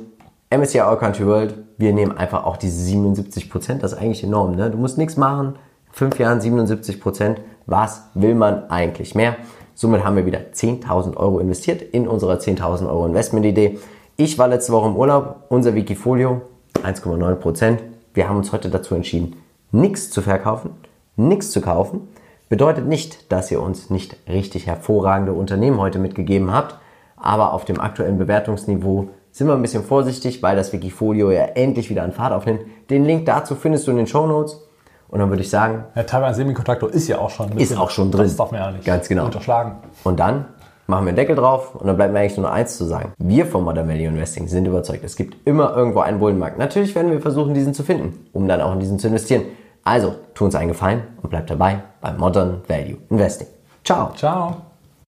MSCI 0.50 0.80
All 0.80 0.98
Country 0.98 1.28
World, 1.28 1.54
wir 1.78 1.94
nehmen 1.94 2.18
einfach 2.18 2.44
auch 2.46 2.58
diese 2.58 2.82
77 2.82 3.48
Prozent, 3.48 3.84
das 3.84 3.94
ist 3.94 4.00
eigentlich 4.00 4.24
enorm. 4.24 4.56
Ne? 4.56 4.72
Du 4.72 4.78
musst 4.78 4.98
nichts 4.98 5.18
machen, 5.18 5.56
fünf 5.92 6.18
Jahren 6.18 6.42
77 6.42 7.00
Prozent, 7.00 7.42
was 7.68 8.10
will 8.16 8.34
man 8.34 8.72
eigentlich 8.72 9.14
mehr? 9.14 9.36
Somit 9.76 10.04
haben 10.04 10.16
wir 10.16 10.26
wieder 10.26 10.40
10.000 10.52 11.18
Euro 11.18 11.38
investiert 11.38 11.84
in 11.84 12.08
unserer 12.08 12.38
10.000 12.38 12.88
Euro 12.88 13.06
Investmentidee. 13.06 13.78
Ich 14.18 14.40
war 14.40 14.48
letzte 14.48 14.74
Woche 14.74 14.88
im 14.88 14.96
Urlaub, 14.96 15.44
unser 15.50 15.76
Wikifolio 15.76 16.42
1,9 16.84 17.36
Prozent. 17.36 17.84
Wir 18.16 18.28
haben 18.28 18.38
uns 18.38 18.52
heute 18.52 18.72
dazu 18.72 18.96
entschieden, 18.96 19.36
nichts 19.72 20.10
zu 20.10 20.24
verkaufen, 20.24 20.72
nichts 21.16 21.52
zu 21.52 21.62
kaufen. 21.62 22.08
Bedeutet 22.50 22.88
nicht, 22.88 23.32
dass 23.32 23.52
ihr 23.52 23.62
uns 23.62 23.90
nicht 23.90 24.16
richtig 24.30 24.68
hervorragende 24.68 25.34
Unternehmen 25.34 25.80
heute 25.80 26.00
mitgegeben 26.00 26.54
habt, 26.54 26.76
aber 27.18 27.54
auf 27.54 27.66
dem 27.66 27.80
aktuellen 27.80 28.18
Bewertungsniveau 28.18 29.10
sind 29.32 29.48
wir 29.48 29.54
ein 29.56 29.62
bisschen 29.62 29.84
vorsichtig, 29.84 30.42
weil 30.44 30.56
das 30.56 30.72
Wikifolio 30.72 31.32
ja 31.32 31.44
endlich 31.56 31.90
wieder 31.90 32.04
an 32.04 32.12
Fahrt 32.12 32.34
aufnimmt. 32.34 32.62
Den 32.90 33.04
Link 33.04 33.26
dazu 33.26 33.56
findest 33.56 33.88
du 33.88 33.92
in 33.92 33.98
den 33.98 34.08
Show 34.08 34.28
Notes. 34.28 34.62
Und 35.10 35.20
dann 35.20 35.30
würde 35.30 35.42
ich 35.44 35.50
sagen, 35.50 35.86
Der 35.96 36.06
Taiwan 36.06 36.34
Semiconductor 36.34 36.90
ist 36.92 37.08
ja 37.08 37.20
auch 37.20 37.30
schon 37.30 37.50
mit 37.50 37.62
Ist 37.62 37.72
drin. 37.72 37.78
auch 37.78 37.90
schon 37.90 38.12
drin. 38.12 38.24
Das 38.24 38.36
darf 38.36 38.52
man 38.52 38.62
ja 38.62 38.72
nicht 38.72 38.86
Ganz 38.86 39.08
genau. 39.08 39.26
unterschlagen. 39.26 39.76
Und 40.04 40.20
dann 40.20 40.46
machen 40.88 41.06
wir 41.06 41.10
einen 41.10 41.16
Deckel 41.16 41.36
drauf 41.36 41.76
und 41.76 41.88
dann 41.88 41.96
bleibt 41.96 42.14
mir 42.14 42.20
eigentlich 42.20 42.38
nur 42.38 42.48
noch 42.48 42.54
eins 42.54 42.78
zu 42.78 42.86
sagen. 42.86 43.14
Wir 43.18 43.46
von 43.46 43.64
Modern 43.64 43.88
Value 43.88 44.08
Investing 44.08 44.48
sind 44.48 44.66
überzeugt, 44.66 45.04
es 45.04 45.16
gibt 45.16 45.48
immer 45.48 45.76
irgendwo 45.76 46.00
einen 46.00 46.20
Bullenmarkt. 46.20 46.58
Natürlich 46.58 46.96
werden 46.96 47.12
wir 47.12 47.22
versuchen, 47.22 47.54
diesen 47.54 47.74
zu 47.74 47.84
finden, 47.84 48.28
um 48.34 48.48
dann 48.48 48.62
auch 48.62 48.74
in 48.74 48.80
diesen 48.80 49.00
zu 49.00 49.08
investieren. 49.08 49.44
Also, 49.86 50.16
tu 50.34 50.46
uns 50.46 50.56
einen 50.56 50.70
Gefallen 50.70 51.04
und 51.22 51.30
bleib 51.30 51.48
dabei 51.48 51.82
bei 52.02 52.12
Modern 52.12 52.62
Value 52.68 52.98
Investing. 53.10 53.48
Ciao! 53.84 54.12
Ciao. 54.16 54.65